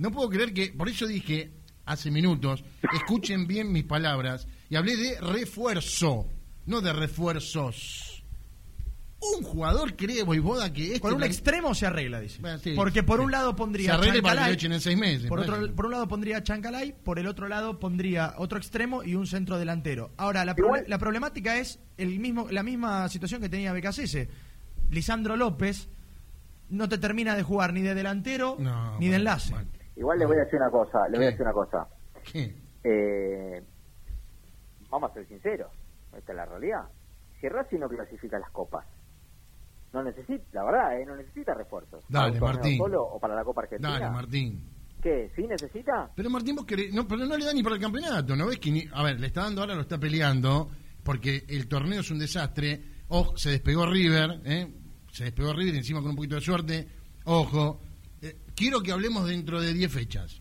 no 0.00 0.10
puedo 0.10 0.28
creer 0.30 0.52
que. 0.52 0.72
Por 0.72 0.88
eso 0.88 1.06
dije 1.06 1.52
hace 1.84 2.10
minutos, 2.10 2.64
escuchen 2.94 3.46
bien 3.46 3.72
mis 3.72 3.84
palabras, 3.84 4.46
y 4.68 4.76
hablé 4.76 4.96
de 4.96 5.20
refuerzo, 5.20 6.26
no 6.66 6.80
de 6.80 6.92
refuerzos. 6.92 8.16
Un 9.36 9.44
jugador 9.44 9.96
cree 9.96 10.22
Boivoda 10.22 10.72
que 10.72 10.86
este. 10.86 11.00
Con 11.00 11.14
un 11.14 11.22
extremo 11.24 11.74
se 11.74 11.84
arregla, 11.86 12.20
dice. 12.20 12.40
Bueno, 12.40 12.58
sí, 12.58 12.72
Porque 12.74 13.02
por 13.02 13.18
sí. 13.18 13.24
un 13.26 13.30
lado 13.30 13.50
Se 13.50 13.56
pondría 13.56 13.94
arregle 13.94 14.22
para 14.22 14.44
que 14.44 14.48
lo 14.48 14.54
echen 14.54 14.72
en 14.72 14.80
seis 14.80 14.96
meses. 14.96 15.28
por, 15.28 15.44
por 15.44 15.54
otro, 15.54 15.74
por 15.74 15.84
un 15.86 15.92
lado 15.92 16.08
pondría 16.08 16.42
Chancalay, 16.42 16.94
por 17.04 17.18
el 17.18 17.26
otro 17.26 17.46
lado 17.46 17.78
pondría 17.78 18.34
otro 18.38 18.56
extremo 18.56 19.02
y 19.04 19.16
un 19.16 19.26
centro 19.26 19.58
delantero. 19.58 20.12
Ahora, 20.16 20.46
la, 20.46 20.56
la 20.86 20.98
problemática 20.98 21.58
es 21.58 21.78
el 21.98 22.18
mismo, 22.18 22.48
la 22.50 22.62
misma 22.62 23.06
situación 23.10 23.42
que 23.42 23.50
tenía 23.50 23.74
BKCS. 23.74 24.26
Lisandro 24.90 25.36
López 25.36 25.90
no 26.70 26.88
te 26.88 26.96
termina 26.96 27.36
de 27.36 27.42
jugar 27.42 27.74
ni 27.74 27.82
de 27.82 27.94
delantero 27.94 28.56
No, 28.58 28.98
ni 28.98 29.08
de 29.08 29.16
enlace. 29.16 29.54
Igual 30.00 30.18
les 30.18 30.26
voy 30.28 30.38
a 30.38 30.40
decir 30.44 30.58
una 30.58 30.70
cosa, 30.70 30.98
les 31.10 31.18
voy 31.18 31.24
a 31.26 31.30
decir 31.30 31.42
una 31.42 31.52
cosa. 31.52 31.86
Eh, 32.82 33.62
vamos 34.88 35.10
a 35.10 35.12
ser 35.14 35.28
sinceros, 35.28 35.70
esta 36.16 36.32
es 36.32 36.36
la 36.36 36.46
realidad. 36.46 36.84
Si 37.38 37.46
Racing 37.50 37.80
no 37.80 37.88
clasifica 37.88 38.38
las 38.38 38.50
copas, 38.50 38.86
no 39.92 40.02
necesita, 40.02 40.42
la 40.52 40.64
verdad, 40.64 40.98
eh, 40.98 41.04
no 41.04 41.16
necesita 41.16 41.52
refuerzos. 41.52 42.02
¿Para 42.10 42.24
Dale, 42.28 42.38
torneo 42.38 42.54
Martín. 42.54 42.78
solo 42.78 43.02
o 43.04 43.20
para 43.20 43.34
la 43.34 43.44
Copa 43.44 43.60
Argentina? 43.60 43.90
Dale, 43.98 44.10
Martín. 44.10 44.64
¿Qué? 45.02 45.30
¿Sí 45.36 45.42
necesita? 45.46 46.10
Pero 46.16 46.30
Martín, 46.30 46.56
vos 46.56 46.64
querés- 46.66 46.94
no, 46.94 47.06
pero 47.06 47.26
no 47.26 47.36
le 47.36 47.44
da 47.44 47.52
ni 47.52 47.62
para 47.62 47.74
el 47.74 47.80
campeonato, 47.82 48.34
¿no 48.36 48.46
ves 48.46 48.58
que 48.58 48.70
ni, 48.70 48.84
a 48.94 49.02
ver, 49.02 49.20
le 49.20 49.26
está 49.26 49.42
dando 49.42 49.60
ahora, 49.60 49.74
lo 49.74 49.82
está 49.82 49.98
peleando, 49.98 50.70
porque 51.04 51.44
el 51.46 51.68
torneo 51.68 52.00
es 52.00 52.10
un 52.10 52.18
desastre, 52.18 52.82
ojo, 53.08 53.36
se 53.36 53.50
despegó 53.50 53.84
River, 53.84 54.40
¿eh? 54.46 54.66
se 55.12 55.24
despegó 55.24 55.52
River 55.52 55.74
encima 55.74 56.00
con 56.00 56.10
un 56.10 56.16
poquito 56.16 56.36
de 56.36 56.40
suerte, 56.40 56.88
ojo, 57.26 57.82
eh, 58.22 58.36
quiero 58.54 58.82
que 58.82 58.92
hablemos 58.92 59.26
dentro 59.28 59.60
de 59.60 59.72
10 59.72 59.92
fechas, 59.92 60.40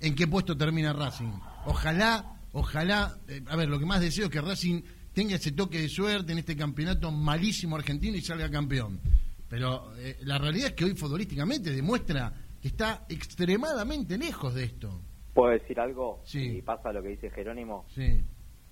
en 0.00 0.14
qué 0.14 0.26
puesto 0.26 0.56
termina 0.56 0.92
Racing, 0.92 1.32
ojalá, 1.66 2.38
ojalá, 2.52 3.18
eh, 3.28 3.42
a 3.48 3.56
ver, 3.56 3.68
lo 3.68 3.78
que 3.78 3.86
más 3.86 4.00
deseo 4.00 4.24
es 4.26 4.30
que 4.30 4.40
Racing 4.40 4.82
tenga 5.12 5.36
ese 5.36 5.52
toque 5.52 5.80
de 5.80 5.88
suerte 5.88 6.32
en 6.32 6.38
este 6.38 6.56
campeonato 6.56 7.10
malísimo 7.12 7.76
argentino 7.76 8.16
y 8.16 8.20
salga 8.20 8.50
campeón, 8.50 9.00
pero 9.48 9.94
eh, 9.98 10.18
la 10.22 10.38
realidad 10.38 10.68
es 10.68 10.72
que 10.74 10.84
hoy 10.84 10.94
futbolísticamente 10.94 11.70
demuestra 11.70 12.32
que 12.60 12.68
está 12.68 13.04
extremadamente 13.08 14.18
lejos 14.18 14.54
de 14.54 14.64
esto. 14.64 15.00
¿Puedo 15.34 15.52
decir 15.52 15.78
algo? 15.80 16.22
Sí. 16.24 16.54
Si 16.56 16.62
pasa 16.62 16.92
lo 16.92 17.02
que 17.02 17.08
dice 17.10 17.30
Jerónimo, 17.30 17.86
Sí. 17.94 18.22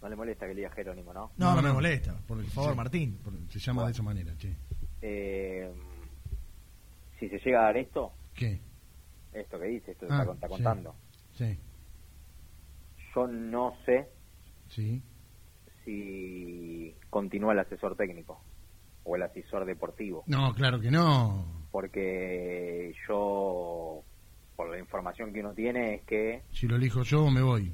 no 0.01 0.09
le 0.09 0.17
molesta 0.17 0.47
que 0.47 0.55
le 0.55 0.61
diga 0.63 0.71
Jerónimo, 0.75 1.13
¿no? 1.13 1.33
No, 1.37 1.55
no, 1.55 1.63
me 1.63 1.73
molesta. 1.73 2.17
Por, 2.27 2.43
favor, 2.47 2.75
Martín. 2.75 3.19
por- 3.23 3.33
se 3.51 3.59
llama 3.59 3.85
de 3.87 3.93
esa 3.93 4.03
manera, 4.03 4.37
che. 4.39 4.57
Eh, 5.01 5.71
si 7.23 7.29
se 7.29 7.39
llega 7.39 7.61
a 7.61 7.65
dar 7.67 7.77
esto, 7.77 8.13
¿Qué? 8.35 8.59
esto 9.33 9.59
que 9.61 9.67
dice, 9.67 9.93
esto 9.93 10.07
que 10.07 10.13
Ah, 10.13 10.23
está, 10.23 10.35
está 10.35 10.47
sí. 10.49 10.53
contando, 10.55 10.97
Sí, 11.39 11.57
yo 13.15 13.27
no 13.29 13.75
sé 13.87 14.09
sí. 14.69 15.03
si 15.85 16.97
continúa 17.11 17.53
el 17.53 17.61
asesor 17.61 17.97
técnico 17.97 18.43
o 19.05 19.15
el 19.17 19.23
asesor 19.23 19.65
deportivo, 19.65 20.25
No, 20.27 20.53
claro 20.55 20.81
que 20.81 20.91
no. 20.91 21.45
porque 21.71 22.93
yo, 23.09 24.03
por 24.57 24.69
la 24.69 24.79
información 24.79 25.33
que 25.33 25.41
uno 25.41 25.55
tiene, 25.55 25.95
es 25.97 26.03
que 26.07 26.43
Si 26.53 26.67
lo 26.67 26.77
elijo 26.77 27.03
yo, 27.03 27.31
me 27.31 27.43
voy. 27.43 27.73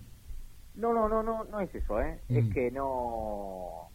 no, 0.74 0.92
no, 0.92 1.08
no, 1.08 1.22
no, 1.22 1.44
no 1.44 1.60
es 1.60 1.74
eso, 1.74 2.00
¿eh? 2.00 2.20
Mm. 2.28 2.36
Es 2.36 2.54
que 2.54 2.70
no, 2.70 3.88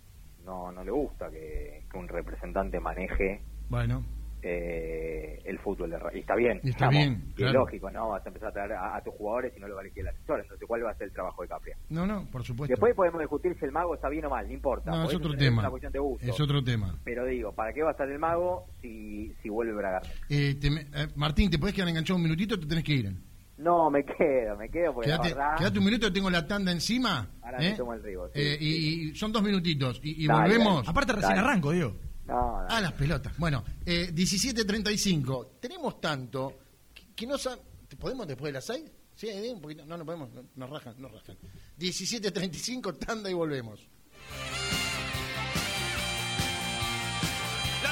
no, 0.44 0.72
no 0.72 0.84
le 0.84 0.92
gusta 0.92 1.30
que, 1.30 1.86
que 1.92 1.98
un 1.98 2.08
representante 2.08 2.80
maneje 2.80 3.42
Bueno, 3.70 4.04
eh, 4.44 5.42
el 5.46 5.58
fútbol 5.60 5.90
de 5.92 5.98
y 6.14 6.20
está 6.20 6.36
bien 6.36 6.60
Y 6.64 6.70
está 6.70 6.90
bien, 6.90 7.24
y 7.30 7.34
claro. 7.34 7.50
es 7.50 7.54
lógico 7.56 7.90
no 7.92 8.10
vas 8.10 8.26
a 8.26 8.28
empezar 8.30 8.50
a 8.50 8.52
traer 8.52 8.74
a, 8.74 8.96
a 8.98 9.02
tus 9.04 9.14
jugadores 9.16 9.54
y 9.56 9.60
no 9.60 9.68
lo 9.68 9.76
va 9.76 9.82
a 9.82 9.84
elegir 9.86 10.02
el 10.02 10.10
asesor 10.10 10.42
entonces 10.42 10.68
cuál 10.68 10.86
va 10.86 10.92
a 10.92 10.96
ser 10.96 11.08
el 11.08 11.14
trabajo 11.14 11.42
de 11.42 11.48
Capria 11.48 11.78
no, 11.90 12.06
no, 12.06 12.26
por 12.32 12.44
supuesto. 12.44 12.72
después 12.74 12.94
podemos 12.96 13.20
discutir 13.22 13.56
si 13.60 13.66
el 13.66 13.72
mago 13.72 13.96
está 13.96 14.10
bien 14.10 14.26
o 14.26 14.30
mal 14.30 14.46
no 14.48 14.54
importa 14.54 14.92
no, 14.92 15.06
es 15.10 15.16
otro 15.16 15.34
tema. 15.36 15.62
una 15.62 15.70
cuestión 15.70 15.92
de 15.94 16.00
gusto 16.00 16.26
Es 16.26 16.40
otro 16.40 16.64
tema. 16.64 16.96
pero 17.04 17.26
digo 17.26 17.52
para 17.54 17.74
qué 17.74 17.82
va 17.84 17.90
a 17.90 17.92
estar 17.94 18.10
el 18.10 18.20
mago 18.20 18.66
si 18.82 19.34
si 19.42 19.50
vuelve 19.50 19.74
Braga 19.74 20.02
Eh, 20.30 20.58
eh, 20.62 21.08
Martín, 21.16 21.50
¿te 21.50 21.58
podés 21.58 21.74
quedar 21.76 21.90
enganchado 21.90 22.18
un 22.18 22.24
minutito 22.24 22.56
o 22.56 22.60
te 22.60 22.66
tenés 22.68 22.84
que 22.84 22.94
ir? 22.94 23.14
no 23.58 23.90
me 23.90 24.04
quedo 24.04 24.58
me 24.58 24.68
quedo 24.68 24.94
porque 24.96 25.10
la 25.10 25.56
quédate 25.58 25.80
un 25.80 25.86
minuto, 25.86 26.12
tengo 26.12 26.30
la 26.30 26.46
tanda 26.46 26.72
encima. 26.72 27.30
Ahora 27.42 27.60
me 27.60 27.70
¿eh? 27.70 27.74
tomo 27.78 27.94
el 27.94 28.04
ribo, 28.04 28.28
sí, 28.28 28.34
Eh, 28.42 28.58
y, 28.60 28.72
sí. 28.74 29.10
y 29.12 29.16
son 29.16 29.32
dos 29.32 29.42
minutitos. 29.44 30.02
Y, 30.04 30.24
y 30.24 30.28
Dale, 30.28 30.42
volvemos. 30.42 30.76
dale. 30.78 30.90
Aparte, 30.90 31.14
recién 31.14 31.36
Dale. 31.36 31.48
arranco, 31.48 31.72
digo. 31.72 31.96
No, 32.26 32.62
no, 32.62 32.68
Ah, 32.70 32.82
las 32.82 32.94
pelotas. 32.94 33.38
Bueno, 33.38 33.64
eh, 33.86 34.12
17.35. 34.14 35.60
Tenemos 35.60 36.00
tanto 36.02 36.58
que, 36.94 37.14
que 37.16 37.28
no 37.28 37.38
sa- 37.38 37.58
¿Podemos 38.00 38.28
después 38.28 38.50
de 38.50 38.54
las 38.54 38.66
6? 38.66 38.84
Sí, 39.16 39.28
un 39.54 39.62
poquito. 39.62 39.86
No, 39.86 39.96
no 39.98 40.06
podemos. 40.06 40.30
no, 40.34 40.44
nos 40.56 40.70
rajan, 40.70 40.96
nos 41.00 41.12
rajan. 41.12 41.38
17.35, 41.78 42.98
tanda 42.98 43.30
y 43.30 43.34
volvemos. 43.34 43.88
La 47.84 47.92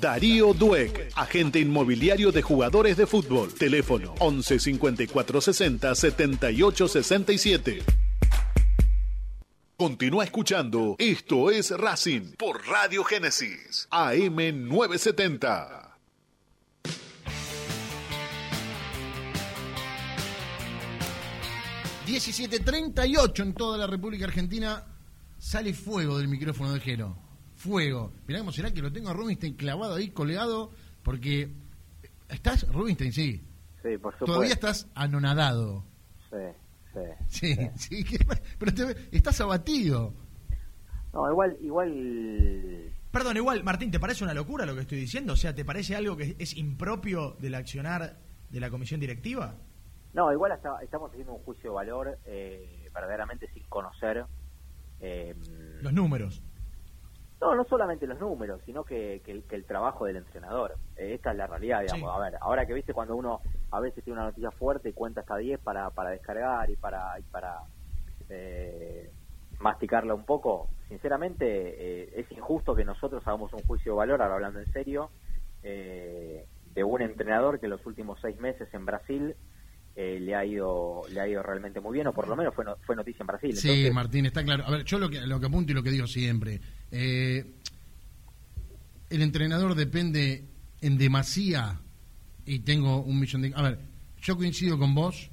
Darío 0.00 0.52
Dueck, 0.52 1.12
agente 1.14 1.60
inmobiliario 1.60 2.32
de 2.32 2.42
jugadores 2.42 2.96
de 2.96 3.06
fútbol. 3.06 3.54
Teléfono 3.54 4.14
11 4.18 4.58
54 4.58 5.40
60 5.40 5.94
78 5.94 6.88
67. 6.88 7.82
Continúa 9.76 10.24
escuchando 10.24 10.96
Esto 10.98 11.50
es 11.50 11.70
Racing 11.70 12.32
por 12.36 12.66
Radio 12.66 13.04
Génesis 13.04 13.86
AM 13.90 14.36
970. 14.68 15.86
y 22.06 22.12
17.38 22.12 23.42
en 23.42 23.54
toda 23.54 23.78
la 23.78 23.86
República 23.86 24.26
Argentina. 24.26 24.95
Sale 25.46 25.72
fuego 25.74 26.18
del 26.18 26.26
micrófono 26.26 26.72
de 26.72 26.80
Jero. 26.80 27.16
Fuego. 27.54 28.12
Mirá 28.26 28.40
cómo 28.40 28.50
será 28.50 28.72
que 28.72 28.82
lo 28.82 28.92
tengo 28.92 29.10
a 29.10 29.12
Rubinstein 29.12 29.54
clavado 29.54 29.94
ahí, 29.94 30.10
colgado, 30.10 30.72
porque 31.04 31.52
¿Estás, 32.28 32.66
Rubinstein? 32.72 33.12
Sí. 33.12 33.40
Sí, 33.80 33.96
por 33.98 34.12
supuesto. 34.14 34.24
Todavía 34.24 34.52
estás 34.54 34.88
anonadado. 34.96 35.84
Sí, 36.30 36.36
sí. 37.28 37.54
Sí, 37.54 37.70
sí. 37.76 38.04
que- 38.18 38.26
pero 38.58 38.74
te- 38.74 39.16
estás 39.16 39.40
abatido. 39.40 40.12
No, 41.12 41.30
igual, 41.30 41.56
igual... 41.62 42.92
Perdón, 43.12 43.36
igual, 43.36 43.62
Martín, 43.62 43.92
¿te 43.92 44.00
parece 44.00 44.24
una 44.24 44.34
locura 44.34 44.66
lo 44.66 44.74
que 44.74 44.80
estoy 44.80 44.98
diciendo? 44.98 45.34
O 45.34 45.36
sea, 45.36 45.54
¿te 45.54 45.64
parece 45.64 45.94
algo 45.94 46.16
que 46.16 46.34
es 46.40 46.56
impropio 46.56 47.36
del 47.38 47.54
accionar 47.54 48.18
de 48.50 48.58
la 48.60 48.68
comisión 48.68 48.98
directiva? 48.98 49.54
No, 50.12 50.32
igual 50.32 50.50
hasta- 50.50 50.82
estamos 50.82 51.12
haciendo 51.12 51.34
un 51.34 51.42
juicio 51.44 51.70
de 51.70 51.74
valor 51.76 52.18
eh, 52.24 52.90
verdaderamente 52.92 53.48
sin 53.54 53.62
conocer... 53.68 54.24
eh, 55.00 55.34
Los 55.82 55.92
números. 55.92 56.42
No, 57.40 57.54
no 57.54 57.64
solamente 57.64 58.06
los 58.06 58.18
números, 58.18 58.62
sino 58.64 58.82
que, 58.84 59.20
que 59.24 59.30
el, 59.30 59.44
que 59.44 59.56
el 59.56 59.66
trabajo 59.66 60.06
del 60.06 60.16
entrenador. 60.16 60.76
Eh, 60.96 61.14
esta 61.14 61.32
es 61.32 61.36
la 61.36 61.46
realidad, 61.46 61.82
digamos. 61.82 62.10
Sí. 62.10 62.16
A 62.16 62.18
ver, 62.18 62.38
ahora 62.40 62.66
que 62.66 62.72
viste 62.72 62.94
cuando 62.94 63.14
uno 63.14 63.40
a 63.70 63.80
veces 63.80 64.02
tiene 64.02 64.18
una 64.18 64.28
noticia 64.28 64.50
fuerte 64.50 64.88
y 64.88 64.92
cuenta 64.94 65.20
hasta 65.20 65.36
10 65.36 65.60
para, 65.60 65.90
para 65.90 66.10
descargar 66.10 66.70
y 66.70 66.76
para, 66.76 67.18
y 67.18 67.22
para 67.24 67.60
eh, 68.30 69.10
masticarla 69.58 70.14
un 70.14 70.24
poco, 70.24 70.68
sinceramente 70.88 71.46
eh, 71.46 72.12
es 72.16 72.30
injusto 72.32 72.74
que 72.74 72.84
nosotros 72.84 73.22
hagamos 73.26 73.52
un 73.52 73.62
juicio 73.62 73.92
de 73.92 73.98
valor, 73.98 74.22
ahora 74.22 74.34
hablando 74.34 74.60
en 74.60 74.72
serio, 74.72 75.10
eh, 75.62 76.46
de 76.74 76.84
un 76.84 77.02
entrenador 77.02 77.58
que 77.58 77.66
en 77.66 77.70
los 77.70 77.84
últimos 77.86 78.18
seis 78.20 78.38
meses 78.38 78.72
en 78.72 78.84
Brasil 78.84 79.36
eh, 79.96 80.20
le 80.20 80.34
ha 80.34 80.44
ido 80.44 81.02
le 81.10 81.20
ha 81.20 81.26
ido 81.28 81.42
realmente 81.42 81.80
muy 81.80 81.94
bien, 81.94 82.06
o 82.06 82.12
por 82.12 82.28
lo 82.28 82.36
menos 82.36 82.54
fue, 82.54 82.64
no- 82.64 82.76
fue 82.86 82.94
noticia 82.94 83.22
en 83.22 83.26
Brasil. 83.26 83.56
Sí, 83.56 83.88
Martín, 83.92 84.26
está 84.26 84.44
claro. 84.44 84.64
A 84.66 84.70
ver, 84.70 84.84
yo 84.84 84.98
lo 84.98 85.08
que, 85.08 85.20
lo 85.26 85.40
que 85.40 85.46
apunto 85.46 85.72
y 85.72 85.74
lo 85.74 85.82
que 85.82 85.90
digo 85.90 86.06
siempre, 86.06 86.60
eh, 86.90 87.44
el 89.10 89.22
entrenador 89.22 89.74
depende 89.74 90.44
en 90.80 90.98
demasía 90.98 91.80
y 92.44 92.60
tengo 92.60 93.02
un 93.02 93.18
millón 93.20 93.42
de... 93.42 93.52
A 93.54 93.62
ver, 93.62 93.78
yo 94.20 94.36
coincido 94.36 94.78
con 94.78 94.94
vos 94.94 95.30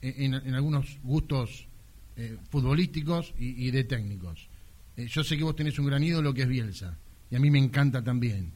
en, 0.00 0.34
en- 0.34 0.46
en 0.46 0.54
algunos 0.54 0.98
gustos 1.02 1.68
eh, 2.16 2.36
futbolísticos 2.50 3.34
y, 3.38 3.66
y 3.66 3.70
de 3.70 3.84
técnicos. 3.84 4.48
Eh, 4.96 5.06
yo 5.08 5.22
sé 5.24 5.36
que 5.36 5.44
vos 5.44 5.54
tenés 5.56 5.78
un 5.78 5.86
gran 5.86 6.02
ídolo 6.02 6.32
que 6.32 6.42
es 6.42 6.48
Bielsa 6.48 6.96
y 7.30 7.36
a 7.36 7.40
mí 7.40 7.50
me 7.50 7.58
encanta 7.58 8.02
también. 8.02 8.52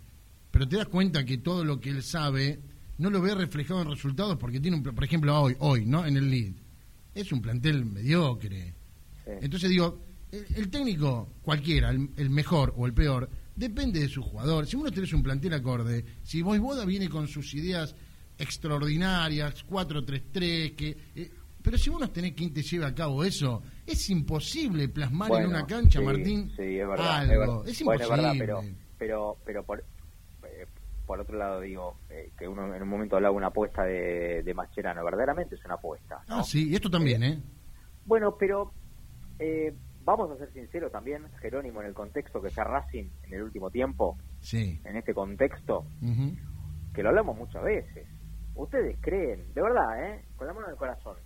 Pero 0.50 0.66
te 0.68 0.76
das 0.76 0.86
cuenta 0.88 1.24
que 1.24 1.38
todo 1.38 1.64
lo 1.64 1.80
que 1.80 1.90
él 1.90 2.02
sabe 2.02 2.60
no 3.00 3.10
lo 3.10 3.20
ve 3.20 3.34
reflejado 3.34 3.82
en 3.82 3.90
resultados 3.90 4.36
porque 4.36 4.60
tiene, 4.60 4.76
un, 4.76 4.82
por 4.82 5.02
ejemplo, 5.04 5.40
hoy, 5.40 5.56
hoy, 5.60 5.86
¿no? 5.86 6.06
En 6.06 6.16
el 6.16 6.30
lead. 6.30 6.52
Es 7.14 7.32
un 7.32 7.40
plantel 7.42 7.84
mediocre. 7.84 8.74
sí. 9.24 9.30
Entonces 9.40 9.70
digo, 9.70 10.04
el, 10.30 10.46
el 10.54 10.70
técnico, 10.70 11.32
cualquiera, 11.42 11.90
el, 11.90 12.10
el 12.16 12.30
mejor 12.30 12.72
o 12.76 12.86
el 12.86 12.92
peor, 12.94 13.28
depende 13.56 14.00
de 14.00 14.08
su 14.08 14.22
jugador. 14.22 14.66
Si 14.66 14.76
uno 14.76 14.90
tenés 14.90 15.12
un 15.12 15.22
plantel 15.22 15.54
acorde, 15.54 16.04
si 16.22 16.42
Boda 16.42 16.84
viene 16.84 17.08
con 17.08 17.26
sus 17.26 17.54
ideas 17.54 17.94
extraordinarias, 18.38 19.66
4-3-3, 19.66 20.74
que... 20.76 20.96
eh, 21.14 21.30
pero 21.62 21.76
si 21.76 21.90
vos 21.90 22.00
no 22.00 22.10
tenés 22.10 22.32
quien 22.32 22.52
te 22.54 22.62
lleve 22.62 22.86
a 22.86 22.94
cabo 22.94 23.22
eso, 23.22 23.62
es 23.86 24.08
imposible 24.08 24.88
plasmar 24.88 25.30
en 25.42 25.48
una 25.48 25.66
cancha, 25.66 25.98
sí, 25.98 26.04
Martín, 26.04 26.50
sí, 26.56 26.62
es 26.62 26.88
verdad, 26.88 27.16
algo. 27.18 27.32
es 27.32 27.38
verdad. 27.38 27.68
Es 27.68 27.82
Bueno, 27.84 28.02
imposible. 28.02 28.04
es 28.04 28.08
verdad, 28.10 28.34
pero, 28.38 28.62
pero, 28.98 29.36
pero 29.44 29.64
por, 29.64 29.84
por 31.10 31.18
otro 31.18 31.36
lado 31.36 31.60
digo 31.60 31.96
eh, 32.08 32.30
que 32.38 32.46
uno 32.46 32.72
en 32.72 32.80
un 32.84 32.88
momento 32.88 33.16
hablaba 33.16 33.32
de 33.32 33.36
una 33.38 33.48
apuesta 33.48 33.82
de, 33.82 34.44
de 34.44 34.54
Mascherano, 34.54 35.02
verdaderamente 35.04 35.56
es 35.56 35.64
una 35.64 35.74
apuesta. 35.74 36.22
¿no? 36.28 36.36
Ah, 36.36 36.42
sí, 36.44 36.70
y 36.70 36.76
esto 36.76 36.88
también, 36.88 37.24
¿eh? 37.24 37.42
Bueno, 38.04 38.36
pero 38.38 38.70
eh, 39.40 39.74
vamos 40.04 40.30
a 40.30 40.36
ser 40.36 40.52
sinceros 40.52 40.92
también, 40.92 41.26
Jerónimo, 41.40 41.80
en 41.80 41.88
el 41.88 41.94
contexto 41.94 42.40
que 42.40 42.46
está 42.46 42.62
Racing 42.62 43.08
en 43.24 43.34
el 43.34 43.42
último 43.42 43.70
tiempo, 43.72 44.18
Sí. 44.38 44.80
en 44.84 44.96
este 44.96 45.12
contexto, 45.12 45.84
que 46.94 47.02
lo 47.02 47.08
hablamos 47.08 47.36
muchas 47.36 47.64
veces. 47.64 48.06
Ustedes 48.54 48.96
creen, 49.00 49.52
de 49.52 49.62
verdad, 49.62 50.04
¿eh? 50.12 50.24
con 50.36 50.46
la 50.46 50.52
mano 50.52 50.66
en 50.68 50.72
el 50.74 50.78
corazón, 50.78 51.16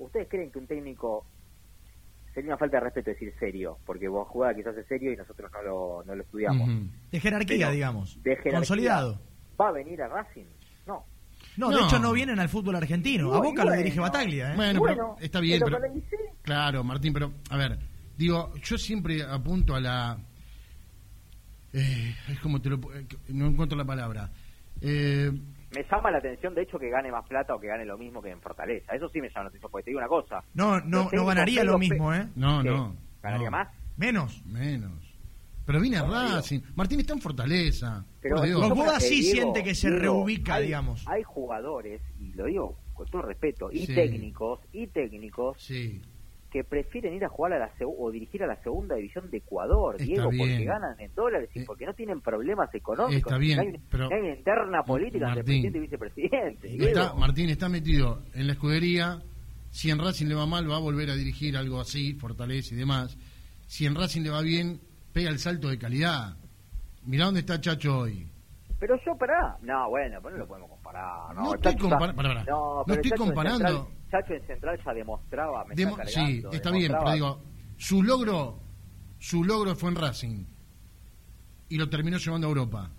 ustedes 0.00 0.26
creen 0.28 0.50
que 0.50 0.58
un 0.58 0.66
técnico 0.66 1.24
sería 2.34 2.50
una 2.50 2.58
falta 2.58 2.76
de 2.78 2.84
respeto 2.84 3.10
decir 3.10 3.32
serio, 3.38 3.78
porque 3.84 4.08
vos 4.08 4.26
jugás 4.28 4.54
quizás 4.56 4.76
es 4.76 4.86
serio 4.86 5.12
y 5.12 5.16
nosotros 5.16 5.50
no 5.52 5.62
lo, 5.62 6.04
no 6.06 6.14
lo 6.14 6.22
estudiamos. 6.22 6.68
De 7.10 7.20
jerarquía, 7.20 7.66
Pero 7.66 7.70
digamos. 7.72 8.14
de 8.22 8.30
jerarquía, 8.30 8.52
Consolidado. 8.52 9.20
¿Va 9.60 9.68
a 9.68 9.72
venir 9.72 10.00
a 10.02 10.08
Racing? 10.08 10.44
No. 10.86 11.04
No, 11.56 11.70
de 11.70 11.80
hecho 11.82 11.98
no 11.98 12.12
vienen 12.12 12.38
al 12.38 12.48
fútbol 12.48 12.76
argentino. 12.76 13.34
A 13.34 13.38
Boca 13.40 13.62
lo 13.64 13.70
bueno. 13.70 13.82
dirige 13.82 14.00
Bataglia, 14.00 14.52
¿eh? 14.52 14.56
Bueno, 14.56 14.80
Bueno, 14.80 14.96
pero 15.16 15.26
está 15.26 15.40
bien, 15.40 15.60
pero. 15.64 15.78
Claro, 16.42 16.84
Martín, 16.84 17.12
pero 17.12 17.32
a 17.50 17.56
ver, 17.56 17.78
digo, 18.16 18.54
yo 18.62 18.78
siempre 18.78 19.22
apunto 19.22 19.74
a 19.74 19.80
la... 19.80 20.18
eh, 21.72 22.14
es 22.28 22.38
como 22.40 22.60
te 22.60 22.70
lo... 22.70 22.76
eh, 22.94 23.06
no 23.28 23.46
encuentro 23.48 23.76
la 23.76 23.84
palabra. 23.84 24.30
Eh, 24.80 25.30
Me 25.74 25.84
llama 25.90 26.10
la 26.10 26.18
atención, 26.18 26.54
de 26.54 26.62
hecho, 26.62 26.78
que 26.78 26.88
gane 26.88 27.10
más 27.10 27.26
plata 27.28 27.54
o 27.54 27.60
que 27.60 27.66
gane 27.66 27.84
lo 27.84 27.98
mismo 27.98 28.22
que 28.22 28.30
en 28.30 28.40
Fortaleza. 28.40 28.94
Eso 28.94 29.08
sí 29.08 29.20
me 29.20 29.28
llama 29.28 29.44
la 29.44 29.48
atención, 29.48 29.70
porque 29.70 29.84
te 29.84 29.90
digo 29.90 29.98
una 29.98 30.08
cosa. 30.08 30.42
No, 30.54 30.80
no, 30.80 31.08
no 31.12 31.26
ganaría 31.26 31.62
lo 31.64 31.78
mismo, 31.78 32.12
¿eh? 32.14 32.26
no, 32.36 32.62
no. 32.62 32.96
¿Ganaría 33.22 33.50
no, 33.50 33.56
más? 33.58 33.68
Menos. 33.96 34.44
Menos. 34.46 34.92
Pero 35.66 35.80
viene 35.80 35.98
a 35.98 36.02
digo. 36.04 36.14
Racing. 36.14 36.60
Martín 36.76 37.00
está 37.00 37.12
en 37.12 37.20
Fortaleza. 37.20 38.02
Pero 38.22 38.36
Boda 38.74 38.98
sí 39.00 39.20
Diego, 39.20 39.32
siente 39.34 39.62
que 39.62 39.74
se 39.74 39.90
reubica, 39.90 40.54
hay- 40.54 40.64
digamos. 40.66 41.06
Hay 41.06 41.22
jugadores, 41.22 42.00
y 42.18 42.32
lo 42.32 42.46
digo 42.46 42.76
con 42.94 43.06
todo 43.08 43.22
respeto, 43.22 43.70
y 43.70 43.84
Sí. 43.86 43.94
técnicos, 43.94 44.60
y 44.72 44.86
técnicos 44.88 45.56
Sí, 45.60 46.00
que 46.50 46.64
prefieren 46.64 47.14
ir 47.14 47.24
a 47.24 47.28
jugar 47.28 47.52
a 47.52 47.58
la 47.58 47.70
o 47.86 48.10
dirigir 48.10 48.42
a 48.42 48.46
la 48.46 48.56
segunda 48.62 48.94
división 48.96 49.30
de 49.30 49.36
Ecuador, 49.38 49.94
Está 49.96 50.04
Diego, 50.06 50.30
porque 50.30 50.64
ganan 50.64 50.98
en 50.98 51.14
dólares 51.14 51.50
y 51.54 51.60
Eh, 51.60 51.64
porque 51.66 51.84
no 51.84 51.92
tienen 51.92 52.20
problemas 52.20 52.74
económicos. 52.74 53.30
está 53.32 53.38
bien, 53.38 53.60
hay, 53.60 53.72
pero- 53.90 54.08
no 54.08 54.16
hay 54.16 54.22
una 54.22 54.34
interna 54.34 54.82
política 54.82 55.28
entre 55.28 55.42
presidente 55.44 55.78
y 55.78 55.80
vicepresidente. 55.82 56.76
Está. 56.88 57.14
Martín 57.14 57.50
está 57.50 57.68
metido 57.68 58.22
en 58.34 58.46
la 58.46 58.52
escudería. 58.54 59.20
Si 59.70 59.90
en 59.90 59.98
Racing 59.98 60.26
le 60.26 60.34
va 60.34 60.46
mal, 60.46 60.70
va 60.70 60.76
a 60.76 60.80
volver 60.80 61.10
a 61.10 61.14
dirigir 61.14 61.54
algo 61.56 61.80
así, 61.80 62.14
Fortaleza 62.14 62.74
y 62.74 62.78
demás. 62.78 63.16
Si 63.66 63.84
en 63.84 63.94
Racing 63.94 64.22
le 64.22 64.30
va 64.30 64.40
bien, 64.40 64.80
pega 65.12 65.28
el 65.28 65.38
salto 65.38 65.68
de 65.68 65.78
calidad. 65.78 66.34
Mirá 67.04 67.26
dónde 67.26 67.40
está 67.40 67.60
Chacho 67.60 67.98
hoy. 67.98 68.26
Pero 68.80 68.96
yo, 69.04 69.14
pará. 69.18 69.56
No, 69.62 69.90
bueno, 69.90 70.18
pero 70.22 70.36
no 70.36 70.38
lo 70.38 70.46
podemos 70.48 70.70
comparar. 70.70 71.34
No, 71.34 71.54
estoy 71.54 71.74
pará, 71.90 72.12
pará. 72.14 72.44
No, 72.44 72.84
estoy 72.86 73.10
comparando. 73.10 73.90
Chacho 74.10 74.34
en 74.34 74.46
Central 74.46 74.80
ya 74.84 74.92
demostraba, 74.94 75.64
me 75.64 75.74
Demo- 75.74 75.98
está 75.98 76.06
sí, 76.06 76.42
está 76.52 76.70
bien, 76.70 76.92
pero 76.98 77.12
digo, 77.12 77.40
su 77.76 78.02
logro, 78.02 78.58
su 79.18 79.44
logro 79.44 79.74
fue 79.76 79.90
en 79.90 79.96
Racing 79.96 80.44
y 81.68 81.76
lo 81.76 81.88
terminó 81.90 82.16
llevando 82.18 82.46
a 82.46 82.50
Europa. 82.50 82.90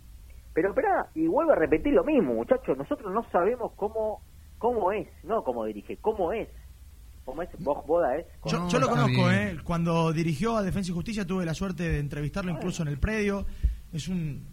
Pero 0.53 0.69
espera, 0.69 1.09
y 1.15 1.27
vuelvo 1.27 1.51
a 1.53 1.55
repetir 1.55 1.93
lo 1.93 2.03
mismo, 2.03 2.33
muchachos. 2.33 2.77
Nosotros 2.77 3.13
no 3.13 3.23
sabemos 3.31 3.71
cómo 3.75 4.21
cómo 4.57 4.91
es, 4.91 5.07
no 5.23 5.43
cómo 5.43 5.63
dirige, 5.65 5.97
cómo 6.01 6.33
es. 6.33 6.49
¿Cómo 7.25 7.43
es? 7.43 7.49
¿Vos, 7.59 7.85
Boda, 7.85 8.17
es? 8.17 8.25
Yo, 8.45 8.57
No, 8.59 8.69
yo 8.69 8.79
lo 8.79 8.89
conozco, 8.89 9.09
bien. 9.29 9.31
¿eh? 9.33 9.57
Cuando 9.63 10.11
dirigió 10.11 10.57
a 10.57 10.63
Defensa 10.63 10.91
y 10.91 10.95
Justicia 10.95 11.25
tuve 11.27 11.45
la 11.45 11.53
suerte 11.53 11.83
de 11.87 11.99
entrevistarlo 11.99 12.51
incluso 12.51 12.81
en 12.81 12.87
el 12.89 12.97
predio. 12.99 13.45
Es 13.93 14.07
un 14.07 14.47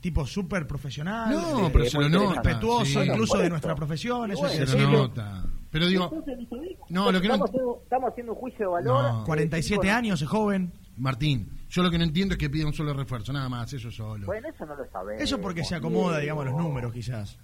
tipo 0.00 0.24
súper 0.26 0.66
profesional, 0.66 1.30
No, 1.30 1.66
eh, 1.66 1.70
pero 1.72 1.84
se 1.84 1.98
lo 1.98 2.08
muy 2.08 2.26
nota. 2.26 2.40
respetuoso 2.42 3.02
sí. 3.02 3.08
incluso 3.08 3.38
de 3.38 3.50
nuestra 3.50 3.74
profesión. 3.74 4.30
Eso 4.32 4.42
que 4.42 4.66
se 4.66 4.78
lo 4.80 4.90
nota. 4.90 5.44
Pero 5.78 5.88
digo, 5.90 6.04
Entonces, 6.12 6.78
No, 6.88 7.12
lo 7.12 7.20
que 7.20 7.28
no- 7.28 7.34
estamos, 7.34 7.50
haciendo, 7.50 7.80
estamos 7.82 8.10
haciendo 8.10 8.32
un 8.32 8.38
juicio 8.38 8.58
de 8.60 8.72
valor. 8.72 9.02
No. 9.04 9.20
eh, 9.20 9.26
47 9.26 9.80
tipo, 9.82 9.94
años, 9.94 10.22
es 10.22 10.28
joven. 10.28 10.72
Martín, 10.96 11.50
yo 11.68 11.82
lo 11.82 11.90
que 11.90 11.98
no 11.98 12.04
entiendo 12.04 12.34
es 12.34 12.38
que 12.38 12.48
pida 12.48 12.66
un 12.66 12.72
solo 12.72 12.94
refuerzo, 12.94 13.30
nada 13.32 13.48
más, 13.50 13.70
eso 13.72 13.90
solo. 13.90 14.24
Bueno, 14.26 14.48
eso 14.48 14.64
no 14.64 14.74
lo 14.74 14.86
sabemos. 14.90 15.22
Eso 15.22 15.38
porque 15.40 15.62
se 15.64 15.74
acomoda, 15.74 16.18
Diego. 16.18 16.40
digamos, 16.42 16.46
a 16.46 16.50
los 16.50 16.56
números, 16.58 16.92
quizás. 16.92 17.38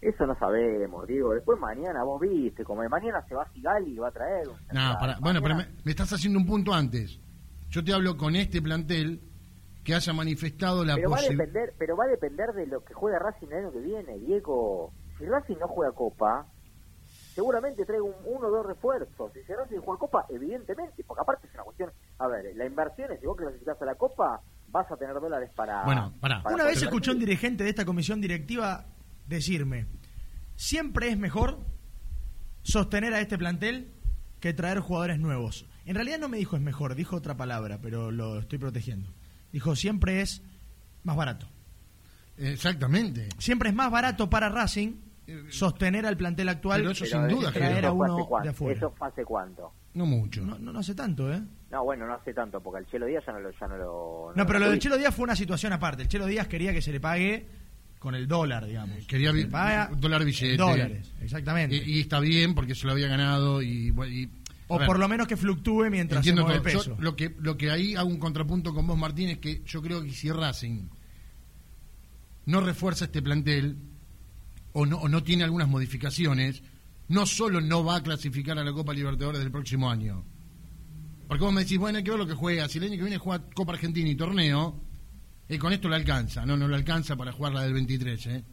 Eso 0.00 0.26
no 0.26 0.34
sabemos, 0.38 1.06
digo. 1.06 1.34
Después 1.34 1.58
mañana, 1.60 2.02
vos 2.04 2.20
viste, 2.20 2.64
como 2.64 2.80
de 2.82 2.88
mañana 2.88 3.22
se 3.28 3.34
va 3.34 3.46
Sigali 3.52 3.92
y 3.92 3.96
va 3.98 4.08
a 4.08 4.12
traer 4.12 4.48
un 4.48 4.54
No, 4.54 4.58
central. 4.60 4.96
para, 5.00 5.18
bueno, 5.20 5.40
pero 5.42 5.54
me, 5.54 5.62
Mañana- 5.64 5.80
me 5.84 5.90
estás 5.90 6.12
haciendo 6.14 6.38
un 6.38 6.46
punto 6.46 6.72
antes. 6.72 7.18
Yo 7.70 7.82
te 7.84 7.92
hablo 7.92 8.16
con 8.16 8.36
este 8.36 8.62
plantel 8.62 9.20
que 9.82 9.94
haya 9.94 10.12
manifestado 10.14 10.84
la 10.84 10.94
pero 10.94 11.10
va 11.10 11.16
a 11.16 11.20
posibilidad. 11.20 11.44
depender 11.46 11.74
pero 11.78 11.96
va 11.96 12.04
a 12.04 12.08
depender 12.08 12.52
de 12.54 12.66
lo 12.66 12.82
que 12.84 12.94
juega 12.94 13.18
Racing 13.18 13.48
el 13.48 13.64
año 13.64 13.72
que 13.72 13.80
viene 13.80 14.18
Diego 14.18 14.92
si 15.18 15.26
Racing 15.26 15.56
no 15.60 15.68
juega 15.68 15.92
Copa 15.92 16.46
seguramente 17.34 17.84
trae 17.84 18.00
un, 18.00 18.14
uno 18.24 18.46
o 18.46 18.50
dos 18.50 18.66
refuerzos 18.66 19.32
si 19.32 19.40
Racing 19.52 19.80
juega 19.80 19.98
Copa 19.98 20.26
evidentemente 20.28 21.02
porque 21.04 21.22
aparte 21.22 21.46
es 21.46 21.54
una 21.54 21.64
cuestión 21.64 21.90
a 22.18 22.28
ver 22.28 22.54
la 22.54 22.66
inversión 22.66 23.12
es 23.12 23.20
si 23.20 23.26
vos 23.26 23.36
clasificás 23.36 23.80
a 23.82 23.84
la 23.84 23.94
Copa 23.96 24.40
vas 24.68 24.90
a 24.90 24.96
tener 24.96 25.14
dólares 25.14 25.50
para 25.54 25.84
Bueno, 25.84 26.12
para 26.20 26.42
Una 26.52 26.64
vez 26.64 26.82
escuché 26.82 27.10
a 27.10 27.14
un 27.14 27.20
dirigente 27.20 27.62
de 27.62 27.70
esta 27.70 27.84
comisión 27.84 28.20
directiva 28.20 28.86
decirme, 29.26 29.86
siempre 30.56 31.08
es 31.08 31.18
mejor 31.18 31.60
sostener 32.62 33.14
a 33.14 33.20
este 33.20 33.38
plantel 33.38 33.92
que 34.40 34.52
traer 34.52 34.80
jugadores 34.80 35.18
nuevos. 35.18 35.66
En 35.86 35.94
realidad 35.94 36.18
no 36.18 36.28
me 36.28 36.38
dijo 36.38 36.56
es 36.56 36.62
mejor, 36.62 36.94
dijo 36.96 37.16
otra 37.16 37.36
palabra, 37.36 37.78
pero 37.80 38.10
lo 38.10 38.40
estoy 38.40 38.58
protegiendo. 38.58 39.12
Dijo, 39.52 39.76
siempre 39.76 40.22
es 40.22 40.42
más 41.04 41.16
barato. 41.16 41.48
Exactamente. 42.36 43.28
Siempre 43.38 43.68
es 43.68 43.74
más 43.74 43.90
barato 43.90 44.28
para 44.28 44.48
Racing 44.48 44.96
sostener 45.48 46.04
al 46.06 46.16
plantel 46.16 46.48
actual 46.50 46.80
Pero 46.80 46.90
eso 46.92 47.06
sin 47.06 47.28
duda, 47.28 47.48
eso 47.50 47.58
traer 47.58 47.86
a 47.86 47.92
uno 47.92 48.26
cuánto, 48.26 48.44
de 48.44 48.50
afuera. 48.50 48.76
eso 48.76 48.90
fue 48.96 49.08
hace 49.08 49.24
cuánto 49.24 49.72
No 49.94 50.04
mucho. 50.06 50.42
No, 50.44 50.58
no, 50.58 50.72
no 50.72 50.78
hace 50.78 50.94
tanto, 50.94 51.32
¿eh? 51.32 51.40
no 51.70 51.82
bueno 51.84 52.06
no 52.06 52.14
hace 52.14 52.32
tanto 52.34 52.60
porque 52.60 52.80
el 52.80 52.86
Chelo 52.90 53.06
Díaz 53.06 53.24
ya 53.26 53.32
no 53.32 53.40
lo 53.40 53.50
ya 53.50 53.66
no 53.66 53.76
lo 53.78 54.32
No, 54.36 54.46
pero 54.46 54.58
lo 54.58 54.70
del. 54.70 54.78
Chelo 54.78 54.96
Díaz 54.98 55.14
fue 55.14 55.24
una 55.24 55.34
situación 55.36 55.72
aparte. 55.72 56.02
El 56.02 56.08
Chelo 56.08 56.26
Díaz 56.26 56.46
quería 56.46 56.72
que 56.72 56.82
se 56.82 56.92
le 56.92 57.00
pague 57.00 57.46
con 57.98 58.14
el 58.14 58.28
dólar, 58.28 58.66
digamos. 58.66 59.06
Quería 59.06 59.30
Se 59.30 59.36
vi- 59.36 59.44
paga 59.46 59.90
dólar 59.96 60.24
billete. 60.24 60.56
dólares, 60.58 61.12
exactamente. 61.22 61.74
Y, 61.76 61.96
y 61.96 62.00
está 62.00 62.20
bien 62.20 62.54
porque 62.54 62.74
se 62.74 62.86
lo 62.86 62.92
había 62.92 63.08
ganado 63.08 63.62
y, 63.62 63.88
y- 64.08 64.28
o 64.68 64.78
ver, 64.78 64.86
por 64.86 64.98
lo 64.98 65.08
menos 65.08 65.26
que 65.26 65.36
fluctúe 65.38 65.90
mientras 65.90 66.18
entiendo 66.18 66.42
se 66.42 66.46
mueve 66.46 66.58
el 66.58 66.62
peso. 66.62 66.96
Yo 66.96 67.02
lo 67.02 67.16
que 67.16 67.34
lo 67.40 67.56
que 67.56 67.70
ahí 67.70 67.94
hago 67.96 68.08
un 68.10 68.18
contrapunto 68.18 68.72
con 68.74 68.86
vos 68.86 68.96
Martín 68.98 69.30
es 69.30 69.38
que 69.38 69.62
yo 69.64 69.80
creo 69.82 70.02
que 70.02 70.10
si 70.10 70.30
Racing 70.30 70.86
no 72.46 72.60
refuerza 72.60 73.06
este 73.06 73.22
plantel 73.22 73.76
o 74.74 74.84
no, 74.84 74.98
o 74.98 75.08
no 75.08 75.22
tiene 75.22 75.44
algunas 75.44 75.68
modificaciones, 75.68 76.62
no 77.08 77.24
solo 77.26 77.60
no 77.60 77.84
va 77.84 77.96
a 77.96 78.02
clasificar 78.02 78.58
a 78.58 78.64
la 78.64 78.72
Copa 78.72 78.92
Libertadores 78.92 79.40
del 79.40 79.50
próximo 79.50 79.90
año. 79.90 80.24
Porque 81.26 81.42
vos 81.44 81.52
me 81.54 81.62
decís, 81.62 81.78
bueno, 81.78 81.98
hay 81.98 82.04
que 82.04 82.10
ver 82.10 82.20
lo 82.20 82.26
que 82.26 82.34
juega. 82.34 82.68
Si 82.68 82.78
el 82.78 82.84
año 82.84 82.96
que 82.96 83.02
viene 83.02 83.18
juega 83.18 83.44
Copa 83.54 83.72
Argentina 83.72 84.08
y 84.08 84.14
torneo, 84.14 84.74
eh, 85.48 85.58
con 85.58 85.72
esto 85.72 85.88
le 85.88 85.96
alcanza. 85.96 86.44
No, 86.44 86.56
no 86.56 86.68
le 86.68 86.76
alcanza 86.76 87.16
para 87.16 87.32
jugar 87.32 87.52
la 87.54 87.62
del 87.62 87.72
23, 87.72 88.26
¿eh? 88.26 88.44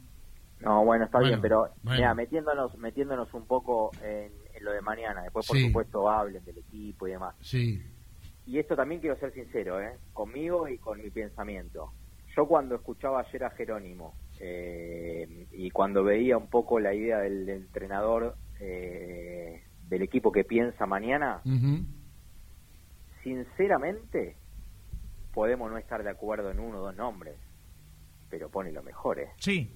No, 0.61 0.85
bueno, 0.85 1.05
está 1.05 1.17
Bueno, 1.17 1.29
bien, 1.29 1.41
pero 1.41 1.59
bueno. 1.83 1.97
mira, 1.99 2.13
metiéndonos, 2.13 2.77
metiéndonos 2.77 3.33
un 3.33 3.45
poco 3.45 3.91
en, 4.03 4.31
en 4.53 4.63
lo 4.63 4.71
de 4.71 4.81
mañana, 4.81 5.23
después 5.23 5.45
por 5.47 5.57
Sí. 5.57 5.65
supuesto 5.67 6.09
hablen 6.09 6.45
del 6.45 6.59
equipo 6.59 7.07
y 7.07 7.11
demás. 7.11 7.35
Sí. 7.41 7.81
Y 8.45 8.59
esto 8.59 8.75
también 8.75 9.01
quiero 9.01 9.17
ser 9.19 9.33
sincero, 9.33 9.81
¿eh? 9.81 9.97
conmigo 10.13 10.67
y 10.67 10.77
con 10.77 11.01
mi 11.01 11.09
pensamiento. 11.09 11.91
Yo 12.37 12.45
cuando 12.47 12.75
escuchaba 12.75 13.21
ayer 13.21 13.43
a 13.43 13.49
Jerónimo 13.51 14.13
eh, 14.43 15.47
y 15.51 15.69
cuando 15.69 16.03
veía 16.03 16.35
un 16.37 16.47
poco 16.47 16.79
la 16.79 16.93
idea 16.95 17.19
del, 17.19 17.45
del 17.45 17.57
entrenador 17.63 18.35
eh, 18.59 19.63
del 19.87 20.01
equipo 20.01 20.31
que 20.31 20.43
piensa 20.43 20.85
mañana, 20.87 21.41
Ujú. 21.45 21.85
sinceramente 23.23 24.35
podemos 25.33 25.69
no 25.71 25.77
estar 25.77 26.03
de 26.03 26.09
acuerdo 26.09 26.51
en 26.51 26.59
uno 26.59 26.79
o 26.79 26.81
dos 26.81 26.95
nombres, 26.95 27.35
pero 28.29 28.49
pone 28.49 28.71
lo 28.71 28.83
mejor, 28.83 29.19
¿eh? 29.19 29.29
Sí. 29.37 29.73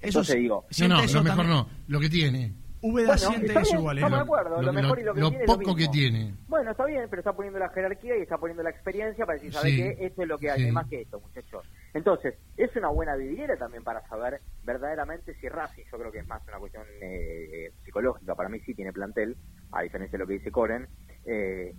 Eso 0.00 0.08
Entonces 0.20 0.34
sí- 0.34 0.40
digo, 0.40 0.64
No, 0.88 1.00
eso 1.00 1.18
lo 1.18 1.24
mejor 1.24 1.36
también. 1.44 1.56
no. 1.56 1.68
Lo 1.88 2.00
que 2.00 2.08
tiene. 2.10 2.52
Úbeda 2.82 3.14
Bueno, 3.16 3.18
siente 3.30 3.58
eso 3.60 3.76
igual. 3.78 3.98
¿eh? 3.98 4.00
de 4.10 4.16
acuerdo, 4.16 4.56
lo, 4.60 4.62
lo- 4.62 4.72
mejor 4.74 4.98
y 4.98 5.02
lo 5.04 5.14
que 5.14 5.20
lo 5.20 5.28
tiene 5.30 5.44
es 5.44 5.50
lo 5.50 5.56
poco 5.58 5.74
que 5.76 5.88
tiene. 5.88 6.34
Bueno, 6.48 6.70
está 6.72 6.84
bien, 6.84 7.06
pero 7.08 7.20
está 7.20 7.32
poniendo 7.32 7.58
la 7.58 7.70
jerarquía 7.70 8.18
y 8.18 8.22
está 8.22 8.36
poniendo 8.36 8.62
la 8.62 8.68
experiencia 8.70 9.24
para 9.24 9.38
decir, 9.38 9.52
¿sabe 9.54 9.70
Sí, 9.70 9.76
qué? 9.76 9.96
Esto 10.00 10.22
es 10.22 10.28
lo 10.28 10.38
que 10.38 10.50
hay, 10.50 10.56
sí. 10.58 10.62
no 10.64 10.66
hay 10.68 10.72
más 10.72 10.86
que 10.88 11.00
esto, 11.00 11.18
muchachos. 11.20 11.66
Entonces, 11.94 12.34
es 12.56 12.74
una 12.74 12.88
buena 12.88 13.14
vidriera 13.14 13.56
también 13.56 13.84
para 13.84 14.06
saber 14.08 14.40
verdaderamente 14.64 15.34
si 15.36 15.48
Racing, 15.48 15.84
yo 15.90 15.98
creo 15.98 16.10
que 16.10 16.18
es 16.18 16.26
más 16.26 16.42
una 16.48 16.58
cuestión 16.58 16.84
eh, 17.00 17.72
psicológica, 17.84 18.34
para 18.34 18.48
mí 18.48 18.58
sí 18.60 18.74
tiene 18.74 18.92
plantel, 18.92 19.36
a 19.70 19.82
diferencia 19.82 20.18
de 20.18 20.24
lo 20.24 20.26
que 20.26 20.34
dice 20.34 20.50
Coren. 20.50 20.88
Eh, 21.24 21.72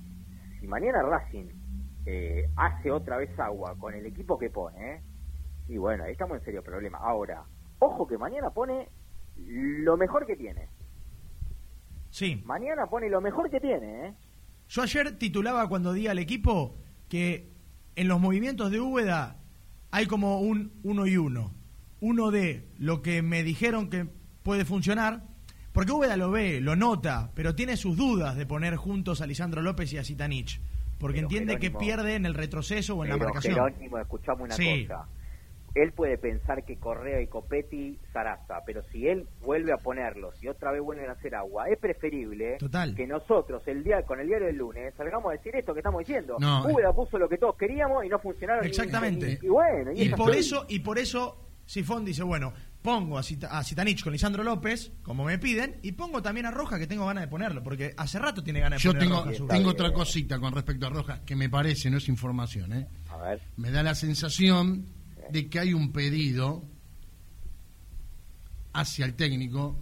si 0.60 0.68
mañana 0.68 1.04
Racing 1.04 1.48
eh, 2.06 2.50
hace 2.56 2.92
otra 2.92 3.18
vez 3.18 3.38
agua 3.38 3.76
con 3.78 3.94
el 3.94 4.06
equipo 4.06 4.40
que 4.40 4.50
pone, 4.50 4.96
¿eh? 4.96 5.02
y 5.68 5.78
bueno, 5.78 6.06
ahí 6.06 6.14
estamos 6.14 6.38
en 6.38 6.46
serio 6.46 6.64
problema. 6.64 6.98
Ahora, 7.00 7.44
ojo 7.80 8.08
que 8.08 8.18
mañana 8.18 8.52
pone 8.52 8.88
lo 9.36 9.98
mejor 9.98 10.26
que 10.26 10.38
tiene. 10.38 10.70
Sí. 12.10 12.42
Mañana 12.46 12.88
pone 12.88 13.10
lo 13.10 13.20
mejor 13.20 13.50
que 13.50 13.60
tiene, 13.60 14.08
¿eh? 14.08 14.14
Yo 14.70 14.82
ayer 14.82 15.18
titulaba 15.18 15.68
cuando 15.68 15.92
di 15.92 16.08
al 16.08 16.20
equipo 16.20 16.78
que 17.10 17.52
en 17.98 18.08
los 18.08 18.20
movimientos 18.20 18.72
de 18.72 18.80
Úbeda 18.80 19.42
hay 19.96 20.08
como 20.08 20.42
un 20.42 20.74
uno 20.84 21.08
y 21.08 21.16
uno. 21.16 21.54
Uno 22.02 22.30
de 22.30 22.68
lo 22.78 23.02
que 23.02 23.22
me 23.22 23.44
dijeron 23.44 23.90
que 23.90 24.06
puede 24.44 24.66
funcionar, 24.66 25.24
porque 25.72 25.94
Úbeda 25.94 26.18
lo 26.18 26.32
ve, 26.32 26.60
lo 26.60 26.76
nota, 26.76 27.32
pero 27.34 27.56
tiene 27.56 27.78
sus 27.78 27.96
dudas 27.96 28.36
de 28.36 28.46
poner 28.46 28.76
juntos 28.76 29.22
a 29.22 29.26
Lisandro 29.26 29.62
López 29.62 29.94
y 29.94 29.98
a 29.98 30.04
Zitanich, 30.04 30.60
porque 31.00 31.20
Pero 31.20 31.28
entiende 31.28 31.60
que 31.60 31.72
pierde 31.72 32.16
en 32.16 32.26
el 32.26 32.34
retroceso 32.34 32.96
o 32.98 33.06
en 33.06 33.12
la 33.12 33.18
marcación. 33.18 33.54
Jerónimo, 33.56 33.98
escuchame 33.98 34.44
una 34.44 34.54
Sí. 34.56 34.86
cosa. 34.86 35.08
Él 35.76 35.92
puede 35.92 36.18
pensar 36.18 36.64
que 36.64 36.78
Correa 36.78 37.22
y 37.22 37.28
Copetti, 37.28 38.00
Sarasa, 38.14 38.62
pero 38.66 38.82
si 38.92 39.08
él 39.08 39.28
vuelve 39.42 39.74
a 39.74 39.78
ponerlos 39.78 40.42
y 40.42 40.48
otra 40.48 40.72
vez 40.72 40.82
vuelven 40.82 41.10
a 41.10 41.14
hacer 41.14 41.36
agua, 41.36 41.66
es 41.70 41.78
preferible 41.78 42.56
Total. 42.60 42.96
que 42.96 43.06
nosotros 43.06 43.62
el 43.68 43.84
día 43.84 44.02
con 44.04 44.20
el 44.22 44.28
diario 44.28 44.48
del 44.48 44.56
lunes 44.56 44.94
salgamos 44.96 45.30
a 45.30 45.34
decir 45.34 45.54
esto 45.56 45.74
que 45.74 45.82
estamos 45.82 46.00
diciendo. 46.00 46.38
No, 46.40 46.66
Úbeda 46.66 46.94
puso 46.94 47.18
lo 47.18 47.28
que 47.28 47.38
todos 47.38 47.58
queríamos 47.58 48.06
y 48.06 48.10
no 48.10 48.18
funcionaron. 48.20 48.66
Exactamente. 48.66 49.38
Y, 49.42 49.46
y 49.46 49.50
bueno, 49.50 49.92
y, 49.94 50.02
Y 50.04 50.10
por 50.10 50.32
así. 50.32 50.40
eso, 50.40 50.66
y 50.70 50.80
por 50.80 50.98
eso 50.98 51.42
Sifón 51.66 52.06
dice, 52.06 52.24
bueno, 52.24 52.54
pongo 52.82 53.18
a, 53.18 53.24
Zita- 53.24 53.50
a 53.50 53.64
Zitanich 53.64 54.04
con 54.04 54.14
Lisandro 54.14 54.44
López, 54.44 54.94
como 55.02 55.26
me 55.26 55.40
piden, 55.40 55.78
y 55.82 55.92
pongo 55.94 56.22
también 56.22 56.46
a 56.46 56.52
Roja, 56.52 56.78
que 56.80 56.86
tengo 56.88 57.06
ganas 57.08 57.24
de 57.24 57.28
ponerlo, 57.28 57.64
porque 57.64 57.94
hace 57.98 58.20
rato 58.20 58.44
tiene 58.44 58.60
ganas 58.62 58.80
de 58.82 58.84
Yo 58.84 58.92
poner 58.92 59.04
a 59.04 59.06
tengo, 59.08 59.48
Roja 59.50 59.56
a 59.56 59.70
otra 59.72 59.92
cosita 59.92 60.40
con 60.40 60.54
respecto 60.54 60.86
a 60.86 60.90
Rojas 60.90 61.20
que 61.26 61.36
me 61.36 61.50
parece, 61.50 61.90
no 61.90 61.98
es 61.98 62.08
información, 62.08 62.72
¿eh? 62.74 62.88
A 63.10 63.18
ver, 63.18 63.42
Me 63.58 63.72
da 63.72 63.82
la 63.84 63.96
sensación 63.96 64.86
de 65.32 65.50
que 65.50 65.60
hay 65.60 65.74
un 65.74 65.92
pedido 65.92 66.64
hacia 68.74 69.06
el 69.06 69.16
técnico. 69.16 69.80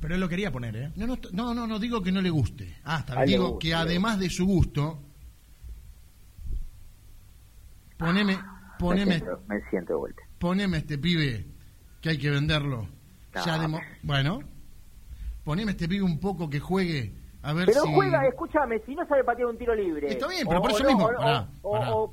Pero 0.00 0.14
él 0.14 0.20
lo 0.20 0.28
quería 0.28 0.52
poner, 0.52 0.76
¿eh? 0.76 0.92
No, 0.96 1.06
no, 1.08 1.18
no, 1.32 1.54
no, 1.54 1.66
no 1.66 1.78
digo 1.80 2.02
que 2.02 2.12
no 2.12 2.20
le 2.20 2.30
guste. 2.30 2.76
Ah, 2.84 2.98
está. 3.00 3.22
Digo 3.24 3.50
gusta, 3.50 3.58
que 3.60 3.74
además 3.74 4.18
de 4.20 4.30
su 4.30 4.46
gusto, 4.46 5.02
poneme, 7.96 8.38
poneme, 8.78 9.06
me, 9.06 9.18
siento, 9.18 9.42
me 9.48 9.70
siento 9.70 9.92
de 9.94 9.98
vuelta. 9.98 10.22
poneme 10.38 10.76
este 10.78 10.98
pibe 10.98 11.46
que 12.00 12.10
hay 12.10 12.18
que 12.18 12.30
venderlo. 12.30 12.88
Ya 13.34 13.56
No. 13.56 13.62
demo- 13.62 13.80
bueno, 14.02 14.40
poneme 15.44 15.72
este 15.72 15.88
pibe 15.88 16.02
un 16.02 16.20
poco 16.20 16.48
que 16.48 16.60
juegue 16.60 17.12
a 17.42 17.52
ver 17.52 17.66
Pero 17.66 17.82
si 17.82 17.94
juega, 17.94 18.26
escúchame, 18.26 18.80
si 18.84 18.94
no 18.94 19.06
sabe 19.06 19.22
patear 19.24 19.46
un 19.48 19.56
tiro 19.58 19.74
libre. 19.74 20.08
Está 20.08 20.26
bien, 20.28 20.46
pero 20.46 20.58
O- 20.58 20.62
por 20.62 20.72
o 20.72 20.74
eso 20.76 20.84
mismo, 20.84 21.04
O, 21.04 21.16
pará, 21.16 21.48
o- 21.62 22.04
o- 22.04 22.10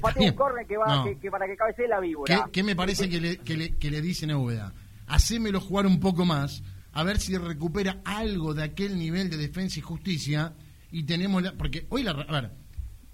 patea 0.00 0.20
bien. 0.20 0.30
un 0.32 0.36
córner 0.36 0.66
que, 0.66 0.76
va, 0.76 0.96
No. 0.96 1.04
que, 1.04 1.18
que 1.18 1.30
para 1.30 1.46
que 1.46 1.56
cabecee 1.56 1.86
la 1.88 2.00
¿Qué, 2.00 2.06
víbora. 2.06 2.48
qué 2.52 2.62
me 2.62 2.74
parece 2.76 3.08
que 3.08 3.20
le, 3.20 3.36
que, 3.38 3.56
le, 3.56 3.76
que 3.76 3.90
le 3.90 4.00
dicen 4.00 4.30
a 4.30 4.38
Úbeda? 4.38 4.72
Hacémelo 5.06 5.60
jugar 5.60 5.86
un 5.86 6.00
poco 6.00 6.24
más, 6.24 6.62
a 6.92 7.02
ver 7.02 7.18
si 7.20 7.36
recupera 7.36 8.00
algo 8.04 8.54
de 8.54 8.62
aquel 8.64 8.98
nivel 8.98 9.28
de 9.30 9.36
defensa 9.36 9.78
y 9.78 9.82
justicia. 9.82 10.54
Y 10.90 11.02
tenemos 11.04 11.42
la. 11.42 11.52
Porque 11.52 11.86
hoy 11.90 12.02
la. 12.04 12.12
A 12.12 12.40
ver, 12.40 12.52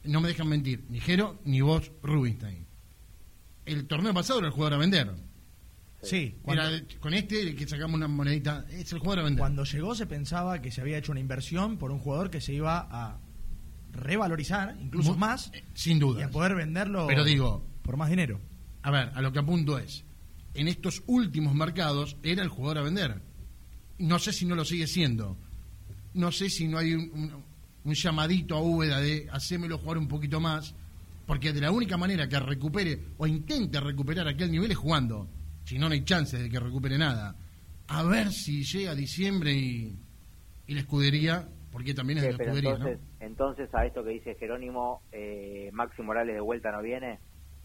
no 0.04 0.20
me 0.20 0.28
dejan 0.28 0.48
mentir, 0.48 0.84
ni 0.88 1.00
Jero 1.00 1.40
ni 1.44 1.62
vos, 1.62 1.90
Rubinstein. 2.02 2.66
El 3.66 3.86
torneo 3.86 4.12
pasado 4.14 4.38
era 4.40 4.48
el 4.48 4.54
jugador 4.54 4.74
a 4.74 4.78
vender. 4.78 5.10
Sí, 6.02 6.36
cuando, 6.42 6.62
con 6.98 7.12
este 7.14 7.54
que 7.54 7.68
sacamos 7.68 7.96
una 7.96 8.08
monedita. 8.08 8.64
Es 8.70 8.92
el 8.92 8.98
jugador 9.00 9.18
a 9.20 9.22
vender. 9.24 9.38
cuando 9.40 9.64
llegó 9.64 9.94
se 9.94 10.06
pensaba 10.06 10.60
que 10.62 10.70
se 10.70 10.80
había 10.80 10.96
hecho 10.98 11.12
una 11.12 11.20
inversión 11.20 11.76
por 11.76 11.90
un 11.90 11.98
jugador 11.98 12.30
que 12.30 12.40
se 12.40 12.54
iba 12.54 12.88
a 12.90 13.18
revalorizar, 13.92 14.76
incluso 14.80 15.12
Mu- 15.12 15.18
más, 15.18 15.50
eh, 15.52 15.64
Sin 15.74 15.96
y 15.98 16.00
duda. 16.00 16.24
a 16.26 16.30
poder 16.30 16.54
venderlo 16.54 17.06
Pero 17.06 17.24
digo, 17.24 17.66
por 17.82 17.96
más 17.96 18.08
dinero. 18.10 18.40
a 18.82 18.90
ver, 18.90 19.10
a 19.14 19.20
lo 19.20 19.32
que 19.32 19.40
apunto 19.40 19.78
es, 19.78 20.04
en 20.54 20.68
estos 20.68 21.02
últimos 21.06 21.54
mercados 21.54 22.16
era 22.22 22.42
el 22.42 22.48
jugador 22.48 22.78
a 22.78 22.82
vender. 22.82 23.20
No 23.98 24.18
sé 24.18 24.32
si 24.32 24.46
no 24.46 24.54
lo 24.54 24.64
sigue 24.64 24.86
siendo. 24.86 25.36
No 26.14 26.32
sé 26.32 26.48
si 26.48 26.66
no 26.66 26.78
hay 26.78 26.94
un, 26.94 27.10
un- 27.12 27.44
un 27.84 27.94
llamadito 27.94 28.56
a 28.56 28.62
Úbeda 28.62 29.00
de 29.00 29.26
hacémelo 29.32 29.78
jugar 29.78 29.98
un 29.98 30.08
poquito 30.08 30.38
más, 30.40 30.74
porque 31.26 31.52
de 31.52 31.60
la 31.60 31.70
única 31.70 31.96
manera 31.96 32.28
que 32.28 32.38
recupere 32.40 33.00
o 33.18 33.26
intente 33.26 33.80
recuperar 33.80 34.26
aquel 34.28 34.50
nivel 34.50 34.70
es 34.70 34.76
jugando. 34.78 35.28
Si 35.70 35.78
no, 35.78 35.88
no 35.88 35.94
hay 35.94 36.02
chances 36.04 36.40
de 36.42 36.50
que 36.50 36.58
recupere 36.58 36.98
nada. 36.98 37.36
A 37.86 38.02
ver 38.02 38.32
si 38.32 38.64
llega 38.64 38.92
diciembre 38.96 39.52
y, 39.52 39.96
y 40.66 40.74
la 40.74 40.80
escudería, 40.80 41.48
porque 41.70 41.94
también 41.94 42.18
es 42.18 42.24
Sí, 42.24 42.30
de 42.32 42.36
la 42.38 42.42
escudería, 42.42 42.70
entonces, 42.72 42.98
¿no? 43.20 43.26
entonces 43.26 43.68
a 43.72 43.86
esto 43.86 44.02
que 44.02 44.10
dice 44.10 44.34
Jerónimo, 44.34 45.02
eh, 45.12 45.70
Maxi 45.72 46.02
Morales 46.02 46.34
de 46.34 46.40
vuelta 46.40 46.72
no 46.72 46.82
viene. 46.82 47.20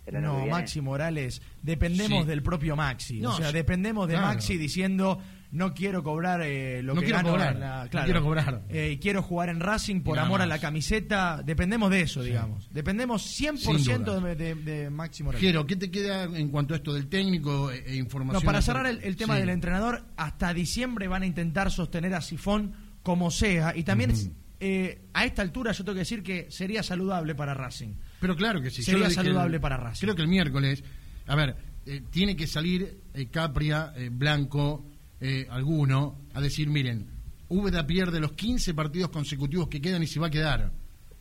¿El 0.05 0.17
año 0.17 0.35
que 0.37 0.45
No? 0.45 0.51
Maxi 0.51 0.81
Morales, 0.81 1.41
dependemos 1.63 2.25
Sí. 2.25 2.29
del 2.29 2.43
propio 2.43 2.75
Maxi. 2.75 3.21
No, 3.21 3.31
o 3.31 3.37
sea, 3.37 3.51
dependemos 3.51 4.07
de 4.07 4.13
claro. 4.13 4.27
Maxi 4.27 4.55
diciendo 4.55 5.19
no 5.55 5.73
quiero 5.73 6.03
cobrar 6.03 6.41
eh, 6.43 6.83
lo 6.83 6.93
No 6.93 6.99
que 7.01 7.05
quiero 7.07 7.19
gano 7.19 7.29
cobrar, 7.31 7.55
la- 7.55 7.83
no 7.85 7.89
claro, 7.89 8.05
quiero 8.05 8.23
cobrar. 8.23 8.61
eh, 8.69 8.99
quiero 9.01 9.21
jugar 9.23 9.49
en 9.49 9.59
Racing 9.59 10.01
por 10.01 10.15
nada 10.15 10.27
amor 10.27 10.41
a 10.41 10.45
la 10.45 10.59
camiseta. 10.59 11.41
Dependemos 11.43 11.89
de 11.89 12.01
eso, 12.01 12.21
Sí. 12.21 12.27
digamos. 12.29 12.69
Dependemos 12.71 13.23
Sin 13.23 13.55
100% 13.57 14.03
dudas. 14.19 14.37
de, 14.37 14.55
de, 14.55 14.89
Morales. 14.89 15.39
Jero, 15.39 15.65
¿qué 15.65 15.75
te 15.75 15.89
queda 15.89 16.23
en 16.25 16.49
cuanto 16.49 16.73
a 16.73 16.77
esto 16.77 16.93
del 16.93 17.07
técnico 17.07 17.71
e, 17.71 17.83
e 17.87 17.95
información? 17.95 18.43
No, 18.43 18.45
para 18.45 18.61
cerrar 18.61 18.85
el, 18.85 19.01
el 19.03 19.15
tema 19.15 19.35
Sí. 19.35 19.39
del 19.41 19.49
entrenador, 19.49 20.03
hasta 20.17 20.53
diciembre 20.53 21.07
van 21.07 21.23
a 21.23 21.25
intentar 21.25 21.71
sostener 21.71 22.13
a 22.13 22.21
Sifón 22.21 22.73
como 23.01 23.31
sea. 23.31 23.73
Y 23.75 23.83
también 23.83 24.13
eh, 24.59 25.01
a 25.13 25.25
esta 25.25 25.41
altura 25.41 25.71
yo 25.71 25.83
tengo 25.83 25.93
que 25.95 25.99
decir 25.99 26.23
que 26.23 26.47
sería 26.49 26.81
saludable 26.83 27.35
para 27.35 27.53
Racing. 27.53 27.93
Pero 28.19 28.35
claro 28.35 28.61
que 28.61 28.69
sí. 28.71 28.83
Sería 28.83 29.09
saludable 29.09 29.55
el- 29.57 29.61
para 29.61 29.77
Racing. 29.77 30.01
Creo 30.05 30.15
que 30.15 30.21
el 30.21 30.27
miércoles, 30.27 30.83
a 31.27 31.35
ver, 31.35 31.55
eh, 31.85 32.01
tiene 32.09 32.35
que 32.35 32.47
salir 32.47 33.01
eh, 33.13 33.27
Capria, 33.27 33.93
eh, 33.95 34.09
Blanco, 34.11 34.85
eh, 35.21 35.47
alguno, 35.49 36.19
a 36.33 36.41
decir, 36.41 36.69
miren, 36.69 37.07
Úbeda 37.47 37.85
pierde 37.85 38.19
los 38.19 38.33
15 38.33 38.73
partidos 38.73 39.09
consecutivos 39.09 39.67
que 39.67 39.81
quedan 39.81 40.03
y 40.03 40.07
se 40.07 40.19
va 40.19 40.27
a 40.27 40.31
quedar. 40.31 40.71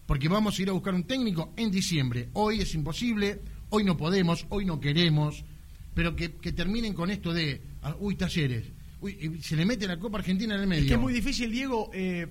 Porque 0.07 0.28
vamos 0.28 0.59
a 0.59 0.62
ir 0.62 0.68
a 0.68 0.72
buscar 0.72 0.95
un 0.95 1.05
técnico 1.05 1.53
en 1.57 1.70
diciembre. 1.70 2.28
Hoy 2.34 2.61
es 2.61 2.74
imposible, 2.74 3.40
hoy 3.70 3.84
no 3.84 3.97
podemos, 3.97 4.47
hoy 4.51 4.64
no 4.64 4.80
queremos, 4.80 5.45
pero 5.95 6.14
que, 6.16 6.34
que 6.34 6.53
terminen 6.53 6.92
con 6.92 7.11
esto 7.11 7.32
de, 7.32 7.62
ah, 7.82 7.97
uy, 7.99 8.16
talleres, 8.16 8.66
uy, 9.01 9.40
se 9.42 9.57
le 9.57 9.64
mete 9.64 9.86
la 9.86 9.99
Copa 9.99 10.18
Argentina 10.18 10.55
en 10.55 10.61
el 10.61 10.66
medio. 10.66 10.82
Es 10.82 10.88
que 10.88 10.95
es 10.95 11.01
muy 11.01 11.12
difícil, 11.12 11.51
Diego, 11.51 11.90
eh, 11.95 12.26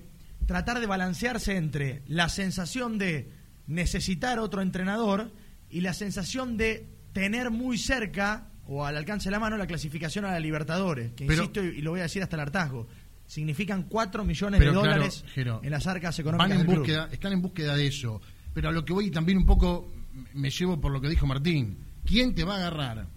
tratar 0.46 0.80
de 0.80 0.86
balancearse 0.86 1.56
entre 1.56 2.02
la 2.06 2.28
sensación 2.28 2.98
de 2.98 3.30
necesitar 3.66 4.38
otro 4.38 4.60
entrenador 4.60 5.32
y 5.70 5.80
la 5.80 5.94
sensación 5.94 6.56
de 6.56 6.86
tener 7.12 7.50
muy 7.50 7.78
cerca 7.78 8.48
o 8.66 8.84
al 8.84 8.96
alcance 8.96 9.28
de 9.28 9.32
la 9.32 9.40
mano 9.40 9.56
la 9.56 9.66
clasificación 9.66 10.24
a 10.24 10.32
la 10.32 10.40
Libertadores, 10.40 11.12
que 11.12 11.24
insisto 11.24 11.62
y, 11.62 11.82
lo 11.82 11.90
voy 11.90 12.00
a 12.00 12.04
decir 12.04 12.22
hasta 12.22 12.36
el 12.36 12.40
hartazgo, 12.40 12.86
significan 13.26 13.84
4 13.84 14.24
millones 14.24 14.60
de 14.60 14.66
dólares 14.66 15.24
en 15.36 15.70
las 15.70 15.86
arcas 15.86 16.18
económicas 16.18 16.58
van 16.58 16.60
en 16.60 16.74
búsqueda, 16.76 17.08
Están 17.10 17.32
en 17.32 17.42
búsqueda 17.42 17.76
de 17.76 17.86
eso. 17.86 18.20
Pero 18.52 18.68
a 18.68 18.72
lo 18.72 18.84
que 18.84 18.92
voy 18.92 19.10
también 19.10 19.38
un 19.38 19.46
poco 19.46 19.92
me 20.34 20.50
llevo 20.50 20.80
por 20.80 20.92
lo 20.92 21.00
que 21.00 21.08
dijo 21.08 21.26
Martín. 21.26 21.78
¿Quién 22.04 22.34
te 22.34 22.44
va 22.44 22.54
a 22.54 22.58
agarrar? 22.58 23.08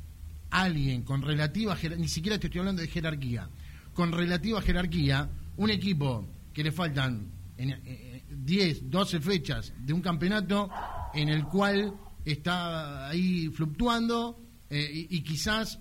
Alguien 0.49 1.03
con 1.03 1.21
relativa 1.21 1.75
jerarquía, 1.75 2.01
ni 2.01 2.07
siquiera 2.07 2.39
te 2.39 2.47
estoy 2.47 2.59
hablando 2.59 2.81
de 2.81 2.87
jerarquía, 2.87 3.49
con 3.93 4.11
relativa 4.11 4.61
jerarquía, 4.61 5.29
un 5.57 5.69
equipo 5.69 6.25
que 6.53 6.63
le 6.63 6.71
faltan 6.71 7.29
en, 7.57 8.23
10, 8.29 8.89
12 8.89 9.19
fechas 9.19 9.73
de 9.77 9.93
un 9.93 10.01
campeonato 10.01 10.69
en 11.13 11.29
el 11.29 11.43
cual 11.45 11.93
está 12.23 13.09
ahí 13.09 13.49
fluctuando 13.49 14.46
eh, 14.70 15.07
y, 15.09 15.22
quizás, 15.22 15.80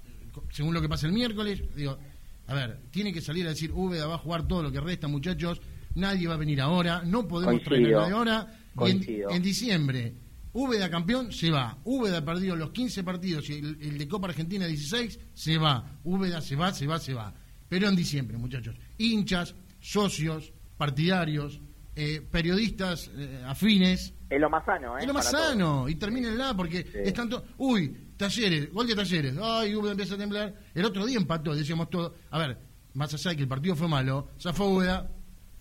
según 0.50 0.74
lo 0.74 0.80
que 0.80 0.88
pasa 0.88 1.06
el 1.06 1.12
miércoles, 1.12 1.62
digo, 1.74 1.98
a 2.46 2.54
ver, 2.54 2.80
tiene 2.90 3.12
que 3.12 3.20
salir 3.20 3.46
a 3.46 3.50
decir, 3.50 3.72
Úbeda 3.72 4.06
va 4.06 4.14
a 4.14 4.18
jugar 4.18 4.46
todo 4.46 4.62
lo 4.62 4.70
que 4.70 4.80
resta, 4.80 5.08
muchachos, 5.08 5.60
nadie 5.94 6.28
va 6.28 6.34
a 6.34 6.38
venir 6.38 6.60
ahora, 6.60 7.02
no 7.04 7.26
podemos 7.26 7.62
traer 7.62 7.94
a 7.94 8.10
ahora, 8.10 8.58
y 8.86 9.22
en, 9.30 9.42
diciembre, 9.42 10.14
Úbeda 10.52 10.88
campeón, 10.88 11.32
se 11.32 11.50
va, 11.50 11.78
Úbeda 11.84 12.24
perdido 12.24 12.54
los 12.54 12.70
15 12.70 13.02
partidos 13.02 13.50
y 13.50 13.58
el, 13.58 13.98
de 13.98 14.08
Copa 14.08 14.28
Argentina 14.28 14.66
16, 14.66 15.18
se 15.34 15.58
va, 15.58 15.98
Úbeda 16.04 16.40
se 16.40 16.54
va, 16.56 16.72
se 16.72 16.86
va, 16.86 16.98
se 16.98 17.14
va, 17.14 17.34
pero 17.68 17.88
en 17.88 17.96
diciembre, 17.96 18.38
muchachos, 18.38 18.76
hinchas, 18.98 19.54
socios, 19.80 20.52
partidarios, 20.76 21.60
eh, 21.96 22.20
periodistas 22.30 23.10
eh, 23.16 23.42
afines. 23.46 24.14
Es 24.28 24.40
lo 24.40 24.50
más 24.50 24.64
sano, 24.64 24.98
¿eh? 24.98 25.00
Es 25.00 25.06
lo 25.06 25.14
más 25.14 25.30
sano, 25.30 25.88
y 25.88 25.94
termínenla 25.96 26.54
porque 26.54 26.86
es 26.94 27.12
tanto. 27.14 27.44
Uy, 27.58 28.05
Talleres, 28.16 28.72
gol 28.72 28.86
de 28.86 28.94
Talleres. 28.94 29.34
Ay, 29.42 29.74
Uber 29.74 29.92
empieza 29.92 30.14
a 30.14 30.18
temblar. 30.18 30.54
El 30.74 30.84
otro 30.84 31.04
día 31.04 31.18
empató, 31.18 31.54
decíamos 31.54 31.90
todo. 31.90 32.14
A 32.30 32.38
ver, 32.38 32.58
más 32.94 33.12
allá 33.12 33.30
de 33.30 33.36
que 33.36 33.42
el 33.42 33.48
partido 33.48 33.76
fue 33.76 33.88
malo, 33.88 34.30
ya 34.38 34.52
fue 34.52 34.66
Úbeda. 34.66 35.10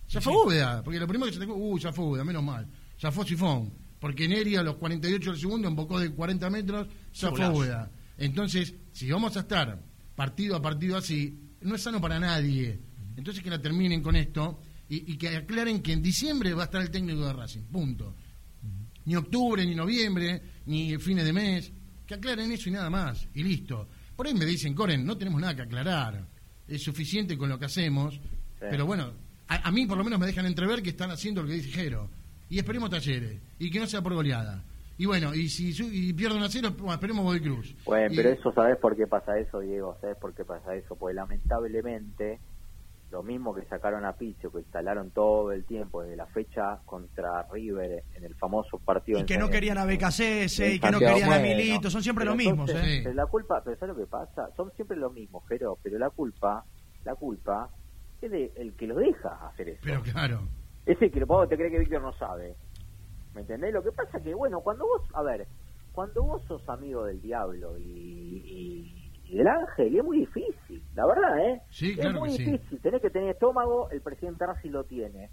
Ya 0.08 0.20
fue 0.20 0.34
porque 0.84 1.00
lo 1.00 1.06
primero 1.06 1.26
que 1.26 1.38
se 1.38 1.44
te 1.44 1.46
uy, 1.46 1.80
ya 1.80 1.92
fue 1.92 2.24
menos 2.24 2.42
mal. 2.42 2.66
Ya 2.98 3.10
fue 3.10 3.26
Sifón, 3.26 3.72
porque 3.98 4.28
Neri 4.28 4.56
a 4.56 4.62
los 4.62 4.76
48 4.76 5.32
del 5.32 5.40
segundo 5.40 5.68
embocó 5.68 5.98
de 5.98 6.10
40 6.10 6.48
metros, 6.48 6.86
ya 7.12 7.30
fue 7.30 7.48
Úbeda. 7.48 7.90
Entonces, 8.16 8.74
si 8.92 9.10
vamos 9.10 9.36
a 9.36 9.40
estar 9.40 9.82
partido 10.14 10.56
a 10.56 10.62
partido 10.62 10.96
así, 10.96 11.38
no 11.60 11.74
es 11.74 11.82
sano 11.82 12.00
para 12.00 12.18
nadie. 12.18 12.80
Entonces 13.16 13.42
que 13.42 13.50
la 13.50 13.60
terminen 13.60 14.02
con 14.02 14.16
esto 14.16 14.60
y, 14.88 15.16
que 15.16 15.36
aclaren 15.36 15.82
que 15.82 15.92
en 15.92 16.02
diciembre 16.02 16.54
va 16.54 16.62
a 16.62 16.64
estar 16.66 16.80
el 16.80 16.90
técnico 16.90 17.26
de 17.26 17.32
Racing, 17.32 17.62
punto. 17.62 18.14
Ni 19.04 19.16
octubre, 19.16 19.64
ni 19.64 19.74
noviembre, 19.74 20.42
ni 20.66 20.96
fines 20.98 21.24
de 21.24 21.32
mes. 21.32 21.72
Que 22.06 22.14
aclaren 22.14 22.52
eso 22.52 22.68
y 22.68 22.72
nada 22.72 22.88
más, 22.88 23.28
y 23.34 23.42
listo. 23.42 23.88
Por 24.14 24.26
ahí 24.26 24.34
me 24.34 24.44
dicen, 24.44 24.74
Coren, 24.74 25.04
no 25.04 25.16
tenemos 25.18 25.40
nada 25.40 25.54
que 25.56 25.62
aclarar. 25.62 26.24
Es 26.68 26.82
suficiente 26.82 27.36
con 27.36 27.48
lo 27.48 27.58
que 27.58 27.66
hacemos. 27.66 28.18
Pero 28.58 28.86
bueno, 28.86 29.12
a, 29.48 29.70
mí 29.70 29.86
por 29.86 29.98
lo 29.98 30.04
menos 30.04 30.18
me 30.18 30.26
dejan 30.26 30.46
entrever 30.46 30.82
que 30.82 30.90
están 30.90 31.10
haciendo 31.10 31.42
lo 31.42 31.48
que 31.48 31.54
dice 31.54 31.70
Jero. 31.70 32.08
Y 32.48 32.58
esperemos 32.58 32.90
talleres. 32.90 33.40
Y 33.58 33.70
que 33.70 33.80
no 33.80 33.86
sea 33.86 34.02
por 34.02 34.14
goleada. 34.14 34.64
Y 34.98 35.04
bueno, 35.04 35.34
y 35.34 35.48
si 35.48 35.74
y 35.92 36.12
pierden 36.14 36.42
a 36.42 36.48
cero, 36.48 36.74
esperemos 36.90 37.24
Boy 37.24 37.40
Cruz. 37.40 37.74
Bueno, 37.84 38.14
pero 38.16 38.30
eso, 38.30 38.50
¿sabes 38.52 38.78
por 38.78 38.96
qué 38.96 39.06
pasa 39.06 39.38
eso, 39.38 39.60
Diego? 39.60 39.98
¿Sabes 40.00 40.16
por 40.16 40.34
qué 40.34 40.44
pasa 40.44 40.74
eso? 40.74 40.96
Pues 40.96 41.14
lamentablemente 41.14 42.40
lo 43.16 43.22
mismo 43.22 43.54
que 43.54 43.64
sacaron 43.64 44.04
a 44.04 44.12
Pizzo, 44.12 44.52
que 44.52 44.58
instalaron 44.58 45.10
todo 45.10 45.50
el 45.50 45.64
tiempo 45.64 46.02
desde 46.02 46.16
la 46.16 46.26
fecha 46.26 46.80
contra 46.84 47.44
River 47.50 48.04
en 48.14 48.24
el 48.24 48.34
famoso 48.34 48.78
partido. 48.78 49.20
Y 49.20 49.24
que 49.24 49.38
no 49.38 49.48
querían 49.48 49.78
a 49.78 49.86
BKCS 49.86 50.60
y 50.60 50.78
que 50.78 50.90
no 50.90 50.98
querían 50.98 51.32
a 51.32 51.38
Milito, 51.38 51.88
son 51.88 52.02
siempre 52.02 52.26
los 52.26 52.36
mismos. 52.36 52.68
¿eh? 52.74 53.10
La 53.14 53.24
culpa, 53.24 53.62
pero 53.64 53.74
¿sabes 53.78 53.96
lo 53.96 54.02
que 54.02 54.06
pasa? 54.06 54.50
Son 54.54 54.70
siempre 54.72 54.98
los 54.98 55.14
mismos, 55.14 55.42
pero, 55.48 55.78
pero 55.82 55.98
la 55.98 56.10
culpa, 56.10 56.62
la 57.04 57.14
culpa 57.14 57.70
es 58.20 58.30
de 58.30 58.52
el 58.54 58.74
que 58.74 58.86
lo 58.86 58.96
deja 58.96 59.46
hacer 59.48 59.70
eso. 59.70 59.80
Pero 59.82 60.02
claro. 60.02 60.42
Ese 60.84 61.10
que 61.10 61.18
lo 61.18 61.48
te 61.48 61.56
cree 61.56 61.70
que 61.70 61.78
Víctor 61.78 62.02
no 62.02 62.12
sabe. 62.18 62.54
¿Me 63.34 63.40
entendés? 63.40 63.72
Lo 63.72 63.82
que 63.82 63.92
pasa 63.92 64.20
que, 64.20 64.34
bueno, 64.34 64.60
cuando 64.60 64.84
vos, 64.84 65.00
a 65.14 65.22
ver, 65.22 65.46
cuando 65.92 66.22
vos 66.22 66.42
sos 66.46 66.68
amigo 66.68 67.06
del 67.06 67.22
diablo 67.22 67.78
y 67.78 68.26
y 68.46 68.95
del 69.34 69.48
Ángel, 69.48 69.94
y 69.94 69.98
es 69.98 70.04
muy 70.04 70.18
difícil, 70.20 70.82
la 70.94 71.06
verdad, 71.06 71.38
¿eh? 71.40 71.62
Sí, 71.70 71.96
es 71.98 72.12
muy 72.12 72.30
difícil, 72.30 72.80
tenés 72.80 73.02
que 73.02 73.10
tener 73.10 73.30
estómago, 73.30 73.90
el 73.90 74.00
presidente 74.00 74.46
Racing 74.46 74.70
lo 74.70 74.84
tiene. 74.84 75.30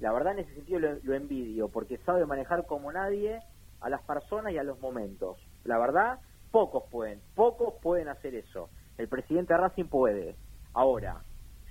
La 0.00 0.12
verdad, 0.12 0.34
en 0.34 0.40
ese 0.40 0.54
sentido 0.54 0.80
lo, 0.80 1.14
envidio, 1.14 1.68
porque 1.68 1.98
sabe 1.98 2.24
manejar 2.26 2.66
como 2.66 2.92
nadie 2.92 3.40
a 3.80 3.88
las 3.88 4.02
personas 4.02 4.52
y 4.52 4.58
a 4.58 4.62
los 4.62 4.80
momentos. 4.80 5.38
La 5.64 5.78
verdad, 5.78 6.20
pocos 6.50 6.84
pueden, 6.90 7.20
pocos 7.34 7.74
pueden 7.82 8.08
hacer 8.08 8.34
eso. 8.34 8.70
El 8.96 9.08
presidente 9.08 9.56
Racing 9.56 9.86
puede. 9.86 10.36
Ahora, 10.72 11.22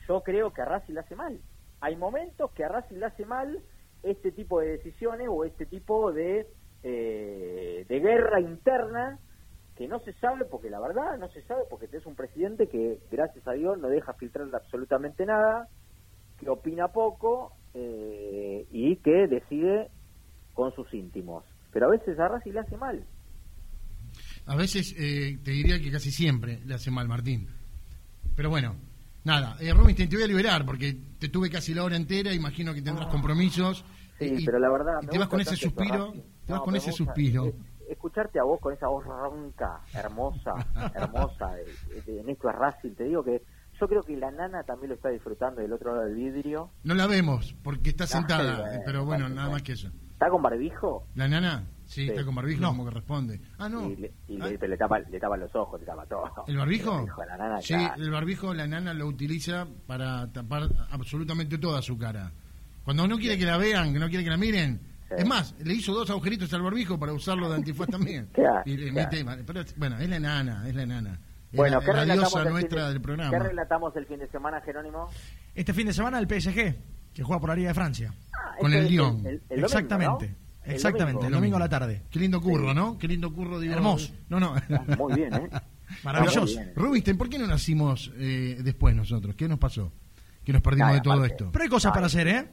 yo 0.07 0.21
creo 0.21 0.53
que 0.53 0.61
a 0.61 0.65
Racing 0.65 0.93
le 0.93 0.99
hace 1.01 1.15
mal. 1.15 1.39
Hay 1.79 1.95
momentos 1.95 2.51
que 2.51 2.65
a 2.65 2.69
Racing 2.69 2.97
le 2.97 3.05
hace 3.05 3.25
mal 3.25 3.61
este 4.03 4.31
tipo 4.31 4.59
de 4.59 4.69
decisiones 4.69 5.27
o 5.29 5.45
este 5.45 5.65
tipo 5.65 6.11
de, 6.11 6.47
eh, 6.83 7.85
de 7.87 7.99
guerra 7.99 8.39
interna 8.39 9.19
que 9.77 9.87
no 9.87 9.99
se 9.99 10.13
sabe, 10.13 10.45
porque 10.45 10.69
la 10.69 10.79
verdad 10.79 11.17
no 11.19 11.29
se 11.29 11.43
sabe, 11.43 11.61
porque 11.69 11.87
es 11.91 12.05
un 12.05 12.15
presidente 12.15 12.67
que, 12.67 12.99
gracias 13.11 13.47
a 13.47 13.53
Dios, 13.53 13.77
no 13.77 13.87
deja 13.87 14.13
filtrar 14.13 14.47
absolutamente 14.53 15.25
nada, 15.25 15.67
que 16.39 16.49
opina 16.49 16.87
poco 16.87 17.53
eh, 17.75 18.65
y 18.71 18.95
que 18.97 19.27
decide 19.27 19.89
con 20.53 20.73
sus 20.73 20.91
íntimos. 20.93 21.43
Pero 21.71 21.87
a 21.87 21.89
veces 21.91 22.17
a 22.19 22.27
Racing 22.27 22.53
le 22.53 22.59
hace 22.59 22.77
mal. 22.77 23.05
A 24.47 24.55
veces 24.55 24.95
eh, 24.97 25.37
te 25.43 25.51
diría 25.51 25.79
que 25.79 25.91
casi 25.91 26.09
siempre 26.09 26.59
le 26.65 26.73
hace 26.73 26.89
mal, 26.89 27.07
Martín. 27.07 27.47
Pero 28.35 28.49
bueno, 28.49 28.75
nada. 29.25 29.57
Eh, 29.59 29.73
te 29.95 30.15
voy 30.15 30.23
a 30.23 30.27
liberar 30.27 30.65
porque 30.65 30.97
te 31.19 31.29
tuve 31.29 31.51
casi 31.51 31.75
la 31.75 31.83
hora 31.83 31.95
entera, 31.95 32.33
imagino 32.33 32.73
que 32.73 32.81
tendrás 32.81 33.07
ah. 33.09 33.11
compromisos. 33.11 33.85
Sí, 34.17 34.43
pero 34.43 34.57
la 34.57 34.71
verdad... 34.71 34.99
te 35.07 35.19
vas 35.19 35.27
con 35.27 35.41
ese 35.41 35.55
suspiro, 35.55 36.13
te 36.47 36.51
vas 36.51 36.61
con 36.61 36.75
ese 36.75 36.91
suspiro 36.91 37.53
escucharte 37.89 38.39
a 38.39 38.43
vos 38.43 38.59
con 38.59 38.73
esa 38.73 38.87
voz 38.87 39.05
ronca, 39.05 39.81
hermosa, 39.93 40.53
hermosa, 40.95 41.55
de, 42.05 42.23
Néstor 42.23 42.55
Racing, 42.55 42.95
te 42.95 43.05
digo 43.05 43.23
que 43.23 43.43
yo 43.79 43.87
creo 43.87 44.01
que 44.01 44.17
la 44.17 44.31
nana 44.31 44.63
también 44.63 44.89
lo 44.89 44.95
está 44.95 45.09
disfrutando 45.09 45.61
del 45.61 45.71
otro 45.71 45.93
lado 45.93 46.05
del 46.05 46.15
vidrio. 46.15 46.71
No 46.83 46.95
la 46.95 47.07
vemos 47.07 47.55
porque 47.63 47.91
está 47.91 48.07
sentada, 48.07 48.81
pero 48.85 49.05
bueno, 49.05 49.29
nada 49.29 49.49
más 49.49 49.61
que 49.61 49.73
eso. 49.73 49.89
¿Está 50.13 50.29
con 50.29 50.41
barbijo? 50.41 51.05
¿La 51.13 51.27
nana? 51.27 51.63
Sí, 51.85 52.09
está 52.09 52.25
con 52.25 52.33
barbijo, 52.33 52.65
como 52.65 52.85
que 52.85 52.91
responde. 52.91 53.39
Ah, 53.59 53.69
no. 53.69 53.87
Y, 53.87 53.95
le, 53.97 54.13
ah. 54.41 54.49
le, 54.49 54.77
tapa, 54.77 54.97
le 54.97 55.19
tapa 55.19 55.37
los 55.37 55.55
ojos, 55.55 55.79
le 55.79 55.85
tapa 55.85 56.07
todo. 56.07 56.43
¿El 56.47 56.57
barbijo? 56.57 57.05
sí, 57.61 57.75
el 57.97 58.09
barbijo 58.09 58.51
la 58.53 58.65
nana 58.65 58.95
lo 58.95 59.05
utiliza 59.05 59.67
para 59.85 60.31
tapar 60.33 60.63
absolutamente 60.89 61.59
toda 61.59 61.83
su 61.83 61.99
cara. 61.99 62.31
Cuando 62.83 63.07
no 63.07 63.17
quiere 63.17 63.37
que 63.37 63.45
la 63.45 63.57
vean, 63.57 63.93
que 63.93 63.99
no 63.99 64.07
quiere 64.09 64.23
que 64.23 64.29
la 64.31 64.37
miren, 64.37 64.81
es 65.09 65.25
más, 65.25 65.55
le 65.59 65.73
hizo 65.73 65.93
dos 65.93 66.09
agujeritos 66.09 66.51
al 66.53 66.61
barbijo 66.61 66.99
para 66.99 67.13
usarlo 67.13 67.49
de 67.49 67.55
antifaz 67.55 67.87
también. 67.87 68.29
pero, 68.33 69.63
bueno, 69.77 69.97
es 69.99 70.09
la 70.09 70.15
enana, 70.15 70.67
es 70.67 70.75
la 70.75 70.83
enana. 70.83 71.19
bueno, 71.53 71.79
¿qué 71.81 71.93
la 71.93 72.05
diosa 72.05 72.43
nuestra 72.45 72.89
del 72.89 73.01
programa. 73.01 73.31
¿Qué 73.31 73.39
relatamos 73.39 73.95
el 73.95 74.05
fin 74.05 74.19
de 74.19 74.27
semana, 74.27 74.61
Jerónimo? 74.61 75.09
Este 75.55 75.73
fin 75.73 75.87
de 75.87 75.93
semana 75.93 76.19
el 76.19 76.27
PSG, 76.27 76.75
que 77.13 77.23
juega 77.23 77.39
por 77.39 77.49
la 77.49 77.55
Liga 77.55 77.69
de 77.69 77.73
Francia. 77.73 78.13
Ah, 78.33 78.55
Con 78.59 78.73
el 78.73 78.87
Lyon. 78.87 79.23
Exactamente. 79.49 80.35
Exactamente, 80.65 81.25
el 81.25 81.31
domingo, 81.31 81.55
a 81.55 81.59
la 81.59 81.69
tarde. 81.69 82.03
Qué 82.09 82.19
lindo 82.19 82.41
curro, 82.41 82.73
¿no? 82.73 82.97
Qué 82.97 83.07
lindo 83.07 83.31
curro, 83.33 83.59
digo. 83.59 83.73
Hermoso. 83.73 84.13
No, 84.29 84.39
no. 84.39 84.53
Ah, 84.55 84.95
muy 84.97 85.13
bien, 85.13 85.33
¿eh? 85.33 85.49
Maravilloso. 86.03 86.59
Rubisten, 86.75 87.17
¿por 87.17 87.29
qué 87.29 87.39
no 87.39 87.47
nacimos 87.47 88.11
eh, 88.17 88.57
después 88.61 88.93
nosotros? 88.93 89.35
¿Qué 89.35 89.47
nos 89.47 89.59
pasó? 89.59 89.93
Que 90.43 90.51
nos 90.51 90.61
perdimos 90.61 90.93
de 90.93 91.01
todo 91.01 91.23
esto. 91.23 91.49
Pero 91.51 91.63
hay 91.63 91.69
cosas 91.69 91.93
para 91.93 92.07
hacer, 92.07 92.27
¿eh? 92.27 92.49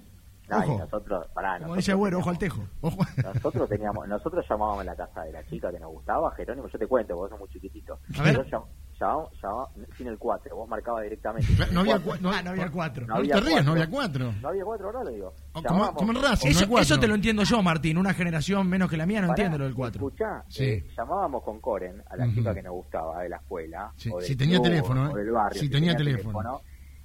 Ojo. 0.50 0.78
nosotros, 0.78 1.26
pará, 1.34 1.58
Como 1.58 1.76
dice 1.76 1.92
Agüero, 1.92 2.18
ojo 2.18 2.30
al 2.30 2.38
tejo. 2.38 2.62
Nosotros 2.82 3.68
teníamos, 3.68 4.06
nosotros 4.08 4.44
llamábamos 4.48 4.80
a 4.80 4.84
la 4.84 4.96
casa 4.96 5.22
de 5.22 5.32
la 5.32 5.44
chica 5.46 5.70
que 5.70 5.78
nos 5.78 5.92
gustaba, 5.92 6.30
Jerónimo, 6.32 6.68
yo 6.68 6.78
te 6.78 6.86
cuento, 6.86 7.16
vos 7.16 7.30
sos 7.30 7.38
muy 7.38 7.48
chiquitito. 7.48 7.98
A 8.18 8.22
ver. 8.22 8.44
Llamábamos, 8.44 9.32
llamábamos, 9.42 9.70
sin 9.96 10.06
el 10.06 10.18
4, 10.18 10.56
vos 10.56 10.68
marcabas 10.68 11.02
directamente. 11.02 11.48
No 11.72 11.80
había, 11.80 11.98
no, 11.98 12.30
ah, 12.30 12.42
no 12.42 12.50
había 12.50 12.70
4. 12.70 13.06
No, 13.06 13.14
había 13.16 13.34
te 13.34 13.62
no 13.62 13.72
había 13.72 13.90
4. 13.90 14.34
No 14.40 14.48
había 14.48 14.64
4, 14.64 14.86
ahora 14.86 15.04
lo 15.04 15.10
digo. 15.10 15.34
Como, 15.52 15.94
como 15.94 16.12
en 16.12 16.22
Racing, 16.22 16.50
eso, 16.50 16.66
no 16.66 16.78
eso 16.78 16.98
te 16.98 17.06
lo 17.08 17.14
entiendo 17.14 17.42
yo, 17.42 17.62
Martín, 17.62 17.98
una 17.98 18.14
generación 18.14 18.68
menos 18.68 18.90
que 18.90 18.96
la 18.96 19.06
mía 19.06 19.20
no 19.20 19.28
entiende 19.28 19.58
lo 19.58 19.64
del 19.64 19.74
4. 19.74 19.98
Escuchá, 19.98 20.44
sí. 20.48 20.64
eh, 20.64 20.86
llamábamos 20.96 21.42
con 21.42 21.60
Coren 21.60 22.02
a 22.08 22.16
la 22.16 22.32
chica 22.32 22.54
que 22.54 22.62
nos 22.62 22.74
gustaba 22.74 23.22
de 23.22 23.28
la 23.28 23.36
escuela. 23.36 23.92
Sí, 23.96 24.10
si 24.20 24.36
tenía 24.36 24.60
teléfono, 24.60 25.10
o 25.10 25.16
del 25.16 25.30
barrio, 25.30 25.60
si, 25.60 25.68
tenía, 25.68 25.96
teléfono 25.96 26.60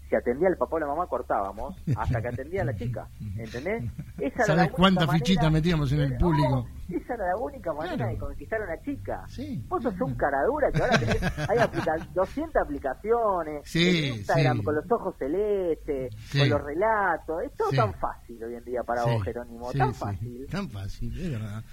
si 0.09 0.15
atendía 0.15 0.47
el 0.49 0.57
papá 0.57 0.77
o 0.77 0.79
la 0.79 0.87
mamá 0.87 1.05
cortábamos 1.07 1.75
hasta 1.95 2.21
que 2.21 2.27
atendía 2.29 2.63
a 2.63 2.65
la 2.65 2.75
chica, 2.75 3.07
¿entendés? 3.37 3.83
Esa 4.17 4.43
¿Sabes 4.45 4.71
cuántas 4.71 5.09
fichitas 5.11 5.51
metíamos 5.51 5.91
en 5.91 6.01
el 6.01 6.17
público? 6.17 6.67
esa 6.89 7.13
era 7.13 7.27
la 7.27 7.37
única 7.37 7.71
manera 7.71 8.07
de 8.07 8.17
conquistar 8.17 8.59
a 8.61 8.65
una 8.65 8.81
chica. 8.81 9.23
Sí. 9.27 9.63
Vos 9.67 9.83
sos 9.83 9.93
un 10.01 10.15
caradura 10.15 10.71
que 10.71 10.81
ahora 10.81 10.97
tenés, 10.97 11.21
hay 11.49 11.57
aplica 11.59 11.95
200 12.15 12.55
aplicaciones, 12.63 13.61
sí, 13.63 14.07
Instagram 14.07 14.63
con 14.63 14.73
los 14.75 14.91
ojos 14.91 15.15
celestes, 15.19 16.15
con 16.31 16.49
los 16.49 16.63
relatos, 16.63 17.43
es 17.43 17.51
todo 17.55 17.69
tan 17.69 17.93
fácil 17.93 18.43
hoy 18.43 18.55
en 18.55 18.65
día 18.65 18.81
para 18.83 19.03
vos, 19.05 19.23
Jerónimo, 19.23 19.71
tan 19.73 19.93
fácil. 19.93 20.47
Tan 20.49 20.69
fácil, 20.69 21.19
es 21.19 21.29
verdad. 21.31 21.63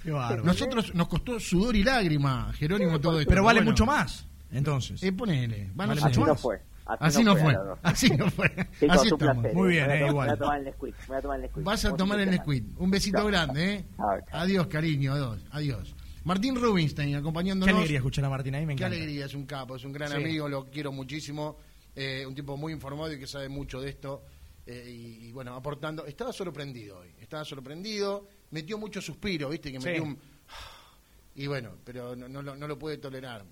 Nosotros 0.43 0.93
nos 0.93 1.07
costó 1.07 1.39
sudor 1.39 1.75
y 1.75 1.83
lágrima, 1.83 2.53
Jerónimo, 2.53 2.99
todo 2.99 3.19
esto. 3.19 3.29
Pero 3.29 3.43
vale 3.43 3.61
mucho 3.61 3.85
más. 3.85 4.27
Entonces. 4.51 5.01
Eh, 5.03 5.11
ponele. 5.11 5.71
Van 5.75 5.89
Vale, 5.89 6.01
a 6.01 6.05
Así 6.05 6.13
ser 6.15 6.23
no 6.23 6.29
más. 6.33 6.41
fue. 6.41 6.61
Así 6.99 7.23
no 7.23 7.35
fue. 7.35 7.55
Así 7.83 8.09
no 8.11 8.29
fue. 8.31 8.49
Chicos, 8.79 8.97
Así 8.97 9.07
estamos. 9.09 9.35
placer. 9.37 9.53
Muy 9.55 9.69
bien, 9.69 9.91
eh, 9.91 10.07
igual. 10.07 10.27
Voy 10.27 10.35
a 10.35 10.37
tomar 10.37 10.57
el 10.59 10.63
Nesquik. 10.65 11.07
Voy 11.07 11.17
a 11.17 11.21
tomar 11.21 11.35
el 11.37 11.41
Nesquik. 11.43 11.63
Vas 11.63 11.85
a 11.85 11.95
tomar 11.95 12.19
el. 12.19 12.29
Nesquik. 12.29 12.79
Un 12.79 12.89
besito 12.91 13.17
Chao. 13.17 13.27
grande, 13.27 13.73
¿eh? 13.73 13.85
Chao, 13.97 14.19
chao. 14.29 14.39
Adiós, 14.41 14.67
cariño. 14.67 15.13
Adiós. 15.13 15.45
Adiós. 15.51 15.95
Martín 16.23 16.55
Rubinstein 16.55 17.09
Qué 17.11 17.15
acompañándonos. 17.15 17.73
alegría 17.75 17.97
escuchar 17.99 18.25
a 18.25 18.29
Martín 18.29 18.53
ahí, 18.55 18.65
me 18.65 18.75
Qué 18.75 18.83
encanta. 18.83 18.97
alegría, 18.97 19.25
es 19.25 19.33
un 19.33 19.45
capo, 19.45 19.75
es 19.77 19.85
un 19.85 19.93
gran 19.93 20.09
Sí. 20.09 20.15
amigo, 20.17 20.49
lo 20.49 20.65
quiero 20.69 20.91
muchísimo. 20.91 21.57
eh, 21.99 22.25
un 22.27 22.35
tipo 22.35 22.55
muy 22.57 22.73
informado 22.73 23.11
y 23.11 23.17
que 23.19 23.25
sabe 23.25 23.49
mucho 23.49 23.81
de 23.81 23.89
esto. 23.89 24.23
eh, 24.67 24.83
y, 24.87 25.27
y, 25.27 25.31
bueno, 25.31 25.55
aportando. 25.55 26.05
Estaba 26.05 26.31
sorprendido 26.33 26.99
hoy. 26.99 27.07
Estaba 27.21 27.43
sorprendido. 27.45 28.27
Metió 28.51 28.77
mucho 28.77 29.01
suspiro, 29.01 29.47
¿viste? 29.49 29.71
Que 29.71 29.79
Sí. 29.79 29.87
metió 29.87 30.03
un. 30.03 30.19
Y 31.35 31.47
bueno, 31.47 31.71
pero 31.83 32.15
no, 32.15 32.27
no 32.41 32.67
lo 32.67 32.77
puede 32.79 32.97
tolerar. 32.97 33.45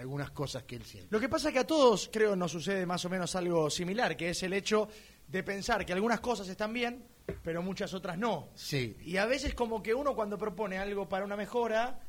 Algunas 0.00 0.30
cosas 0.30 0.64
que 0.64 0.76
él 0.76 0.84
siente. 0.84 1.08
Lo 1.10 1.20
que 1.20 1.28
pasa 1.28 1.48
es 1.48 1.54
que 1.54 1.60
a 1.60 1.66
todos 1.66 2.08
creo 2.12 2.34
nos 2.34 2.52
sucede 2.52 2.86
más 2.86 3.04
o 3.04 3.10
menos 3.10 3.34
algo 3.36 3.68
similar, 3.68 4.16
que 4.16 4.30
es 4.30 4.42
el 4.42 4.54
hecho 4.54 4.88
de 5.28 5.42
pensar 5.42 5.84
que 5.84 5.92
algunas 5.92 6.20
cosas 6.20 6.48
están 6.48 6.72
bien, 6.72 7.04
pero 7.42 7.62
muchas 7.62 7.92
otras 7.94 8.18
no. 8.18 8.48
Sí. 8.54 8.96
Y 9.04 9.18
a 9.18 9.26
veces 9.26 9.54
como 9.54 9.82
que 9.82 9.94
uno 9.94 10.14
cuando 10.14 10.38
propone 10.38 10.78
algo 10.78 11.08
para 11.08 11.24
una 11.24 11.36
mejora, 11.36 12.00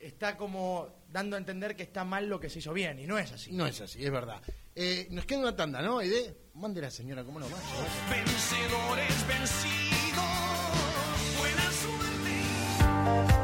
está 0.00 0.36
como 0.36 0.88
dando 1.10 1.36
a 1.36 1.38
entender 1.38 1.76
que 1.76 1.84
está 1.84 2.04
mal 2.04 2.28
lo 2.28 2.40
que 2.40 2.50
se 2.50 2.58
hizo 2.58 2.72
bien, 2.72 2.98
y 2.98 3.06
no 3.06 3.18
es 3.18 3.30
así. 3.32 3.52
No 3.52 3.66
es 3.66 3.80
así, 3.80 4.04
es 4.04 4.10
verdad. 4.10 4.42
Eh, 4.74 5.06
nos 5.10 5.24
queda 5.24 5.40
una 5.40 5.54
tanda, 5.54 5.80
¿no? 5.82 6.00
Ede, 6.00 6.36
mande 6.54 6.80
la 6.80 6.90
señora, 6.90 7.24
¿cómo 7.24 7.38
no? 7.38 7.46
Vaya. 7.46 7.58
Vencedores 8.10 9.28
vencidos, 9.28 10.24
buena 11.38 11.70
suerte. 11.72 13.43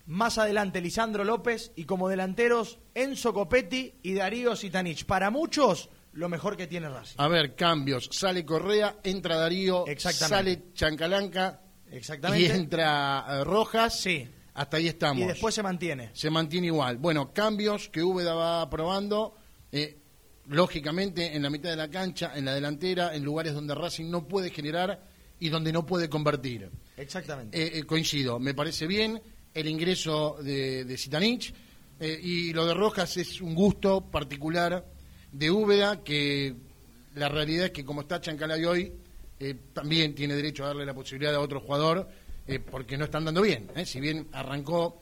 más 0.08 0.38
adelante 0.38 0.82
Lisandro 0.82 1.24
López 1.24 1.72
y 1.76 1.86
como 1.86 2.10
delanteros 2.10 2.80
Enzo 2.94 3.34
Copetti 3.34 3.96
y 4.04 4.14
Darío 4.14 4.56
Sitanich. 4.56 5.06
Para 5.06 5.30
muchos, 5.30 5.90
lo 6.14 6.30
mejor 6.30 6.56
que 6.58 6.68
tiene 6.68 6.90
Racing. 6.90 7.16
A 7.18 7.28
ver, 7.28 7.56
cambios. 7.56 8.10
Sale 8.12 8.46
Correa, 8.46 8.98
entra 9.04 9.38
Darío, 9.38 9.86
Exactamente. 9.88 10.54
sale 10.54 10.74
Chancalanca 10.74 11.62
Exactamente. 11.92 12.46
y 12.46 12.52
entra 12.52 13.26
eh, 13.28 13.44
Rojas. 13.44 14.00
Sí. 14.00 14.28
Hasta 14.54 14.78
ahí 14.78 14.88
estamos. 14.88 15.22
Y 15.24 15.28
después 15.28 15.54
se 15.54 15.62
mantiene. 15.64 16.12
se 16.14 16.30
mantiene 16.30 16.68
igual. 16.68 16.98
Bueno, 16.98 17.34
cambios 17.34 17.90
que 17.90 18.02
Úbeda 18.02 18.34
va 18.34 18.70
probando, 18.70 19.36
eh, 19.72 19.98
lógicamente 20.48 21.36
en 21.36 21.44
la 21.44 21.50
mitad 21.50 21.70
de 21.70 21.76
la 21.76 21.90
cancha, 21.90 22.32
en 22.36 22.46
la 22.46 22.54
delantera, 22.54 23.14
en 23.16 23.24
lugares 23.26 23.54
donde 23.54 23.76
Racing 23.76 24.10
no 24.10 24.28
puede 24.28 24.52
generar 24.52 25.04
y 25.40 25.50
donde 25.50 25.74
no 25.74 25.86
puede 25.86 26.10
convertir. 26.10 26.70
Exactamente. 26.96 27.62
Eh, 27.62 27.80
eh, 27.80 27.84
coincido, 27.84 28.40
me 28.40 28.54
parece 28.54 28.88
bien 28.88 29.22
el 29.56 29.68
ingreso 29.70 30.38
de, 30.44 30.84
de 30.84 31.54
eh, 31.98 32.20
y 32.22 32.52
lo 32.52 32.66
de 32.66 32.74
Rojas 32.74 33.16
es 33.16 33.40
un 33.40 33.56
gusto 33.56 34.02
particular 34.02 34.86
de 35.32 35.50
Úbeda 35.50 36.04
que 36.04 36.54
la 37.16 37.30
realidad 37.30 37.68
es 37.68 37.72
que 37.72 37.86
como 37.86 38.02
está 38.02 38.20
Chancalay 38.20 38.66
hoy 38.66 38.92
eh, 39.40 39.56
también 39.72 40.14
tiene 40.14 40.36
derecho 40.36 40.66
a 40.66 40.68
darle 40.68 40.86
la 40.86 40.94
posibilidad 40.94 41.34
a 41.34 41.40
otro 41.40 41.62
jugador 41.62 42.08
eh, 42.46 42.60
porque 42.60 42.98
no 42.98 43.06
están 43.06 43.24
dando 43.24 43.42
bien. 43.42 43.72
Si 43.86 44.02
bien 44.02 44.28
arrancó 44.34 45.02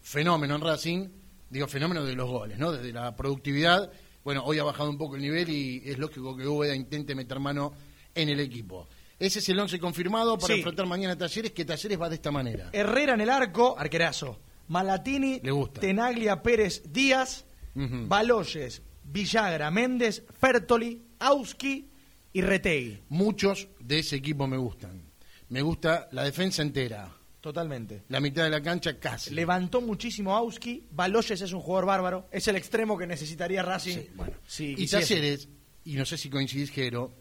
fenómeno 0.00 0.54
en 0.54 0.60
Racing, 0.60 1.08
digo 1.50 1.66
fenómeno 1.66 2.04
de 2.04 2.14
los 2.14 2.30
goles, 2.30 2.58
¿no? 2.58 2.70
Desde 2.70 2.92
la 2.92 3.16
productividad, 3.16 3.90
bueno, 4.22 4.44
hoy 4.44 4.60
ha 4.60 4.64
bajado 4.64 4.90
un 4.90 4.96
poco 4.96 5.16
el 5.16 5.22
nivel 5.22 5.48
y 5.48 5.82
es 5.84 5.98
lógico 5.98 6.36
que 6.36 6.46
Úbeda 6.46 6.74
intente 6.74 7.16
meter 7.16 7.40
mano 7.40 7.72
en 8.14 8.28
el 8.28 8.38
equipo. 8.38 8.86
Ese 9.18 9.38
es 9.38 9.48
el 9.48 9.58
once 9.58 9.78
confirmado 9.78 10.36
para 10.36 10.52
Sí. 10.54 10.60
enfrentar 10.60 10.86
mañana 10.86 11.14
a 11.14 11.18
Talleres, 11.18 11.52
que 11.52 11.64
Talleres 11.64 12.00
va 12.00 12.08
de 12.08 12.16
esta 12.16 12.30
manera. 12.30 12.68
Herrera 12.72 13.14
en 13.14 13.22
el 13.22 13.30
arco, 13.30 13.74
arquerazo. 13.78 14.40
Malatini, 14.68 15.40
Le 15.42 15.50
gusta. 15.52 15.80
Tenaglia, 15.80 16.42
Pérez, 16.42 16.82
Díaz, 16.92 17.44
Ujú. 17.74 18.06
Baloyes, 18.08 18.82
Villagra, 19.04 19.70
Méndez, 19.70 20.22
Fertoli, 20.38 21.02
Auski 21.20 21.88
y 22.32 22.40
Retegui. 22.42 22.98
Muchos 23.08 23.68
de 23.80 24.00
ese 24.00 24.16
equipo 24.16 24.46
me 24.46 24.56
gustan. 24.58 25.02
Me 25.48 25.62
gusta 25.62 26.08
la 26.12 26.24
defensa 26.24 26.60
entera, 26.62 27.08
Totalmente. 27.40 28.02
la 28.08 28.20
mitad 28.20 28.42
de 28.44 28.50
la 28.50 28.60
cancha 28.60 28.98
casi. 28.98 29.32
Levantó 29.32 29.80
muchísimo 29.80 30.34
Auski. 30.36 30.88
Baloyes 30.90 31.40
es 31.40 31.52
un 31.52 31.60
jugador 31.60 31.86
bárbaro. 31.86 32.28
Es 32.32 32.48
el 32.48 32.56
extremo 32.56 32.98
que 32.98 33.06
necesitaría 33.06 33.62
Racing. 33.62 33.94
Sí, 33.98 34.10
bueno. 34.14 34.32
si 34.46 34.72
y 34.72 34.74
quisiese. 34.74 35.14
Talleres, 35.14 35.48
y 35.84 35.94
no 35.94 36.04
sé 36.04 36.18
si 36.18 36.28
coincidís, 36.28 36.70
Jero, 36.72 37.14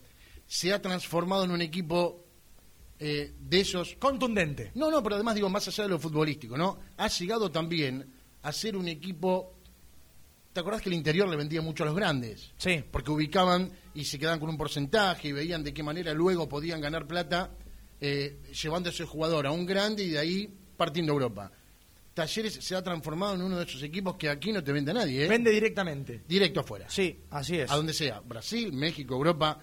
se 0.48 0.74
ha 0.74 0.82
transformado 0.82 1.43
en 1.43 1.52
un 1.52 1.62
equipo 1.62 2.26
eh, 3.00 3.34
de 3.39 3.60
esos 3.60 3.96
Contundente. 4.00 4.72
No, 4.76 4.89
no, 4.89 5.04
pero 5.04 5.16
además 5.16 5.36
digo, 5.36 5.50
más 5.50 5.68
allá 5.68 5.84
de 5.84 5.89
lo 5.89 6.00
futbolístico, 6.00 6.58
¿no? 6.58 6.80
Ha 6.98 7.08
llegado 7.08 7.52
también 7.52 8.14
a 8.41 8.52
ser 8.52 8.78
un 8.78 8.88
equipo. 8.88 9.54
¿Te 10.54 10.62
acordás 10.62 10.82
que 10.82 10.89
el 10.89 10.96
interior 10.96 11.28
le 11.28 11.36
vendía 11.36 11.62
mucho 11.62 11.84
a 11.84 11.88
los 11.88 11.96
grandes? 11.96 12.54
Sí. 12.58 12.82
Porque 12.89 13.12
ubicaban 13.12 13.72
y 13.93 14.06
se 14.06 14.18
quedaban 14.18 14.39
con 14.39 14.50
un 14.50 14.58
porcentaje 14.58 15.28
y 15.28 15.32
veían 15.34 15.64
de 15.64 15.74
qué 15.74 15.84
manera 15.84 16.14
luego 16.14 16.48
podían 16.48 16.80
ganar 16.80 17.06
plata 17.06 17.52
eh, 18.00 18.41
llevando 18.62 18.89
a 18.89 18.93
ese 18.93 19.04
jugador 19.04 19.48
a 19.48 19.52
un 19.52 19.66
grande 19.66 20.04
y 20.04 20.12
de 20.12 20.20
ahí 20.20 20.50
partiendo 20.78 21.12
a 21.12 21.16
Europa. 21.16 21.52
Talleres 22.14 22.54
se 22.54 22.76
ha 22.76 22.82
transformado 22.82 23.36
en 23.36 23.41
uno 23.41 23.58
de 23.58 23.66
esos 23.66 23.84
equipos 23.84 24.16
que 24.16 24.30
aquí 24.30 24.54
no 24.54 24.64
te 24.64 24.72
vende 24.72 24.93
nadie, 24.93 25.26
¿eh? 25.26 25.28
Vende 25.28 25.52
directamente. 25.52 26.24
Directo 26.26 26.62
afuera. 26.62 26.86
Sí, 26.89 27.24
así 27.30 27.58
es. 27.58 27.70
A 27.70 27.76
donde 27.76 27.91
sea, 27.91 28.22
Brasil, 28.22 28.72
México, 28.72 29.16
Europa, 29.16 29.60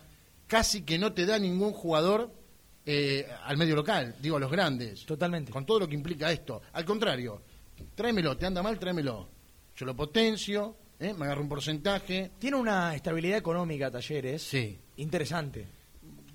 casi 0.52 0.82
que 0.82 0.98
no 0.98 1.14
te 1.14 1.24
da 1.24 1.38
ningún 1.38 1.72
jugador 1.72 2.30
eh, 2.84 3.26
al 3.44 3.56
medio 3.56 3.74
local, 3.74 4.16
digo 4.20 4.36
a 4.36 4.40
los 4.40 4.50
grandes. 4.50 5.06
Totalmente. 5.06 5.50
Con 5.50 5.64
todo 5.64 5.80
lo 5.80 5.88
que 5.88 5.94
implica 5.94 6.30
esto. 6.30 6.60
Al 6.74 6.84
contrario, 6.84 7.40
tráemelo, 7.94 8.36
te 8.36 8.44
anda 8.44 8.62
mal, 8.62 8.78
tráemelo. 8.78 9.30
Yo 9.74 9.86
lo 9.86 9.96
potencio, 9.96 10.76
¿eh? 11.00 11.14
me 11.14 11.24
agarro 11.24 11.40
un 11.40 11.48
porcentaje. 11.48 12.32
Tiene 12.38 12.58
una 12.58 12.94
estabilidad 12.94 13.38
económica, 13.38 13.90
Talleres. 13.90 14.42
Sí. 14.42 14.78
Interesante. 14.98 15.66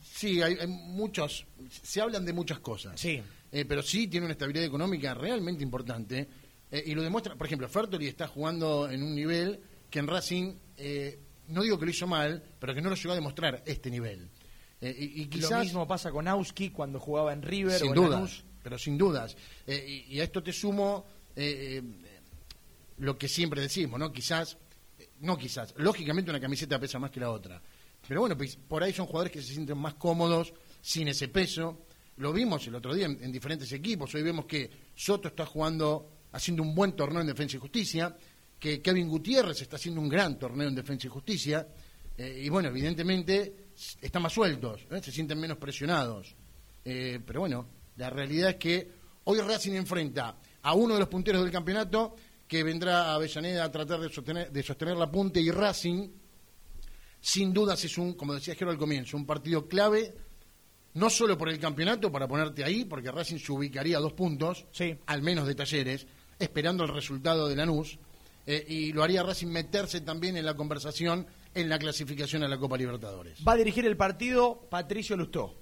Sí, 0.02 0.42
hay, 0.42 0.56
hay 0.62 0.66
muchos, 0.68 1.46
se 1.70 2.02
hablan 2.02 2.26
de 2.26 2.34
muchas 2.34 2.58
cosas. 2.58 3.00
Sí. 3.00 3.22
Eh, 3.52 3.66
pero 3.66 3.84
sí 3.84 4.08
tiene 4.08 4.26
una 4.26 4.34
estabilidad 4.34 4.66
económica 4.66 5.14
realmente 5.14 5.62
importante. 5.62 6.28
eh, 6.72 6.84
y 6.88 6.96
lo 6.96 7.04
demuestra, 7.04 7.36
por 7.36 7.46
ejemplo, 7.46 7.70
Fertoli 7.70 8.08
está 8.08 8.28
jugando 8.28 8.90
en 8.90 9.04
un 9.04 9.14
nivel 9.14 9.60
que 9.92 10.00
en 10.00 10.08
Racing, 10.08 10.56
no 11.48 11.62
digo 11.64 11.78
que 11.80 11.86
lo 11.86 11.92
hizo 11.92 12.08
mal, 12.08 12.44
pero 12.60 12.74
que 12.74 12.82
no 12.82 12.90
lo 12.90 12.96
llegó 12.96 13.12
a 13.12 13.16
demostrar 13.16 13.64
este 13.66 13.90
nivel. 13.90 14.30
Eh, 14.80 14.96
y, 14.98 15.22
y 15.24 15.26
quizás, 15.28 15.52
Lo 15.52 15.60
mismo 15.60 15.88
pasa 15.88 16.12
con 16.12 16.28
Auski 16.28 16.70
cuando 16.70 17.00
jugaba 17.00 17.34
en 17.34 17.42
River 17.42 17.80
sin 17.80 17.88
o 17.88 17.90
en 17.92 17.96
dudas, 17.96 18.12
Lanús. 18.12 18.44
pero 18.62 18.78
sin 18.78 18.98
dudas. 18.98 19.36
Eh, 19.66 20.06
y, 20.10 20.16
y 20.16 20.20
a 20.20 20.24
esto 20.24 20.44
te 20.44 20.54
sumo 20.54 21.06
eh, 21.36 21.82
lo 22.98 23.18
que 23.18 23.28
siempre 23.28 23.62
decimos, 23.62 24.00
¿no? 24.00 24.12
Quizás, 24.12 24.58
no 25.22 25.38
quizás, 25.38 25.74
lógicamente 25.78 26.30
una 26.30 26.40
camiseta 26.40 26.80
pesa 26.80 27.00
más 27.00 27.12
que 27.12 27.20
la 27.20 27.32
otra. 27.32 27.62
Pero 28.08 28.22
bueno, 28.22 28.38
pues, 28.38 28.56
por 28.56 28.84
ahí 28.84 28.94
son 28.94 29.06
jugadores 29.08 29.32
que 29.32 29.42
se 29.42 29.54
sienten 29.54 29.78
más 29.78 29.96
cómodos 29.96 30.54
sin 30.82 31.08
ese 31.08 31.28
peso. 31.28 31.86
Lo 32.18 32.32
vimos 32.34 32.66
el 32.68 32.76
otro 32.76 32.94
día 32.94 33.06
en, 33.06 33.22
en 33.24 33.32
diferentes 33.32 33.72
equipos. 33.72 34.14
Hoy 34.16 34.24
vemos 34.24 34.46
que 34.46 34.70
Soto 34.96 35.28
está 35.28 35.46
jugando, 35.46 36.10
haciendo 36.32 36.64
un 36.64 36.74
buen 36.74 36.94
torneo 36.94 37.22
en 37.22 37.28
Defensa 37.28 37.58
y 37.58 37.60
Justicia, 37.60 38.16
que 38.60 38.82
Kevin 38.82 39.08
Gutiérrez 39.08 39.62
está 39.62 39.76
haciendo 39.76 40.02
un 40.02 40.10
gran 40.10 40.38
torneo 40.40 40.68
en 40.68 40.76
Defensa 40.76 41.08
y 41.08 41.10
Justicia. 41.10 41.68
eh, 42.18 42.42
y 42.46 42.50
bueno, 42.50 42.70
evidentemente 42.70 43.68
están 44.02 44.24
más 44.24 44.34
sueltos, 44.34 44.82
¿eh? 44.90 45.00
se 45.04 45.12
sienten 45.12 45.40
menos 45.40 45.58
presionados. 45.58 46.36
Eh, 46.84 47.20
pero 47.26 47.42
bueno, 47.42 47.68
la 47.98 48.10
realidad 48.10 48.50
es 48.52 48.56
que 48.56 48.90
hoy 49.26 49.40
Racing 49.40 49.74
enfrenta 49.74 50.36
a 50.64 50.74
uno 50.74 50.96
de 50.96 51.00
los 51.02 51.10
punteros 51.10 51.44
del 51.44 51.52
campeonato 51.52 52.16
que 52.48 52.64
vendrá 52.64 53.12
a 53.12 53.16
Avellaneda 53.16 53.66
a 53.66 53.72
tratar 53.72 54.00
de 54.00 54.10
sostener, 54.10 54.52
de 54.52 54.64
sostener 54.64 54.96
la 54.98 55.12
punta 55.12 55.40
y 55.40 55.52
Racing, 55.52 56.10
sin 57.20 57.54
dudas 57.54 57.84
es 57.84 57.98
un, 57.98 58.14
como 58.14 58.34
decía 58.34 58.56
Jero 58.56 58.72
al 58.72 58.78
comienzo, 58.78 59.18
un 59.18 59.26
partido 59.26 59.68
clave, 59.68 60.14
no 60.94 61.10
solo 61.10 61.38
por 61.38 61.50
el 61.50 61.60
campeonato, 61.60 62.12
para 62.12 62.28
ponerte 62.28 62.64
ahí, 62.64 62.86
porque 62.86 63.12
Racing 63.12 63.38
se 63.38 63.52
ubicaría 63.52 63.98
a 63.98 64.02
dos 64.02 64.14
puntos, 64.14 64.66
Sí. 64.72 64.96
al 65.06 65.22
menos 65.22 65.46
de 65.48 65.56
talleres, 65.56 66.08
esperando 66.40 66.84
el 66.84 66.90
resultado 66.94 67.48
de 67.48 67.56
Lanús, 67.56 68.00
eh, 68.48 68.66
y 68.68 68.94
lo 68.94 69.04
haría 69.04 69.22
Racing 69.22 69.48
meterse 69.48 70.02
también 70.02 70.36
en 70.38 70.46
la 70.46 70.56
conversación 70.56 71.28
en 71.54 71.70
la 71.70 71.78
clasificación 71.78 72.44
a 72.44 72.48
la 72.48 72.58
Copa 72.58 72.78
Libertadores. 72.78 73.40
Va 73.48 73.52
a 73.54 73.56
dirigir 73.58 73.86
el 73.86 73.96
partido 73.98 74.68
Patricio 74.70 75.16
Lustó. 75.18 75.56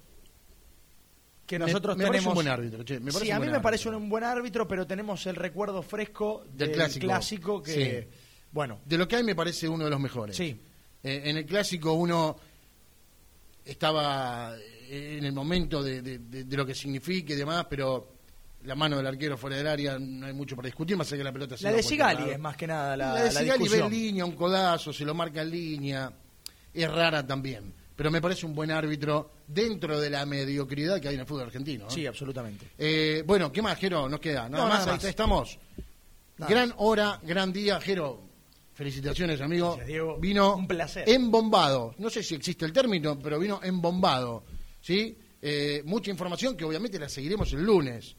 Que 1.46 1.58
Me- 1.58 1.66
nosotros 1.66 1.96
me 1.96 2.04
parece 2.04 2.18
tenemos. 2.24 2.32
un 2.32 2.34
buen 2.34 2.48
árbitro, 2.48 2.82
che, 2.84 2.94
me 2.98 3.12
parece 3.12 3.26
sí, 3.26 3.30
a 3.30 3.38
mí 3.38 3.46
me 3.48 3.60
parece 3.60 3.88
un 3.88 4.08
buen 4.08 4.24
árbitro, 4.24 4.66
pero 4.66 4.86
tenemos 4.86 5.24
el 5.26 5.36
recuerdo 5.36 5.80
fresco 5.82 6.44
Del 6.48 6.68
del, 6.68 6.72
clásico. 6.72 7.06
clásico. 7.06 7.62
que. 7.62 7.72
Sí. 8.12 8.18
Bueno, 8.52 8.80
De 8.84 8.96
lo 8.98 9.06
que 9.06 9.16
hay 9.16 9.22
me 9.22 9.34
parece 9.34 9.68
uno 9.68 9.84
de 9.84 9.90
los 9.90 10.00
mejores. 10.00 10.36
Sí. 10.36 10.58
Eh, 11.02 11.22
en 11.26 11.36
el 11.36 11.46
clásico 11.46 11.92
uno 11.92 12.36
estaba 13.64 14.56
eh, 14.88 15.16
en 15.18 15.24
el 15.24 15.32
momento 15.32 15.82
de, 15.82 16.02
de- 16.02 16.18
de- 16.18 16.44
de 16.44 16.56
lo 16.56 16.64
que 16.66 16.74
significa 16.74 17.32
y 17.32 17.36
demás, 17.36 17.66
pero 17.68 18.15
la 18.66 18.74
mano 18.74 18.96
del 18.98 19.06
arquero 19.06 19.36
fuera 19.38 19.56
del 19.56 19.66
área 19.66 19.98
no 19.98 20.26
hay 20.26 20.32
mucho 20.32 20.54
para 20.56 20.66
discutir, 20.66 20.96
más 20.96 21.06
allá 21.08 21.18
que 21.18 21.24
la 21.24 21.32
pelota 21.32 21.56
se 21.56 21.64
la 21.64 21.72
de 21.72 21.82
Sigali 21.82 22.30
es 22.30 22.38
más 22.38 22.56
que 22.56 22.66
nada 22.66 22.96
la, 22.96 23.14
La 23.14 23.22
de 23.24 23.30
Sigali 23.30 23.68
ve 23.68 23.78
en 23.78 23.90
línea, 23.90 24.24
un 24.24 24.32
codazo, 24.36 24.92
se 24.92 25.04
lo 25.04 25.14
marca 25.14 25.42
en 25.42 25.50
línea, 25.50 26.12
es 26.74 26.90
rara 26.90 27.26
también. 27.26 27.72
Pero 27.96 28.10
me 28.10 28.20
parece 28.20 28.44
un 28.44 28.54
buen 28.54 28.70
árbitro 28.70 29.30
dentro 29.46 29.98
de 29.98 30.10
la 30.10 30.26
mediocridad 30.26 31.00
que 31.00 31.08
hay 31.08 31.14
en 31.14 31.20
el 31.20 31.26
fútbol 31.26 31.44
argentino. 31.44 31.84
¿no? 31.84 31.90
Sí, 31.90 32.04
absolutamente. 32.06 32.66
Eh, 32.76 33.22
bueno, 33.26 33.50
¿qué 33.50 33.62
más, 33.62 33.78
Jero? 33.78 34.06
Nos 34.06 34.20
queda. 34.20 34.50
Nada 34.50 34.64
No, 34.64 34.68
más, 34.68 34.86
nada 34.86 34.98
ahí 35.00 35.08
estamos. 35.08 35.58
Nada 36.36 36.50
gran 36.50 36.68
más. 36.68 36.76
hora, 36.80 37.20
gran 37.22 37.52
día, 37.54 37.80
Jero. 37.80 38.22
Felicitaciones, 38.74 39.40
amigo. 39.40 39.68
Gracias, 39.68 39.86
Diego. 39.86 40.18
Vino 40.18 40.56
Un 40.56 40.68
placer. 40.68 41.08
embombado. 41.08 41.94
No 41.96 42.10
sé 42.10 42.22
si 42.22 42.34
existe 42.34 42.66
el 42.66 42.72
término, 42.74 43.18
pero 43.18 43.38
vino 43.38 43.60
embombado. 43.62 44.44
¿Sí? 44.82 45.16
Eh, 45.40 45.80
mucha 45.86 46.10
información 46.10 46.54
que 46.54 46.66
obviamente 46.66 46.98
la 46.98 47.08
seguiremos 47.08 47.50
el 47.54 47.62
lunes. 47.64 48.14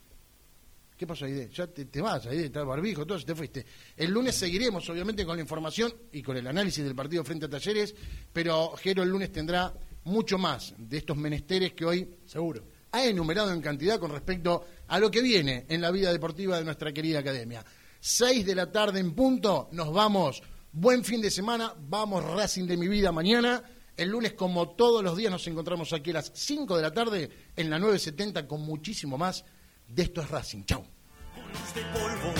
¿Qué 0.97 1.05
pasó, 1.05 1.25
Aide? 1.25 1.49
Ya 1.53 1.67
te, 1.67 1.85
te 1.85 2.01
vas, 2.01 2.25
Aide, 2.25 2.45
está 2.45 2.61
el 2.61 2.65
barbijo, 2.65 3.05
todo, 3.05 3.19
te 3.23 3.35
fuiste. 3.35 3.63
El 3.95 4.09
lunes 4.09 4.33
seguiremos, 4.33 4.89
obviamente, 4.89 5.25
con 5.27 5.35
la 5.35 5.43
información 5.43 5.93
y 6.11 6.23
con 6.23 6.35
el 6.35 6.47
análisis 6.47 6.83
del 6.83 6.95
partido 6.95 7.23
frente 7.23 7.45
a 7.45 7.49
Talleres, 7.49 7.93
pero 8.33 8.71
Jero 8.77 9.03
el 9.03 9.09
lunes 9.09 9.31
tendrá 9.31 9.71
mucho 10.05 10.39
más 10.39 10.73
de 10.75 10.97
estos 10.97 11.15
menesteres 11.15 11.73
que 11.73 11.85
hoy 11.85 12.09
Seguro. 12.25 12.63
ha 12.91 13.05
enumerado 13.05 13.51
en 13.51 13.61
cantidad 13.61 13.99
con 13.99 14.09
respecto 14.09 14.65
a 14.87 14.97
lo 14.97 15.11
que 15.11 15.21
viene 15.21 15.67
en 15.69 15.81
la 15.81 15.91
vida 15.91 16.11
deportiva 16.11 16.57
de 16.57 16.65
nuestra 16.65 16.91
querida 16.91 17.19
academia. 17.19 17.63
Seis 17.99 18.43
de 18.43 18.55
la 18.55 18.71
tarde 18.71 18.99
en 18.99 19.13
punto, 19.13 19.69
nos 19.73 19.93
vamos. 19.93 20.41
Buen 20.71 21.03
fin 21.03 21.21
de 21.21 21.29
semana, 21.29 21.73
vamos 21.77 22.23
Racing 22.23 22.65
de 22.65 22.77
mi 22.77 22.87
vida 22.87 23.11
mañana. 23.11 23.63
El 23.95 24.09
lunes, 24.09 24.33
como 24.33 24.69
todos 24.69 25.03
los 25.03 25.15
días, 25.15 25.31
nos 25.31 25.45
encontramos 25.47 25.93
aquí 25.93 26.11
a 26.11 26.15
las 26.15 26.31
5 26.33 26.75
de 26.75 26.81
la 26.81 26.93
tarde 26.93 27.29
en 27.55 27.69
la 27.69 27.79
970 27.79 28.47
con 28.47 28.61
muchísimo 28.61 29.17
más 29.17 29.43
de 29.87 30.03
esto 30.03 30.21
es 30.21 30.29
Racing. 30.29 30.63
Chau. 30.65 30.83
Conos 31.33 31.73
de 31.73 31.81
polvo, 31.93 32.33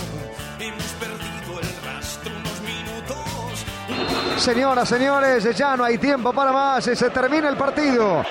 hemos 0.60 0.84
perdido 0.93 1.60
el 1.62 1.86
rastro 1.86 2.32
unos 2.36 2.62
minutos. 2.62 4.43
Señoras, 4.43 4.89
señores, 4.89 5.58
ya 5.58 5.78
no 5.78 5.84
hay 5.84 5.98
tiempo 5.98 6.34
para 6.34 6.52
más. 6.52 6.84
Se 6.84 7.10
termina 7.10 7.50
el 7.50 7.58
partido. 7.58 8.24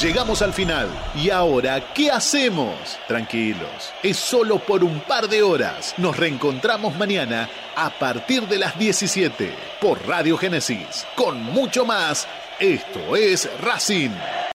Llegamos 0.00 0.42
al 0.42 0.52
final. 0.52 0.88
¿Y 1.14 1.30
ahora 1.30 1.92
qué 1.94 2.10
hacemos? 2.10 2.98
Tranquilos, 3.06 3.92
es 4.02 4.16
solo 4.16 4.58
por 4.58 4.82
un 4.82 5.00
par 5.00 5.28
de 5.28 5.42
horas. 5.42 5.94
Nos 5.98 6.16
reencontramos 6.16 6.96
mañana 6.96 7.48
a 7.76 7.90
partir 7.90 8.48
de 8.48 8.58
las 8.58 8.76
17 8.76 9.54
por 9.80 10.04
Radio 10.06 10.36
Génesis. 10.36 11.06
Con 11.14 11.42
mucho 11.44 11.84
más, 11.84 12.26
esto 12.58 13.14
es 13.14 13.48
Racing. 13.60 14.10